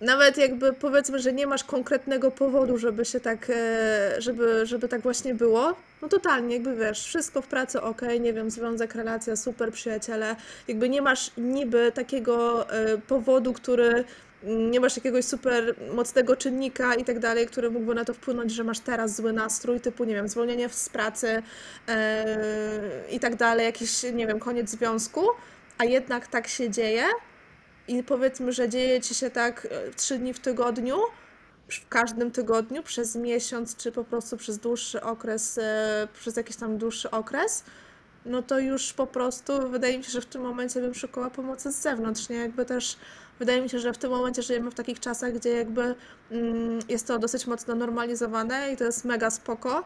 nawet 0.00 0.38
jakby 0.38 0.72
powiedzmy, 0.72 1.18
że 1.18 1.32
nie 1.32 1.46
masz 1.46 1.64
konkretnego 1.64 2.30
powodu, 2.30 2.78
żeby 2.78 3.04
się 3.04 3.20
tak, 3.20 3.50
e, 3.50 4.22
żeby, 4.22 4.66
żeby 4.66 4.88
tak 4.88 5.00
właśnie 5.00 5.34
było, 5.34 5.74
no 6.02 6.08
totalnie, 6.08 6.54
jakby 6.54 6.76
wiesz, 6.76 7.04
wszystko 7.04 7.42
w 7.42 7.46
pracy 7.46 7.80
ok, 7.80 8.02
nie 8.20 8.32
wiem, 8.32 8.50
związek, 8.50 8.94
relacja, 8.94 9.36
super, 9.36 9.72
przyjaciele, 9.72 10.36
jakby 10.68 10.88
nie 10.88 11.02
masz 11.02 11.30
niby 11.38 11.92
takiego 11.92 12.70
e, 12.70 12.98
powodu, 12.98 13.52
który, 13.52 14.04
mm, 14.44 14.70
nie 14.70 14.80
masz 14.80 14.96
jakiegoś 14.96 15.24
super 15.24 15.74
mocnego 15.94 16.36
czynnika 16.36 16.94
i 16.94 17.04
tak 17.04 17.18
dalej, 17.18 17.46
który 17.46 17.70
mógłby 17.70 17.94
na 17.94 18.04
to 18.04 18.14
wpłynąć, 18.14 18.52
że 18.52 18.64
masz 18.64 18.80
teraz 18.80 19.16
zły 19.16 19.32
nastrój, 19.32 19.80
typu, 19.80 20.04
nie 20.04 20.14
wiem, 20.14 20.28
zwolnienie 20.28 20.68
z 20.68 20.88
pracy 20.88 21.42
e, 21.88 22.24
i 23.10 23.20
tak 23.20 23.36
dalej, 23.36 23.66
jakiś, 23.66 24.02
nie 24.02 24.26
wiem, 24.26 24.38
koniec 24.38 24.70
związku, 24.70 25.26
a 25.78 25.84
jednak 25.84 26.26
tak 26.26 26.48
się 26.48 26.70
dzieje, 26.70 27.04
i 27.88 28.02
powiedzmy, 28.02 28.52
że 28.52 28.68
dzieje 28.68 29.00
ci 29.00 29.14
się 29.14 29.30
tak 29.30 29.68
e, 29.70 29.90
trzy 29.90 30.18
dni 30.18 30.34
w 30.34 30.40
tygodniu, 30.40 30.96
w 31.68 31.88
każdym 31.88 32.30
tygodniu, 32.30 32.82
przez 32.82 33.16
miesiąc, 33.16 33.76
czy 33.76 33.92
po 33.92 34.04
prostu 34.04 34.36
przez 34.36 34.58
dłuższy 34.58 35.02
okres, 35.02 35.58
e, 35.58 36.08
przez 36.20 36.36
jakiś 36.36 36.56
tam 36.56 36.78
dłuższy 36.78 37.10
okres, 37.10 37.64
no 38.26 38.42
to 38.42 38.58
już 38.58 38.92
po 38.92 39.06
prostu 39.06 39.70
wydaje 39.70 39.98
mi 39.98 40.04
się, 40.04 40.10
że 40.10 40.20
w 40.20 40.26
tym 40.26 40.42
momencie 40.42 40.80
bym 40.80 40.94
szukała 40.94 41.30
pomocy 41.30 41.72
z 41.72 41.76
zewnątrz, 41.76 42.28
nie? 42.28 42.36
Jakby 42.36 42.64
też 42.64 42.96
wydaje 43.38 43.62
mi 43.62 43.68
się, 43.68 43.78
że 43.78 43.92
w 43.92 43.98
tym 43.98 44.10
momencie 44.10 44.42
żyjemy 44.42 44.70
w 44.70 44.74
takich 44.74 45.00
czasach, 45.00 45.32
gdzie 45.32 45.50
jakby 45.50 45.94
mm, 46.30 46.78
jest 46.88 47.06
to 47.06 47.18
dosyć 47.18 47.46
mocno 47.46 47.74
normalizowane 47.74 48.72
i 48.72 48.76
to 48.76 48.84
jest 48.84 49.04
mega 49.04 49.30
spoko, 49.30 49.84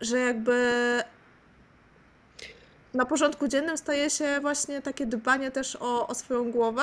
że 0.00 0.18
jakby 0.18 0.72
na 2.94 3.06
porządku 3.06 3.48
dziennym 3.48 3.78
staje 3.78 4.10
się 4.10 4.40
właśnie 4.40 4.82
takie 4.82 5.06
dbanie 5.06 5.50
też 5.50 5.76
o, 5.80 6.06
o 6.06 6.14
swoją 6.14 6.50
głowę 6.50 6.82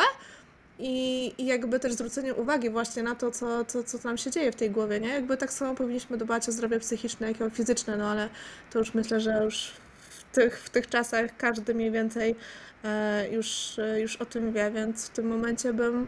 i, 0.80 1.34
i 1.38 1.45
jakby 1.45 1.80
też 1.80 1.93
zwrócenie 1.93 2.34
uwagi 2.34 2.70
właśnie 2.70 3.03
na 3.03 3.16
to, 3.16 3.32
co, 3.32 3.66
co, 3.66 3.84
co 3.84 3.99
tam 3.99 4.18
się 4.18 4.32
dzieje 4.32 4.51
w 4.51 4.55
tej 4.55 4.72
głowie, 4.72 4.99
nie? 4.99 5.07
Jakby 5.07 5.38
tak 5.38 5.53
samo 5.53 5.76
powinniśmy 5.76 6.18
dbać 6.18 6.49
o 6.49 6.51
zdrowie 6.51 6.80
psychiczne, 6.80 7.28
jak 7.28 7.39
i 7.39 7.43
o 7.43 7.49
fizyczne, 7.49 7.97
no 7.97 8.12
ale 8.12 8.30
to 8.72 8.80
już 8.80 8.93
myślę, 8.93 9.20
że 9.20 9.41
już 9.43 9.72
w 9.99 10.36
tych, 10.36 10.59
w 10.59 10.70
tych 10.70 10.89
czasach 10.89 11.38
każdy 11.38 11.76
mniej 11.76 11.91
więcej 11.91 12.36
e, 12.84 13.30
już, 13.32 13.78
już 13.97 14.16
o 14.16 14.26
tym 14.26 14.53
wie, 14.53 14.72
więc 14.72 15.07
w 15.07 15.09
tym 15.09 15.28
momencie 15.28 15.74
bym, 15.74 16.07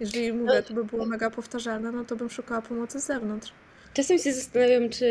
jeżeli 0.00 0.32
mówię, 0.32 0.62
to 0.62 0.74
by 0.74 0.84
było 0.84 1.06
mega 1.06 1.30
powtarzalne, 1.30 1.92
no 1.92 2.04
to 2.04 2.16
bym 2.16 2.30
szukała 2.30 2.62
pomocy 2.62 3.00
z 3.00 3.06
zewnątrz. 3.06 3.52
Czasem 3.94 4.18
się 4.18 4.32
zastanawiam, 4.32 4.90
czy 4.90 5.06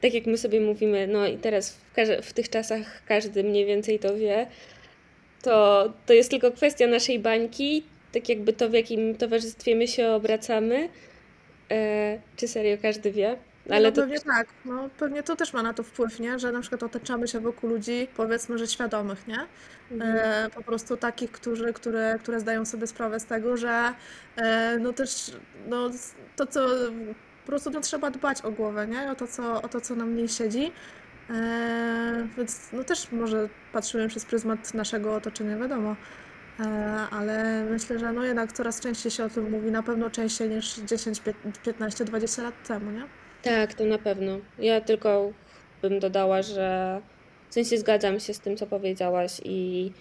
tak 0.00 0.14
jak 0.14 0.26
my 0.26 0.38
sobie 0.38 0.60
mówimy, 0.60 1.06
no 1.06 1.26
i 1.26 1.38
teraz 1.38 1.72
w, 1.72 1.84
w 2.22 2.32
tych 2.32 2.48
czasach 2.48 3.04
każdy 3.06 3.44
mniej 3.44 3.66
więcej 3.66 3.98
to 3.98 4.16
wie, 4.16 4.46
to, 5.42 5.92
to 6.06 6.12
jest 6.12 6.30
tylko 6.30 6.52
kwestia 6.52 6.86
naszej 6.86 7.18
bańki, 7.18 7.84
tak 8.12 8.28
jakby 8.28 8.52
to, 8.52 8.68
w 8.68 8.72
jakim 8.72 9.14
towarzystwie 9.14 9.76
my 9.76 9.88
się 9.88 10.08
obracamy, 10.08 10.88
E, 11.70 12.18
czy 12.36 12.48
serio 12.48 12.76
każdy 12.82 13.10
wie? 13.10 13.36
Ale 13.70 13.88
no 13.88 13.92
to 13.92 14.00
pewnie 14.02 14.20
tak. 14.20 14.48
No, 14.64 14.88
pewnie 14.98 15.22
to 15.22 15.36
też 15.36 15.52
ma 15.52 15.62
na 15.62 15.74
to 15.74 15.82
wpływ, 15.82 16.20
nie? 16.20 16.38
Że 16.38 16.52
na 16.52 16.60
przykład 16.60 16.82
otaczamy 16.82 17.28
się 17.28 17.40
wokół 17.40 17.70
ludzi, 17.70 18.08
powiedzmy, 18.16 18.58
że 18.58 18.66
świadomych, 18.66 19.26
nie? 19.26 19.38
Mhm. 19.90 20.16
E, 20.16 20.50
po 20.50 20.62
prostu 20.62 20.96
takich, 20.96 21.32
którzy, 21.32 21.72
które, 21.72 22.18
które 22.22 22.40
zdają 22.40 22.64
sobie 22.64 22.86
sprawę 22.86 23.20
z 23.20 23.24
tego, 23.24 23.56
że 23.56 23.94
e, 24.36 24.78
no 24.80 24.92
też 24.92 25.32
no, 25.68 25.90
to, 26.36 26.46
co 26.46 26.60
po 27.40 27.46
prostu 27.46 27.70
no, 27.70 27.80
trzeba 27.80 28.10
dbać 28.10 28.42
o 28.42 28.50
głowę, 28.50 28.86
nie? 28.86 29.10
O 29.10 29.14
to, 29.14 29.26
co, 29.26 29.62
o 29.62 29.68
to, 29.68 29.80
co 29.80 29.94
nam 29.94 30.16
niej 30.16 30.28
siedzi. 30.28 30.72
E, 31.30 32.28
więc 32.36 32.72
no 32.72 32.84
też 32.84 33.12
może 33.12 33.48
patrzymy 33.72 34.08
przez 34.08 34.24
pryzmat 34.24 34.74
naszego 34.74 35.14
otoczenia, 35.14 35.58
wiadomo. 35.58 35.96
E, 36.60 36.64
ale 37.10 37.64
myślę, 37.64 37.98
że 37.98 38.12
no 38.12 38.24
jednak 38.24 38.52
coraz 38.52 38.80
częściej 38.80 39.12
się 39.12 39.24
o 39.24 39.28
tym 39.28 39.50
mówi, 39.50 39.70
na 39.70 39.82
pewno 39.82 40.10
częściej 40.10 40.48
niż 40.48 40.76
10, 40.76 41.22
15, 41.64 42.04
20 42.04 42.42
lat 42.42 42.68
temu, 42.68 42.90
nie? 42.90 43.04
tak, 43.42 43.74
to 43.74 43.84
na 43.84 43.98
pewno. 43.98 44.38
Ja 44.58 44.80
tylko 44.80 45.32
bym 45.82 46.00
dodała, 46.00 46.42
że 46.42 47.00
w 47.50 47.54
sensie 47.54 47.78
zgadzam 47.78 48.20
się 48.20 48.34
z 48.34 48.40
tym, 48.40 48.56
co 48.56 48.66
powiedziałaś 48.66 49.40
i 49.44 49.92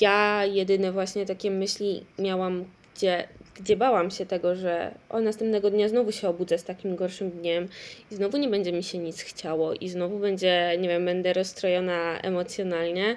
ja 0.00 0.44
jedyne 0.44 0.92
właśnie 0.92 1.26
takie 1.26 1.50
myśli 1.50 2.04
miałam, 2.18 2.64
gdzie, 2.94 3.28
gdzie 3.60 3.76
bałam 3.76 4.10
się 4.10 4.26
tego, 4.26 4.56
że 4.56 4.94
o 5.08 5.20
następnego 5.20 5.70
dnia 5.70 5.88
znowu 5.88 6.12
się 6.12 6.28
obudzę 6.28 6.58
z 6.58 6.64
takim 6.64 6.96
gorszym 6.96 7.30
dniem 7.30 7.68
i 8.10 8.14
znowu 8.14 8.36
nie 8.36 8.48
będzie 8.48 8.72
mi 8.72 8.82
się 8.82 8.98
nic 8.98 9.22
chciało 9.22 9.74
i 9.74 9.88
znowu 9.88 10.18
będzie, 10.18 10.76
nie 10.78 10.88
wiem, 10.88 11.04
będę 11.04 11.32
rozstrojona 11.32 12.20
emocjonalnie, 12.20 13.16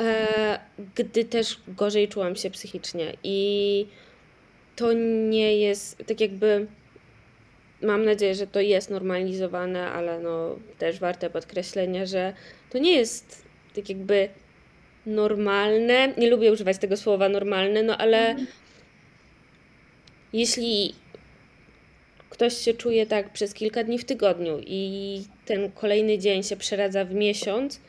e, 0.00 0.58
gdy 0.94 1.24
też 1.24 1.60
gorzej 1.68 2.08
czułam 2.08 2.36
się 2.36 2.50
psychicznie 2.50 3.16
i 3.24 3.86
to 4.76 4.92
nie 5.28 5.56
jest 5.56 6.02
tak 6.06 6.20
jakby. 6.20 6.66
Mam 7.82 8.04
nadzieję, 8.04 8.34
że 8.34 8.46
to 8.46 8.60
jest 8.60 8.90
normalizowane, 8.90 9.90
ale 9.90 10.20
no 10.20 10.56
też 10.78 10.98
warte 10.98 11.30
podkreślenia, 11.30 12.06
że 12.06 12.32
to 12.70 12.78
nie 12.78 12.92
jest 12.92 13.44
tak 13.74 13.88
jakby 13.88 14.28
normalne. 15.06 16.08
Nie 16.18 16.30
lubię 16.30 16.52
używać 16.52 16.78
tego 16.78 16.96
słowa 16.96 17.28
normalne, 17.28 17.82
no 17.82 17.96
ale 17.98 18.36
jeśli 20.32 20.94
ktoś 22.30 22.54
się 22.54 22.74
czuje 22.74 23.06
tak 23.06 23.32
przez 23.32 23.54
kilka 23.54 23.84
dni 23.84 23.98
w 23.98 24.04
tygodniu 24.04 24.58
i 24.66 25.24
ten 25.44 25.72
kolejny 25.72 26.18
dzień 26.18 26.42
się 26.42 26.56
przeradza 26.56 27.04
w 27.04 27.14
miesiąc, 27.14 27.80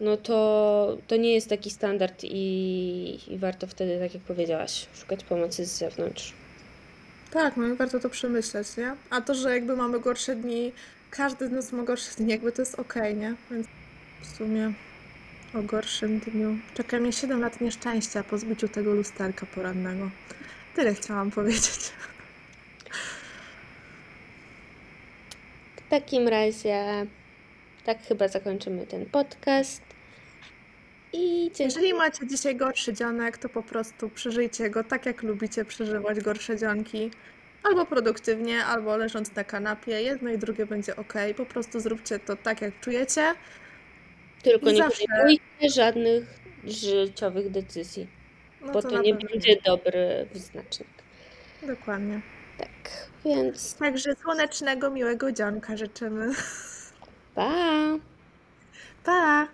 no 0.00 0.16
to, 0.16 0.98
to 1.06 1.16
nie 1.16 1.34
jest 1.34 1.48
taki 1.48 1.70
standard 1.70 2.24
i, 2.24 3.18
i 3.28 3.38
warto 3.38 3.66
wtedy, 3.66 3.98
tak 3.98 4.14
jak 4.14 4.22
powiedziałaś, 4.22 4.86
szukać 4.94 5.24
pomocy 5.24 5.66
z 5.66 5.78
zewnątrz. 5.78 6.32
Tak, 7.30 7.56
no 7.56 7.68
i 7.68 7.74
warto 7.74 8.00
to 8.00 8.10
przemyśleć, 8.10 8.76
nie? 8.76 8.94
A 9.10 9.20
to, 9.20 9.34
że 9.34 9.54
jakby 9.54 9.76
mamy 9.76 10.00
gorsze 10.00 10.36
dni, 10.36 10.72
każdy 11.10 11.48
z 11.48 11.50
nas 11.50 11.72
ma 11.72 11.82
gorsze 11.82 12.10
dni, 12.16 12.30
jakby 12.30 12.52
to 12.52 12.62
jest 12.62 12.74
okej, 12.74 13.16
nie? 13.16 13.34
Więc 13.50 13.66
w 14.22 14.36
sumie 14.36 14.72
o 15.54 15.62
gorszym 15.62 16.18
dniu. 16.18 16.58
Czeka 16.74 16.98
mnie 17.00 17.12
7 17.12 17.40
lat 17.40 17.60
nieszczęścia 17.60 18.22
po 18.22 18.38
zbiciu 18.38 18.68
tego 18.68 18.94
lusterka 18.94 19.46
porannego. 19.46 20.10
Tyle 20.74 20.94
chciałam 20.94 21.30
powiedzieć. 21.30 21.92
W 25.76 25.90
takim 25.90 26.28
razie 26.28 27.06
tak 27.84 28.02
chyba 28.02 28.28
zakończymy 28.28 28.86
ten 28.86 29.06
podcast. 29.06 29.82
I 31.12 31.42
dziękuję. 31.44 31.64
Jeżeli 31.64 31.94
macie 31.94 32.26
dzisiaj 32.26 32.56
gorszy 32.56 32.92
dzionek, 32.92 33.38
to 33.38 33.48
po 33.48 33.62
prostu 33.62 34.08
przeżyjcie 34.08 34.70
go 34.70 34.84
tak, 34.84 35.06
jak 35.06 35.22
lubicie 35.22 35.64
przeżywać 35.64 36.20
gorsze 36.20 36.58
dzionki. 36.58 37.10
Albo 37.62 37.86
produktywnie, 37.86 38.64
albo 38.64 38.96
leżąc 38.96 39.34
na 39.34 39.44
kanapie. 39.44 40.02
Jedno 40.02 40.30
i 40.30 40.38
drugie 40.38 40.66
będzie 40.66 40.96
ok. 40.96 41.12
Po 41.36 41.46
prostu 41.46 41.80
zróbcie 41.80 42.18
to 42.18 42.36
tak, 42.36 42.60
jak 42.62 42.80
czujecie. 42.80 43.34
Tylko 44.42 44.70
I 44.70 44.72
nie 44.72 44.78
zawsze- 44.78 45.04
podejmujcie 45.08 45.70
żadnych 45.74 46.24
życiowych 46.64 47.50
decyzji, 47.50 48.06
No 48.66 48.72
bo 48.72 48.82
to 48.82 48.88
to 48.90 49.02
nie 49.02 49.14
pewno 49.14 49.28
będzie 49.30 49.56
dobry 49.64 50.28
wyznacznik. 50.32 50.88
Dokładnie. 51.66 52.20
Tak, 52.58 52.68
więc 53.24 53.74
Także 53.74 54.14
słonecznego, 54.22 54.90
miłego 54.90 55.32
dzionka 55.32 55.76
życzymy. 55.76 56.32
pa! 57.34 57.50
Pa! 59.04 59.48